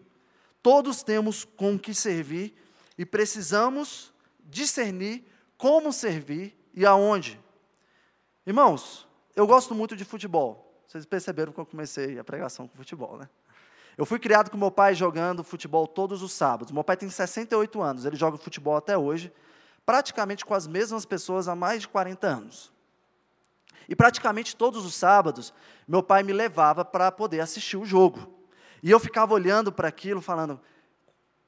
Todos 0.62 1.03
temos 1.03 1.45
com 1.45 1.79
que 1.79 1.93
servir 1.93 2.55
e 3.01 3.07
precisamos 3.07 4.12
discernir 4.44 5.24
como 5.57 5.90
servir 5.90 6.55
e 6.74 6.84
aonde? 6.84 7.40
Irmãos, 8.46 9.09
eu 9.34 9.46
gosto 9.46 9.74
muito 9.74 9.96
de 9.96 10.05
futebol. 10.05 10.84
Vocês 10.86 11.07
perceberam 11.07 11.51
que 11.51 11.59
eu 11.59 11.64
comecei 11.64 12.18
a 12.18 12.24
pregação 12.24 12.68
com 12.68 12.76
futebol, 12.76 13.16
né? 13.16 13.26
Eu 13.96 14.05
fui 14.05 14.18
criado 14.18 14.51
com 14.51 14.59
meu 14.59 14.70
pai 14.70 14.94
jogando 14.94 15.42
futebol 15.42 15.86
todos 15.86 16.22
os 16.22 16.34
sábados. 16.34 16.72
Meu 16.72 16.84
pai 16.84 16.94
tem 16.94 17.09
68 17.09 17.80
anos, 17.80 18.05
ele 18.05 18.16
joga 18.16 18.36
futebol 18.36 18.76
até 18.76 18.98
hoje, 18.98 19.32
praticamente 19.86 20.44
com 20.44 20.53
as 20.53 20.66
mesmas 20.66 21.07
pessoas 21.07 21.48
há 21.48 21.57
mais 21.57 21.80
de 21.80 21.88
40 21.88 22.26
anos. 22.26 22.70
E 23.88 23.96
praticamente 23.96 24.55
todos 24.55 24.84
os 24.84 24.94
sábados, 24.94 25.55
meu 25.88 26.03
pai 26.03 26.22
me 26.22 26.34
levava 26.34 26.84
para 26.84 27.11
poder 27.11 27.40
assistir 27.40 27.78
o 27.78 27.84
jogo. 27.86 28.30
E 28.82 28.90
eu 28.90 29.01
ficava 29.01 29.32
olhando 29.32 29.72
para 29.72 29.88
aquilo, 29.88 30.20
falando: 30.20 30.61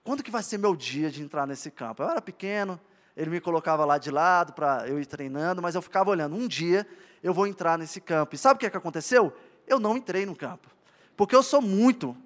quando 0.05 0.23
que 0.23 0.31
vai 0.31 0.43
ser 0.43 0.59
meu 0.59 0.75
dia 0.75 1.11
de 1.11 1.23
entrar 1.23 1.47
nesse 1.47 1.71
campo? 1.71 2.03
Eu 2.03 2.11
era 2.11 2.21
pequeno, 2.21 2.81
ele 3.17 3.31
me 3.31 3.41
colocava 3.41 3.85
lá 3.85 3.99
de 3.99 4.11
lado 4.11 4.53
para 4.53 4.89
eu 4.89 4.99
ir 5.01 5.07
treinando, 5.07 5.63
mas 5.63 5.75
eu 5.75 5.83
ficava 5.83 6.11
olhando. 6.11 6.35
Um 6.35 6.49
dia 6.49 6.87
eu 7.23 7.33
vou 7.33 7.47
entrar 7.47 7.79
nesse 7.79 8.01
campo. 8.01 8.35
E 8.35 8.39
sabe 8.39 8.57
o 8.57 8.59
que, 8.59 8.67
é 8.67 8.71
que 8.71 8.77
aconteceu? 8.77 9.33
Eu 9.67 9.79
não 9.79 9.97
entrei 9.97 10.27
no 10.27 10.35
campo. 10.35 10.69
Porque 11.17 11.37
eu 11.37 11.43
sou 11.43 11.61
muito, 11.61 12.17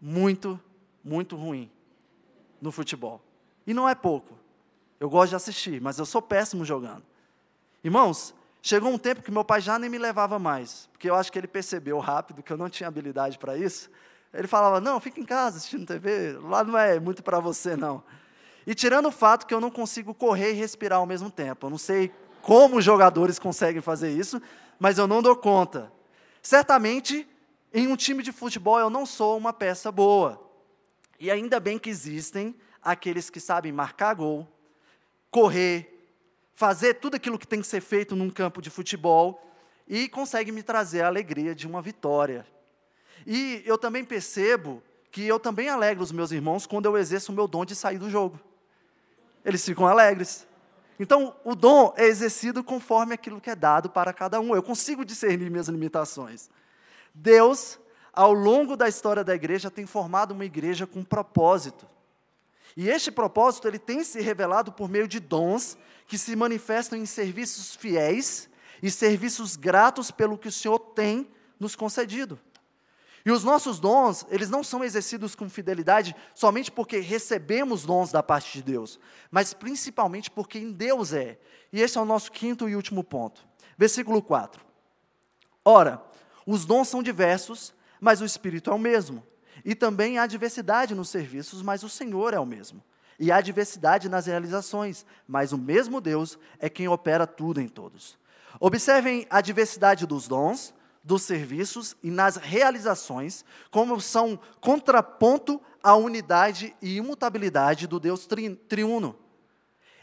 muito, 0.00 0.58
muito 1.04 1.36
ruim 1.36 1.70
no 2.60 2.72
futebol. 2.72 3.20
E 3.66 3.74
não 3.74 3.88
é 3.88 3.94
pouco. 3.94 4.38
Eu 4.98 5.10
gosto 5.10 5.30
de 5.30 5.36
assistir, 5.36 5.80
mas 5.80 5.98
eu 5.98 6.06
sou 6.06 6.22
péssimo 6.22 6.64
jogando. 6.64 7.02
Irmãos, 7.82 8.34
chegou 8.62 8.90
um 8.90 8.98
tempo 8.98 9.22
que 9.22 9.30
meu 9.30 9.44
pai 9.44 9.60
já 9.60 9.78
nem 9.78 9.90
me 9.90 9.98
levava 9.98 10.38
mais, 10.38 10.88
porque 10.92 11.08
eu 11.08 11.14
acho 11.14 11.32
que 11.32 11.38
ele 11.38 11.48
percebeu 11.48 11.98
rápido 11.98 12.42
que 12.42 12.52
eu 12.52 12.56
não 12.56 12.68
tinha 12.68 12.88
habilidade 12.88 13.38
para 13.38 13.56
isso. 13.56 13.90
Ele 14.32 14.46
falava: 14.46 14.80
Não, 14.80 15.00
fica 15.00 15.20
em 15.20 15.24
casa 15.24 15.58
assistindo 15.58 15.86
TV, 15.86 16.38
lá 16.42 16.62
não 16.64 16.78
é 16.78 16.98
muito 17.00 17.22
para 17.22 17.40
você, 17.40 17.76
não. 17.76 18.02
E 18.66 18.74
tirando 18.74 19.06
o 19.06 19.12
fato 19.12 19.46
que 19.46 19.54
eu 19.54 19.60
não 19.60 19.70
consigo 19.70 20.14
correr 20.14 20.50
e 20.50 20.54
respirar 20.54 20.98
ao 20.98 21.06
mesmo 21.06 21.30
tempo. 21.30 21.66
Eu 21.66 21.70
não 21.70 21.78
sei 21.78 22.12
como 22.42 22.76
os 22.76 22.84
jogadores 22.84 23.38
conseguem 23.38 23.82
fazer 23.82 24.10
isso, 24.12 24.40
mas 24.78 24.98
eu 24.98 25.06
não 25.06 25.22
dou 25.22 25.34
conta. 25.36 25.92
Certamente, 26.42 27.28
em 27.72 27.86
um 27.86 27.96
time 27.96 28.22
de 28.22 28.32
futebol 28.32 28.78
eu 28.78 28.90
não 28.90 29.04
sou 29.04 29.36
uma 29.36 29.52
peça 29.52 29.90
boa. 29.90 30.40
E 31.18 31.30
ainda 31.30 31.60
bem 31.60 31.78
que 31.78 31.90
existem 31.90 32.54
aqueles 32.82 33.28
que 33.28 33.40
sabem 33.40 33.72
marcar 33.72 34.14
gol, 34.14 34.48
correr, 35.30 36.00
fazer 36.54 36.94
tudo 36.94 37.16
aquilo 37.16 37.38
que 37.38 37.46
tem 37.46 37.60
que 37.60 37.66
ser 37.66 37.80
feito 37.80 38.16
num 38.16 38.30
campo 38.30 38.62
de 38.62 38.70
futebol 38.70 39.46
e 39.86 40.08
conseguem 40.08 40.52
me 40.52 40.62
trazer 40.62 41.02
a 41.02 41.06
alegria 41.06 41.54
de 41.54 41.66
uma 41.66 41.82
vitória. 41.82 42.46
E 43.26 43.62
eu 43.64 43.76
também 43.78 44.04
percebo 44.04 44.82
que 45.10 45.26
eu 45.26 45.40
também 45.40 45.68
alegro 45.68 46.02
os 46.02 46.12
meus 46.12 46.30
irmãos 46.32 46.66
quando 46.66 46.86
eu 46.86 46.96
exerço 46.96 47.32
o 47.32 47.34
meu 47.34 47.48
dom 47.48 47.64
de 47.64 47.74
sair 47.74 47.98
do 47.98 48.08
jogo 48.08 48.38
eles 49.44 49.64
ficam 49.64 49.86
alegres. 49.86 50.46
Então, 50.98 51.34
o 51.44 51.54
dom 51.54 51.94
é 51.96 52.04
exercido 52.04 52.62
conforme 52.62 53.14
aquilo 53.14 53.40
que 53.40 53.50
é 53.50 53.56
dado 53.56 53.88
para 53.88 54.12
cada 54.12 54.38
um. 54.38 54.54
Eu 54.54 54.62
consigo 54.62 55.04
discernir 55.04 55.50
minhas 55.50 55.68
limitações. 55.68 56.50
Deus, 57.14 57.78
ao 58.12 58.32
longo 58.32 58.76
da 58.76 58.88
história 58.88 59.24
da 59.24 59.34
igreja, 59.34 59.70
tem 59.70 59.86
formado 59.86 60.32
uma 60.32 60.44
igreja 60.44 60.86
com 60.86 61.02
propósito. 61.02 61.86
E 62.76 62.88
este 62.88 63.10
propósito 63.10 63.66
ele 63.66 63.78
tem 63.78 64.04
se 64.04 64.20
revelado 64.20 64.72
por 64.72 64.88
meio 64.88 65.08
de 65.08 65.18
dons 65.18 65.76
que 66.06 66.18
se 66.18 66.36
manifestam 66.36 66.98
em 66.98 67.06
serviços 67.06 67.74
fiéis 67.74 68.48
e 68.82 68.90
serviços 68.90 69.56
gratos 69.56 70.10
pelo 70.10 70.38
que 70.38 70.48
o 70.48 70.52
Senhor 70.52 70.78
tem 70.78 71.28
nos 71.58 71.74
concedido. 71.74 72.38
E 73.24 73.30
os 73.30 73.44
nossos 73.44 73.78
dons, 73.78 74.24
eles 74.30 74.48
não 74.48 74.64
são 74.64 74.82
exercidos 74.82 75.34
com 75.34 75.48
fidelidade 75.48 76.16
somente 76.34 76.70
porque 76.70 77.00
recebemos 77.00 77.84
dons 77.84 78.10
da 78.10 78.22
parte 78.22 78.52
de 78.52 78.62
Deus, 78.62 78.98
mas 79.30 79.52
principalmente 79.52 80.30
porque 80.30 80.58
em 80.58 80.72
Deus 80.72 81.12
é. 81.12 81.38
E 81.72 81.80
esse 81.80 81.98
é 81.98 82.00
o 82.00 82.06
nosso 82.06 82.32
quinto 82.32 82.68
e 82.68 82.74
último 82.74 83.04
ponto. 83.04 83.46
Versículo 83.76 84.22
4. 84.22 84.64
Ora, 85.64 86.02
os 86.46 86.64
dons 86.64 86.88
são 86.88 87.02
diversos, 87.02 87.74
mas 88.00 88.20
o 88.20 88.24
Espírito 88.24 88.70
é 88.70 88.74
o 88.74 88.78
mesmo. 88.78 89.22
E 89.64 89.74
também 89.74 90.18
há 90.18 90.26
diversidade 90.26 90.94
nos 90.94 91.10
serviços, 91.10 91.60
mas 91.60 91.82
o 91.82 91.88
Senhor 91.88 92.32
é 92.32 92.40
o 92.40 92.46
mesmo. 92.46 92.82
E 93.18 93.30
há 93.30 93.40
diversidade 93.42 94.08
nas 94.08 94.24
realizações, 94.24 95.04
mas 95.28 95.52
o 95.52 95.58
mesmo 95.58 96.00
Deus 96.00 96.38
é 96.58 96.70
quem 96.70 96.88
opera 96.88 97.26
tudo 97.26 97.60
em 97.60 97.68
todos. 97.68 98.18
Observem 98.58 99.26
a 99.28 99.42
diversidade 99.42 100.06
dos 100.06 100.26
dons, 100.26 100.74
dos 101.02 101.22
serviços 101.22 101.96
e 102.02 102.10
nas 102.10 102.36
realizações, 102.36 103.44
como 103.70 104.00
são 104.00 104.38
contraponto 104.60 105.60
à 105.82 105.94
unidade 105.94 106.76
e 106.82 106.96
imutabilidade 106.96 107.86
do 107.86 107.98
Deus 107.98 108.26
tri, 108.26 108.54
triuno. 108.54 109.18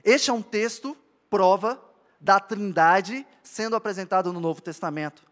Este 0.03 0.29
é 0.29 0.33
um 0.33 0.41
texto, 0.41 0.97
prova 1.29 1.81
da 2.19 2.39
Trindade 2.39 3.25
sendo 3.43 3.75
apresentado 3.75 4.33
no 4.33 4.39
Novo 4.39 4.61
Testamento. 4.61 5.23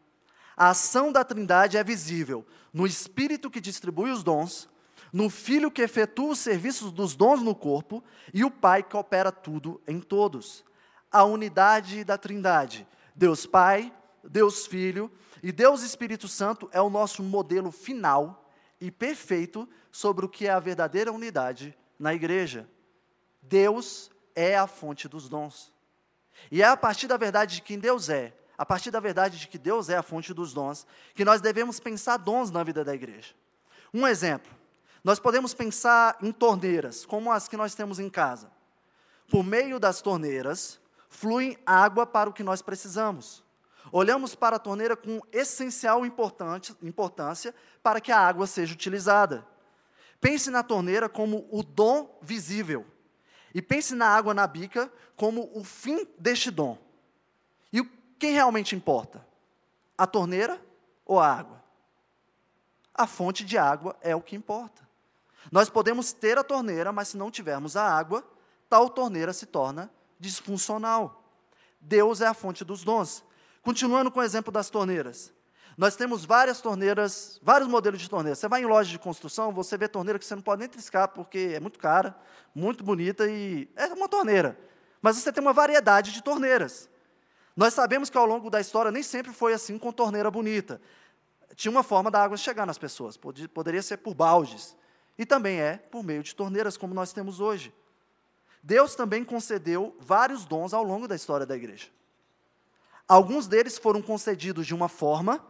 A 0.56 0.70
ação 0.70 1.12
da 1.12 1.24
Trindade 1.24 1.78
é 1.78 1.84
visível 1.84 2.46
no 2.72 2.86
Espírito 2.86 3.50
que 3.50 3.60
distribui 3.60 4.12
os 4.12 4.24
dons, 4.24 4.70
no 5.12 5.30
Filho 5.30 5.72
que 5.72 5.82
efetua 5.82 6.32
os 6.32 6.40
serviços 6.40 6.92
dos 6.92 7.16
dons 7.16 7.42
no 7.42 7.56
corpo 7.56 8.04
e 8.34 8.44
o 8.44 8.52
Pai 8.52 8.84
que 8.84 8.98
opera 8.98 9.32
tudo 9.32 9.82
em 9.88 10.00
todos. 10.00 10.64
a 11.16 11.24
unidade 11.24 12.04
da 12.04 12.18
Trindade. 12.18 12.86
Deus 13.16 13.46
Pai, 13.46 13.94
Deus 14.30 14.66
Filho 14.66 15.12
e 15.42 15.52
Deus 15.52 15.82
Espírito 15.82 16.28
Santo 16.28 16.70
é 16.72 16.82
o 16.82 16.90
nosso 16.90 17.22
modelo 17.24 17.72
final 17.72 18.50
e 18.80 18.92
perfeito 18.92 19.68
sobre 19.92 20.26
o 20.26 20.30
que 20.30 20.48
é 20.48 20.52
a 20.52 20.60
verdadeira 20.60 21.12
unidade 21.12 21.78
na 21.98 22.14
igreja. 22.14 22.68
Deus 23.42 24.12
é 24.36 24.58
a 24.58 24.68
fonte 24.68 25.08
dos 25.08 25.30
dons. 25.30 25.72
E 26.52 26.62
é 26.62 26.66
a 26.66 26.76
partir 26.76 27.08
da 27.08 27.18
verdade 27.18 27.56
de 27.56 27.62
quem 27.62 27.80
Deus 27.80 28.10
é, 28.10 28.34
a 28.58 28.66
partir 28.66 28.92
da 28.92 29.00
verdade 29.00 29.40
de 29.40 29.48
que 29.48 29.58
Deus 29.58 29.90
é 29.90 29.98
a 29.98 30.04
fonte 30.04 30.34
dos 30.34 30.54
dons, 30.54 30.86
que 31.14 31.24
nós 31.24 31.42
devemos 31.42 31.80
pensar 31.80 32.18
dons 32.18 32.52
na 32.52 32.64
vida 32.64 32.84
da 32.84 32.94
igreja. 32.94 33.34
Um 33.94 34.06
exemplo, 34.06 34.52
nós 35.04 35.20
podemos 35.20 35.54
pensar 35.54 36.18
em 36.22 36.32
torneiras, 36.32 37.06
como 37.06 37.32
as 37.32 37.48
que 37.48 37.56
nós 37.56 37.76
temos 37.76 38.00
em 38.00 38.10
casa. 38.10 38.52
Por 39.30 39.44
meio 39.44 39.80
das 39.80 40.02
torneiras, 40.02 40.80
flui 41.10 41.58
água 41.66 42.06
para 42.06 42.30
o 42.30 42.34
que 42.34 42.44
nós 42.44 42.62
precisamos. 42.62 43.45
Olhamos 43.98 44.36
para 44.36 44.58
a 44.58 44.60
torneira 44.60 44.94
com 44.94 45.22
essencial 45.32 46.06
importância 46.06 47.56
para 47.82 48.02
que 48.02 48.12
a 48.12 48.20
água 48.20 48.46
seja 48.46 48.74
utilizada. 48.74 49.48
Pense 50.20 50.52
na 50.52 50.62
torneira 50.62 51.08
como 51.08 51.48
o 51.50 51.64
dom 51.64 52.20
visível. 52.22 52.86
E 53.54 53.62
pense 53.62 53.96
na 53.96 54.06
água 54.06 54.34
na 54.34 54.46
bica 54.46 54.92
como 55.16 55.50
o 55.58 55.64
fim 55.64 56.06
deste 56.20 56.52
dom. 56.52 56.78
E 57.72 57.82
quem 58.20 58.34
realmente 58.34 58.76
importa? 58.76 59.26
A 59.98 60.06
torneira 60.06 60.62
ou 61.06 61.18
a 61.18 61.32
água? 61.32 61.64
A 62.94 63.08
fonte 63.08 63.46
de 63.46 63.58
água 63.58 63.96
é 64.02 64.14
o 64.14 64.22
que 64.22 64.36
importa. 64.36 64.86
Nós 65.50 65.70
podemos 65.70 66.12
ter 66.12 66.38
a 66.38 66.44
torneira, 66.44 66.92
mas 66.92 67.08
se 67.08 67.18
não 67.18 67.32
tivermos 67.32 67.78
a 67.78 67.98
água, 67.98 68.30
tal 68.68 68.90
torneira 68.90 69.32
se 69.32 69.46
torna 69.46 69.90
disfuncional. 70.20 71.24
Deus 71.80 72.20
é 72.20 72.28
a 72.28 72.34
fonte 72.34 72.66
dos 72.66 72.84
dons. 72.84 73.24
Continuando 73.66 74.12
com 74.12 74.20
o 74.20 74.24
exemplo 74.24 74.52
das 74.52 74.70
torneiras. 74.70 75.34
Nós 75.76 75.96
temos 75.96 76.24
várias 76.24 76.62
torneiras, 76.62 77.40
vários 77.42 77.68
modelos 77.68 78.00
de 78.00 78.08
torneiras. 78.08 78.38
Você 78.38 78.48
vai 78.48 78.62
em 78.62 78.66
loja 78.66 78.92
de 78.92 79.00
construção, 79.00 79.52
você 79.52 79.76
vê 79.76 79.88
torneira 79.88 80.20
que 80.20 80.26
você 80.26 80.36
não 80.36 80.44
pode 80.44 80.60
nem 80.60 80.70
triscar, 80.70 81.08
porque 81.08 81.54
é 81.56 81.60
muito 81.60 81.80
cara, 81.80 82.16
muito 82.54 82.84
bonita 82.84 83.28
e 83.28 83.68
é 83.76 83.88
uma 83.88 84.08
torneira. 84.08 84.56
Mas 85.02 85.18
você 85.18 85.34
tem 85.34 85.42
uma 85.42 85.52
variedade 85.52 86.14
de 86.14 86.22
torneiras. 86.22 86.88
Nós 87.58 87.74
sabemos 87.74 88.08
que 88.08 88.18
ao 88.20 88.28
longo 88.28 88.52
da 88.52 88.62
história 88.62 88.92
nem 88.92 89.02
sempre 89.02 89.34
foi 89.34 89.52
assim 89.52 89.80
com 89.80 89.92
torneira 89.92 90.30
bonita. 90.30 90.80
Tinha 91.56 91.72
uma 91.72 91.82
forma 91.82 92.12
da 92.12 92.24
água 92.24 92.38
chegar 92.38 92.68
nas 92.68 92.78
pessoas, 92.78 93.18
poderia 93.18 93.82
ser 93.82 93.98
por 93.98 94.14
baldes. 94.14 94.78
E 95.18 95.26
também 95.26 95.60
é 95.60 95.78
por 95.78 96.04
meio 96.04 96.22
de 96.22 96.36
torneiras, 96.36 96.78
como 96.78 96.94
nós 96.94 97.12
temos 97.12 97.40
hoje. 97.40 97.74
Deus 98.62 98.94
também 98.94 99.24
concedeu 99.24 99.98
vários 100.00 100.46
dons 100.46 100.72
ao 100.72 100.84
longo 100.84 101.08
da 101.08 101.16
história 101.16 101.48
da 101.48 101.56
igreja. 101.56 101.88
Alguns 103.08 103.48
deles 103.48 103.78
foram 103.78 104.02
concedidos 104.02 104.66
de 104.66 104.74
uma 104.74 104.90
forma, 104.90 105.46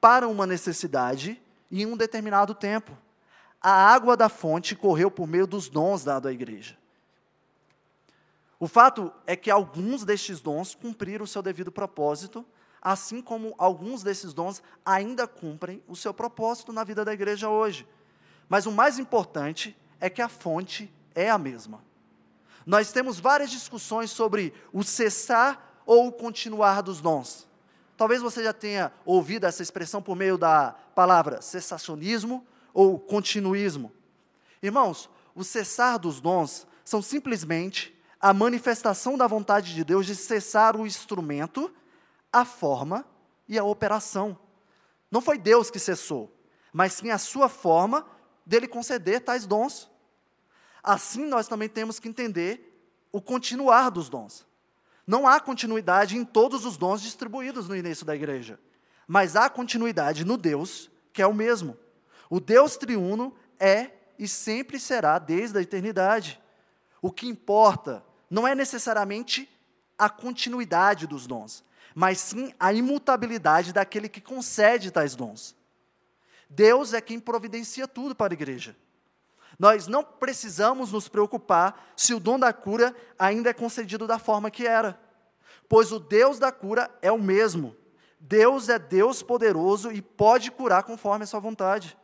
para 0.00 0.28
uma 0.28 0.46
necessidade, 0.46 1.40
e 1.70 1.82
em 1.82 1.86
um 1.86 1.96
determinado 1.96 2.54
tempo. 2.54 2.96
A 3.60 3.70
água 3.70 4.16
da 4.16 4.28
fonte 4.28 4.76
correu 4.76 5.10
por 5.10 5.26
meio 5.26 5.46
dos 5.46 5.68
dons 5.68 6.04
dados 6.04 6.30
à 6.30 6.32
igreja. 6.32 6.76
O 8.60 8.66
fato 8.66 9.12
é 9.26 9.36
que 9.36 9.50
alguns 9.50 10.04
destes 10.04 10.40
dons 10.40 10.74
cumpriram 10.74 11.24
o 11.24 11.28
seu 11.28 11.42
devido 11.42 11.70
propósito, 11.70 12.44
assim 12.80 13.20
como 13.20 13.54
alguns 13.58 14.02
desses 14.02 14.32
dons 14.32 14.62
ainda 14.84 15.26
cumprem 15.26 15.82
o 15.86 15.96
seu 15.96 16.12
propósito 16.12 16.72
na 16.72 16.84
vida 16.84 17.04
da 17.04 17.12
igreja 17.12 17.48
hoje. 17.48 17.86
Mas 18.48 18.66
o 18.66 18.72
mais 18.72 18.98
importante 18.98 19.76
é 20.00 20.08
que 20.08 20.22
a 20.22 20.28
fonte 20.28 20.92
é 21.14 21.30
a 21.30 21.38
mesma. 21.38 21.82
Nós 22.66 22.92
temos 22.92 23.18
várias 23.18 23.50
discussões 23.50 24.10
sobre 24.10 24.52
o 24.72 24.82
cessar 24.82 25.67
ou 25.88 26.08
o 26.08 26.12
continuar 26.12 26.82
dos 26.82 27.00
dons. 27.00 27.48
Talvez 27.96 28.20
você 28.20 28.44
já 28.44 28.52
tenha 28.52 28.92
ouvido 29.06 29.46
essa 29.46 29.62
expressão 29.62 30.02
por 30.02 30.14
meio 30.14 30.36
da 30.36 30.72
palavra 30.94 31.40
cessacionismo 31.40 32.46
ou 32.74 32.98
continuismo. 32.98 33.90
Irmãos, 34.62 35.08
o 35.34 35.42
cessar 35.42 35.98
dos 35.98 36.20
dons 36.20 36.66
são 36.84 37.00
simplesmente 37.00 37.98
a 38.20 38.34
manifestação 38.34 39.16
da 39.16 39.26
vontade 39.26 39.74
de 39.74 39.82
Deus 39.82 40.04
de 40.04 40.14
cessar 40.14 40.76
o 40.76 40.86
instrumento, 40.86 41.74
a 42.30 42.44
forma 42.44 43.02
e 43.48 43.58
a 43.58 43.64
operação. 43.64 44.38
Não 45.10 45.22
foi 45.22 45.38
Deus 45.38 45.70
que 45.70 45.78
cessou, 45.78 46.30
mas 46.70 46.92
sim 46.92 47.10
a 47.10 47.16
sua 47.16 47.48
forma 47.48 48.06
dele 48.44 48.68
conceder 48.68 49.24
tais 49.24 49.46
dons. 49.46 49.90
Assim, 50.82 51.24
nós 51.24 51.48
também 51.48 51.68
temos 51.68 51.98
que 51.98 52.08
entender 52.08 52.78
o 53.10 53.22
continuar 53.22 53.88
dos 53.88 54.10
dons. 54.10 54.46
Não 55.08 55.26
há 55.26 55.40
continuidade 55.40 56.18
em 56.18 56.22
todos 56.22 56.66
os 56.66 56.76
dons 56.76 57.00
distribuídos 57.00 57.66
no 57.66 57.74
início 57.74 58.04
da 58.04 58.14
igreja, 58.14 58.60
mas 59.06 59.36
há 59.36 59.48
continuidade 59.48 60.22
no 60.22 60.36
Deus, 60.36 60.90
que 61.14 61.22
é 61.22 61.26
o 61.26 61.32
mesmo. 61.32 61.78
O 62.28 62.38
Deus 62.38 62.76
triuno 62.76 63.34
é 63.58 63.90
e 64.18 64.28
sempre 64.28 64.78
será 64.78 65.18
desde 65.18 65.56
a 65.56 65.62
eternidade. 65.62 66.38
O 67.00 67.10
que 67.10 67.26
importa 67.26 68.04
não 68.28 68.46
é 68.46 68.54
necessariamente 68.54 69.48
a 69.96 70.10
continuidade 70.10 71.06
dos 71.06 71.26
dons, 71.26 71.64
mas 71.94 72.20
sim 72.20 72.52
a 72.60 72.70
imutabilidade 72.74 73.72
daquele 73.72 74.10
que 74.10 74.20
concede 74.20 74.90
tais 74.90 75.16
dons. 75.16 75.56
Deus 76.50 76.92
é 76.92 77.00
quem 77.00 77.18
providencia 77.18 77.88
tudo 77.88 78.14
para 78.14 78.34
a 78.34 78.36
igreja. 78.36 78.76
Nós 79.58 79.88
não 79.88 80.04
precisamos 80.04 80.92
nos 80.92 81.08
preocupar 81.08 81.92
se 81.96 82.14
o 82.14 82.20
dom 82.20 82.38
da 82.38 82.52
cura 82.52 82.94
ainda 83.18 83.50
é 83.50 83.52
concedido 83.52 84.06
da 84.06 84.18
forma 84.18 84.50
que 84.50 84.66
era, 84.66 84.98
pois 85.68 85.90
o 85.90 85.98
Deus 85.98 86.38
da 86.38 86.52
cura 86.52 86.88
é 87.02 87.10
o 87.10 87.18
mesmo. 87.18 87.76
Deus 88.20 88.68
é 88.68 88.78
Deus 88.78 89.22
poderoso 89.22 89.90
e 89.90 90.00
pode 90.00 90.50
curar 90.50 90.82
conforme 90.84 91.24
a 91.24 91.26
sua 91.26 91.40
vontade. 91.40 91.96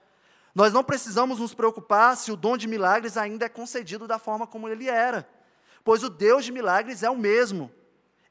Nós 0.54 0.72
não 0.72 0.84
precisamos 0.84 1.40
nos 1.40 1.54
preocupar 1.54 2.16
se 2.16 2.30
o 2.30 2.36
dom 2.36 2.56
de 2.56 2.68
milagres 2.68 3.16
ainda 3.16 3.46
é 3.46 3.48
concedido 3.48 4.06
da 4.06 4.18
forma 4.18 4.46
como 4.46 4.68
ele 4.68 4.88
era, 4.88 5.28
pois 5.82 6.04
o 6.04 6.10
Deus 6.10 6.44
de 6.44 6.52
milagres 6.52 7.02
é 7.02 7.10
o 7.10 7.16
mesmo. 7.16 7.70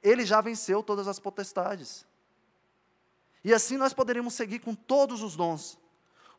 Ele 0.01 0.25
já 0.25 0.39
venceu 0.41 0.81
todas 0.81 1.07
as 1.07 1.19
potestades. 1.19 2.05
E 3.43 3.53
assim 3.53 3.75
nós 3.77 3.93
poderíamos 3.93 4.33
seguir 4.33 4.59
com 4.59 4.73
todos 4.73 5.21
os 5.21 5.35
dons. 5.35 5.77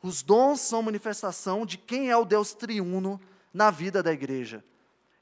Os 0.05 0.21
dons 0.21 0.59
são 0.59 0.83
manifestação 0.83 1.65
de 1.65 1.79
quem 1.79 2.11
é 2.11 2.15
o 2.15 2.25
Deus 2.25 2.53
triuno 2.53 3.19
na 3.51 3.71
vida 3.71 4.03
da 4.03 4.13
igreja. 4.13 4.63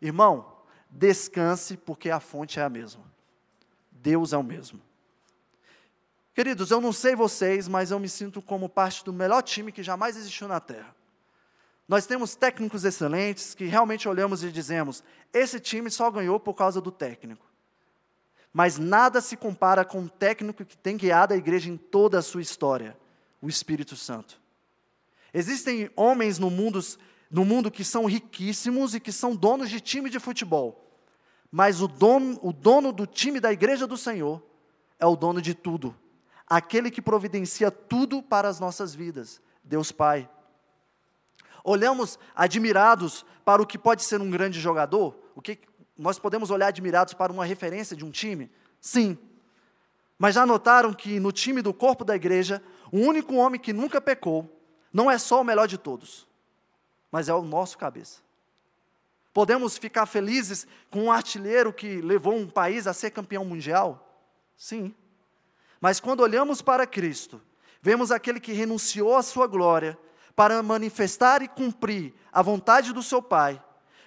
Irmão, 0.02 0.58
descanse, 0.90 1.78
porque 1.78 2.10
a 2.10 2.20
fonte 2.20 2.60
é 2.60 2.64
a 2.64 2.70
mesma. 2.70 3.06
Deus 3.90 4.34
é 4.34 4.38
o 4.38 4.44
mesmo. 4.44 4.82
Queridos, 6.34 6.70
eu 6.70 6.82
não 6.82 6.92
sei 6.92 7.16
vocês, 7.16 7.66
mas 7.66 7.92
eu 7.92 8.00
me 8.00 8.10
sinto 8.10 8.42
como 8.42 8.68
parte 8.68 9.06
do 9.06 9.14
melhor 9.14 9.42
time 9.42 9.72
que 9.72 9.82
jamais 9.82 10.18
existiu 10.18 10.50
na 10.50 10.60
Terra. 10.60 10.94
Nós 11.88 12.06
temos 12.06 12.36
técnicos 12.36 12.84
excelentes 12.84 13.56
que 13.56 13.64
realmente 13.64 14.10
olhamos 14.10 14.44
e 14.44 14.52
dizemos: 14.52 15.02
esse 15.32 15.62
time 15.62 15.90
só 15.90 16.12
ganhou 16.12 16.38
por 16.42 16.56
causa 16.56 16.82
do 16.82 16.92
técnico. 16.92 17.46
Mas 18.52 18.78
nada 18.78 19.22
se 19.22 19.38
compara 19.38 19.86
com 19.86 20.02
o 20.02 20.10
técnico 20.10 20.66
que 20.66 20.76
tem 20.76 20.98
guiado 20.98 21.34
a 21.34 21.38
igreja 21.38 21.70
em 21.70 21.78
toda 21.78 22.20
a 22.20 22.22
sua 22.22 22.42
história, 22.42 22.98
o 23.42 23.48
Espírito 23.48 23.96
Santo. 23.96 24.43
Existem 25.34 25.90
homens 25.96 26.38
no 26.38 26.50
mundo, 26.50 26.80
no 27.32 27.44
mundo 27.44 27.72
que 27.72 27.84
são 27.84 28.06
riquíssimos 28.06 28.94
e 28.94 29.00
que 29.00 29.12
são 29.12 29.36
donos 29.36 29.70
de 29.70 29.82
time 29.82 30.10
de 30.10 30.20
futebol. 30.20 30.80
Mas 31.52 31.82
o 31.82 31.88
dono, 31.88 32.40
o 32.42 32.54
dono 32.54 32.92
do 32.92 33.08
time 33.08 33.40
da 33.40 33.52
igreja 33.52 33.88
do 33.88 33.98
Senhor 33.98 34.44
é 35.00 35.06
o 35.06 35.16
dono 35.16 35.42
de 35.42 35.54
tudo. 35.54 35.96
Aquele 36.48 36.92
que 36.92 37.02
providencia 37.02 37.72
tudo 37.72 38.22
para 38.22 38.48
as 38.48 38.60
nossas 38.60 38.94
vidas, 38.94 39.42
Deus 39.64 39.92
Pai. 39.92 40.30
Olhamos 41.64 42.20
admirados 42.36 43.26
para 43.44 43.62
o 43.62 43.66
que 43.66 43.78
pode 43.78 44.04
ser 44.04 44.22
um 44.22 44.30
grande 44.30 44.60
jogador? 44.60 45.18
O 45.36 45.42
que 45.42 45.60
nós 45.98 46.20
podemos 46.20 46.52
olhar 46.52 46.68
admirados 46.68 47.14
para 47.14 47.32
uma 47.32 47.46
referência 47.46 47.96
de 47.96 48.06
um 48.06 48.12
time? 48.12 48.52
Sim. 48.80 49.18
Mas 50.18 50.36
já 50.36 50.46
notaram 50.46 50.94
que 50.94 51.20
no 51.20 51.32
time 51.32 51.62
do 51.62 51.74
corpo 51.74 52.04
da 52.04 52.16
igreja, 52.16 52.62
o 52.92 53.00
único 53.00 53.36
homem 53.36 53.60
que 53.60 53.74
nunca 53.74 54.00
pecou 54.00 54.63
não 54.94 55.10
é 55.10 55.18
só 55.18 55.42
o 55.42 55.44
melhor 55.44 55.68
de 55.68 55.78
todos, 55.78 56.28
mas 57.12 57.28
é 57.28 57.34
o 57.34 57.42
nosso 57.42 57.78
cabeça. 57.78 58.22
Podemos 59.34 59.78
ficar 59.78 60.06
felizes 60.06 60.68
com 60.92 61.06
um 61.06 61.12
artilheiro 61.12 61.74
que 61.74 62.00
levou 62.02 62.36
um 62.36 62.48
país 62.48 62.86
a 62.86 62.94
ser 62.94 63.10
campeão 63.10 63.44
mundial? 63.44 64.22
Sim. 64.56 64.94
Mas 65.82 66.00
quando 66.00 66.22
olhamos 66.22 66.62
para 66.62 66.86
Cristo, 66.86 67.42
vemos 67.82 68.12
aquele 68.12 68.40
que 68.40 68.54
renunciou 68.54 69.18
à 69.18 69.24
sua 69.24 69.48
glória 69.48 69.98
para 70.36 70.62
manifestar 70.62 71.42
e 71.42 71.48
cumprir 71.48 72.14
a 72.32 72.42
vontade 72.42 72.94
do 72.94 73.02
seu 73.02 73.22
Pai, 73.22 73.62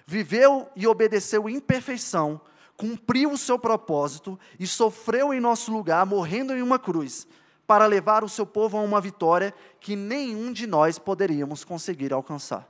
viveu 0.05 0.69
e 0.75 0.87
obedeceu 0.87 1.49
em 1.49 1.59
perfeição, 1.59 2.39
cumpriu 2.77 3.31
o 3.31 3.37
seu 3.37 3.59
propósito 3.59 4.39
e 4.57 4.65
sofreu 4.65 5.33
em 5.33 5.39
nosso 5.39 5.71
lugar, 5.71 6.05
morrendo 6.05 6.53
em 6.53 6.61
uma 6.61 6.79
cruz, 6.79 7.27
para 7.67 7.85
levar 7.85 8.23
o 8.23 8.29
seu 8.29 8.45
povo 8.45 8.77
a 8.77 8.81
uma 8.81 9.01
vitória 9.01 9.53
que 9.81 9.95
nenhum 9.95 10.53
de 10.53 10.65
nós 10.65 10.97
poderíamos 10.97 11.65
conseguir 11.65 12.13
alcançar. 12.13 12.67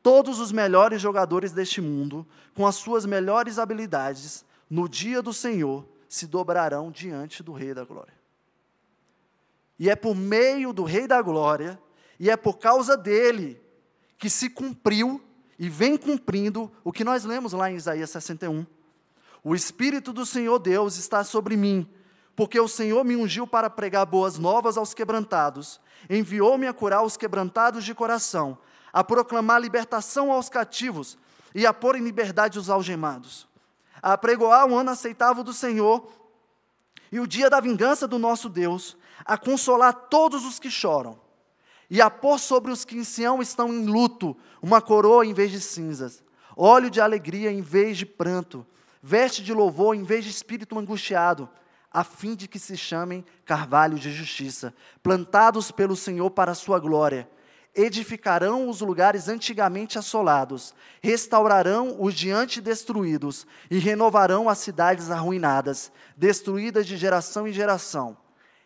Todos 0.00 0.38
os 0.38 0.52
melhores 0.52 1.02
jogadores 1.02 1.50
deste 1.50 1.80
mundo, 1.80 2.24
com 2.54 2.64
as 2.64 2.76
suas 2.76 3.04
melhores 3.04 3.58
habilidades, 3.58 4.44
no 4.70 4.88
dia 4.88 5.20
do 5.20 5.32
Senhor 5.32 5.84
se 6.08 6.26
dobrarão 6.26 6.90
diante 6.90 7.42
do 7.42 7.52
Rei 7.52 7.74
da 7.74 7.84
Glória. 7.84 8.14
E 9.76 9.90
é 9.90 9.96
por 9.96 10.14
meio 10.14 10.72
do 10.72 10.84
Rei 10.84 11.08
da 11.08 11.20
Glória, 11.20 11.78
e 12.18 12.30
é 12.30 12.36
por 12.36 12.58
causa 12.58 12.96
dele, 12.96 13.60
que 14.16 14.30
se 14.30 14.48
cumpriu 14.48 15.20
e 15.58 15.68
vem 15.68 15.96
cumprindo 15.96 16.70
o 16.84 16.92
que 16.92 17.04
nós 17.04 17.24
lemos 17.24 17.52
lá 17.52 17.70
em 17.70 17.76
Isaías 17.76 18.10
61. 18.10 18.64
O 19.42 19.54
Espírito 19.54 20.12
do 20.12 20.24
Senhor 20.24 20.58
Deus 20.58 20.96
está 20.96 21.24
sobre 21.24 21.56
mim, 21.56 21.88
porque 22.38 22.60
o 22.60 22.68
Senhor 22.68 23.04
me 23.04 23.16
ungiu 23.16 23.48
para 23.48 23.68
pregar 23.68 24.06
boas 24.06 24.38
novas 24.38 24.78
aos 24.78 24.94
quebrantados, 24.94 25.80
enviou-me 26.08 26.68
a 26.68 26.72
curar 26.72 27.02
os 27.02 27.16
quebrantados 27.16 27.84
de 27.84 27.92
coração, 27.92 28.56
a 28.92 29.02
proclamar 29.02 29.60
libertação 29.60 30.30
aos 30.30 30.48
cativos 30.48 31.18
e 31.52 31.66
a 31.66 31.74
pôr 31.74 31.96
em 31.96 32.04
liberdade 32.04 32.56
os 32.56 32.70
algemados, 32.70 33.48
a 34.00 34.16
pregoar 34.16 34.68
o 34.68 34.76
ano 34.76 34.90
aceitável 34.90 35.42
do 35.42 35.52
Senhor 35.52 36.12
e 37.10 37.18
o 37.18 37.26
dia 37.26 37.50
da 37.50 37.58
vingança 37.58 38.06
do 38.06 38.20
nosso 38.20 38.48
Deus, 38.48 38.96
a 39.24 39.36
consolar 39.36 39.92
todos 39.92 40.44
os 40.44 40.60
que 40.60 40.70
choram, 40.70 41.18
e 41.90 42.00
a 42.00 42.08
pôr 42.08 42.38
sobre 42.38 42.70
os 42.70 42.84
que 42.84 42.96
em 42.96 43.02
Sião 43.02 43.42
estão 43.42 43.74
em 43.74 43.84
luto 43.84 44.36
uma 44.62 44.80
coroa 44.80 45.26
em 45.26 45.34
vez 45.34 45.50
de 45.50 45.60
cinzas, 45.60 46.22
óleo 46.56 46.88
de 46.88 47.00
alegria 47.00 47.50
em 47.50 47.62
vez 47.62 47.98
de 47.98 48.06
pranto, 48.06 48.64
veste 49.02 49.42
de 49.42 49.52
louvor 49.52 49.96
em 49.96 50.04
vez 50.04 50.24
de 50.24 50.30
espírito 50.30 50.78
angustiado, 50.78 51.48
a 51.92 52.04
fim 52.04 52.34
de 52.34 52.46
que 52.46 52.58
se 52.58 52.76
chamem 52.76 53.24
carvalho 53.44 53.98
de 53.98 54.12
justiça, 54.12 54.74
plantados 55.02 55.70
pelo 55.70 55.96
Senhor 55.96 56.30
para 56.30 56.52
a 56.52 56.54
sua 56.54 56.78
glória 56.78 57.28
edificarão 57.74 58.68
os 58.68 58.80
lugares 58.80 59.28
antigamente 59.28 59.98
assolados, 59.98 60.74
restaurarão 61.00 61.96
os 62.00 62.12
diante 62.12 62.60
destruídos 62.60 63.46
e 63.70 63.78
renovarão 63.78 64.48
as 64.48 64.58
cidades 64.58 65.10
arruinadas, 65.10 65.92
destruídas 66.16 66.86
de 66.86 66.96
geração 66.96 67.46
em 67.46 67.52
geração. 67.52 68.16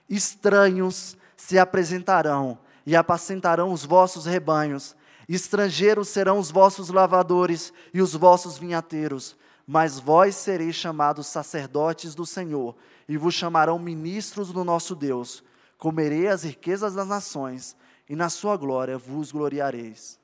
Estranhos 0.09 1.17
se 1.37 1.59
apresentarão 1.59 2.59
e 2.87 2.97
apacentarão 2.97 3.71
os 3.71 3.85
vossos 3.85 4.25
rebanhos. 4.25 4.97
Estrangeiros 5.29 6.09
serão 6.09 6.39
os 6.39 6.51
vossos 6.51 6.89
lavadores 6.89 7.73
e 7.93 8.01
os 8.01 8.15
vossos 8.15 8.57
vinhateiros. 8.57 9.37
Mas 9.67 9.99
vós 9.99 10.37
sereis 10.37 10.75
chamados 10.75 11.27
sacerdotes 11.27 12.15
do 12.15 12.27
Senhor, 12.27 12.77
e 13.09 13.17
vos 13.17 13.35
chamarão 13.35 13.79
ministros 13.79 14.53
do 14.53 14.65
nosso 14.65 14.95
Deus. 14.95 15.43
Comerei 15.79 16.29
as 16.29 16.45
riquezas 16.45 16.95
das 16.95 17.07
nações 17.07 17.77
e 18.09 18.17
na 18.17 18.29
sua 18.29 18.57
glória 18.57 18.99
vos 18.99 19.33
gloriareis. 19.33 20.19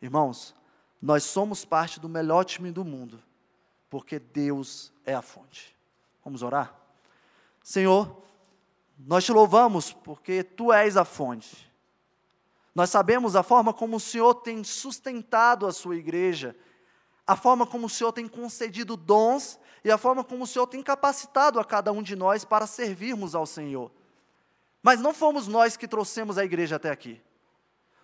Irmãos, 0.00 0.54
nós 1.00 1.24
somos 1.24 1.64
parte 1.64 2.00
do 2.00 2.08
melhor 2.08 2.44
time 2.44 2.70
do 2.70 2.84
mundo, 2.84 3.22
porque 3.90 4.18
Deus 4.18 4.92
é 5.04 5.14
a 5.14 5.22
fonte. 5.22 5.76
Vamos 6.24 6.42
orar? 6.42 6.74
Senhor, 7.62 8.22
nós 8.98 9.24
te 9.24 9.32
louvamos 9.32 9.92
porque 9.92 10.42
tu 10.42 10.72
és 10.72 10.96
a 10.96 11.04
fonte. 11.04 11.70
Nós 12.74 12.90
sabemos 12.90 13.36
a 13.36 13.42
forma 13.42 13.72
como 13.72 13.96
o 13.96 14.00
Senhor 14.00 14.34
tem 14.34 14.64
sustentado 14.64 15.66
a 15.66 15.72
sua 15.72 15.96
igreja, 15.96 16.56
a 17.26 17.36
forma 17.36 17.66
como 17.66 17.86
o 17.86 17.90
Senhor 17.90 18.12
tem 18.12 18.28
concedido 18.28 18.96
dons 18.96 19.58
e 19.82 19.90
a 19.90 19.98
forma 19.98 20.22
como 20.22 20.44
o 20.44 20.46
Senhor 20.46 20.66
tem 20.66 20.82
capacitado 20.82 21.58
a 21.58 21.64
cada 21.64 21.92
um 21.92 22.02
de 22.02 22.14
nós 22.14 22.44
para 22.44 22.66
servirmos 22.66 23.34
ao 23.34 23.46
Senhor. 23.46 23.90
Mas 24.82 25.00
não 25.00 25.14
fomos 25.14 25.48
nós 25.48 25.76
que 25.76 25.88
trouxemos 25.88 26.36
a 26.36 26.44
igreja 26.44 26.76
até 26.76 26.90
aqui. 26.90 27.20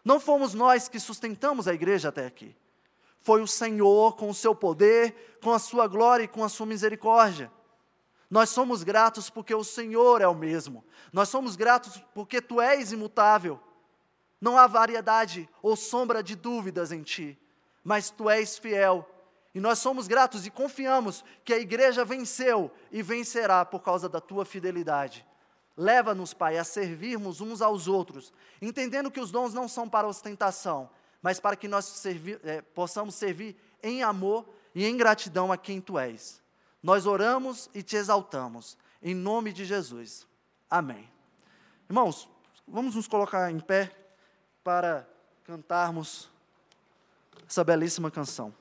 Não 0.02 0.18
fomos 0.18 0.54
nós 0.54 0.88
que 0.88 0.98
sustentamos 0.98 1.68
a 1.68 1.74
igreja 1.74 2.08
até 2.08 2.24
aqui. 2.24 2.56
Foi 3.20 3.42
o 3.42 3.46
Senhor, 3.46 4.16
com 4.16 4.30
o 4.30 4.34
seu 4.34 4.54
poder, 4.54 5.38
com 5.42 5.52
a 5.52 5.58
sua 5.58 5.86
glória 5.86 6.24
e 6.24 6.28
com 6.28 6.42
a 6.42 6.48
sua 6.48 6.64
misericórdia. 6.64 7.52
Nós 8.30 8.48
somos 8.48 8.82
gratos 8.82 9.28
porque 9.28 9.54
o 9.54 9.64
Senhor 9.64 10.22
é 10.22 10.26
o 10.26 10.34
mesmo. 10.34 10.82
Nós 11.12 11.28
somos 11.28 11.56
gratos 11.56 12.02
porque 12.14 12.40
tu 12.40 12.60
és 12.60 12.92
imutável. 12.92 13.60
Não 14.40 14.56
há 14.56 14.66
variedade 14.66 15.48
ou 15.60 15.76
sombra 15.76 16.22
de 16.22 16.34
dúvidas 16.34 16.92
em 16.92 17.02
ti, 17.02 17.38
mas 17.84 18.10
tu 18.10 18.28
és 18.28 18.58
fiel. 18.58 19.08
E 19.54 19.60
nós 19.60 19.78
somos 19.78 20.06
gratos 20.06 20.46
e 20.46 20.50
confiamos 20.50 21.24
que 21.44 21.52
a 21.52 21.58
igreja 21.58 22.04
venceu 22.04 22.70
e 22.90 23.02
vencerá 23.02 23.64
por 23.64 23.80
causa 23.80 24.08
da 24.08 24.20
tua 24.20 24.44
fidelidade. 24.44 25.26
Leva-nos, 25.76 26.34
Pai, 26.34 26.58
a 26.58 26.64
servirmos 26.64 27.40
uns 27.40 27.62
aos 27.62 27.88
outros, 27.88 28.32
entendendo 28.60 29.10
que 29.10 29.20
os 29.20 29.30
dons 29.30 29.54
não 29.54 29.66
são 29.66 29.88
para 29.88 30.06
ostentação, 30.06 30.90
mas 31.22 31.40
para 31.40 31.56
que 31.56 31.66
nós 31.66 31.84
servi 31.84 32.38
é, 32.44 32.60
possamos 32.60 33.14
servir 33.14 33.56
em 33.82 34.02
amor 34.02 34.46
e 34.74 34.84
em 34.84 34.96
gratidão 34.96 35.50
a 35.50 35.56
quem 35.56 35.80
Tu 35.80 35.98
és. 35.98 36.42
Nós 36.82 37.06
oramos 37.06 37.68
e 37.74 37.82
te 37.82 37.96
exaltamos, 37.96 38.76
em 39.02 39.14
nome 39.14 39.52
de 39.52 39.64
Jesus. 39.64 40.26
Amém. 40.68 41.10
Irmãos, 41.88 42.28
vamos 42.66 42.94
nos 42.94 43.08
colocar 43.08 43.50
em 43.50 43.58
pé 43.58 43.90
para 44.62 45.08
cantarmos 45.44 46.30
essa 47.48 47.64
belíssima 47.64 48.10
canção. 48.10 48.54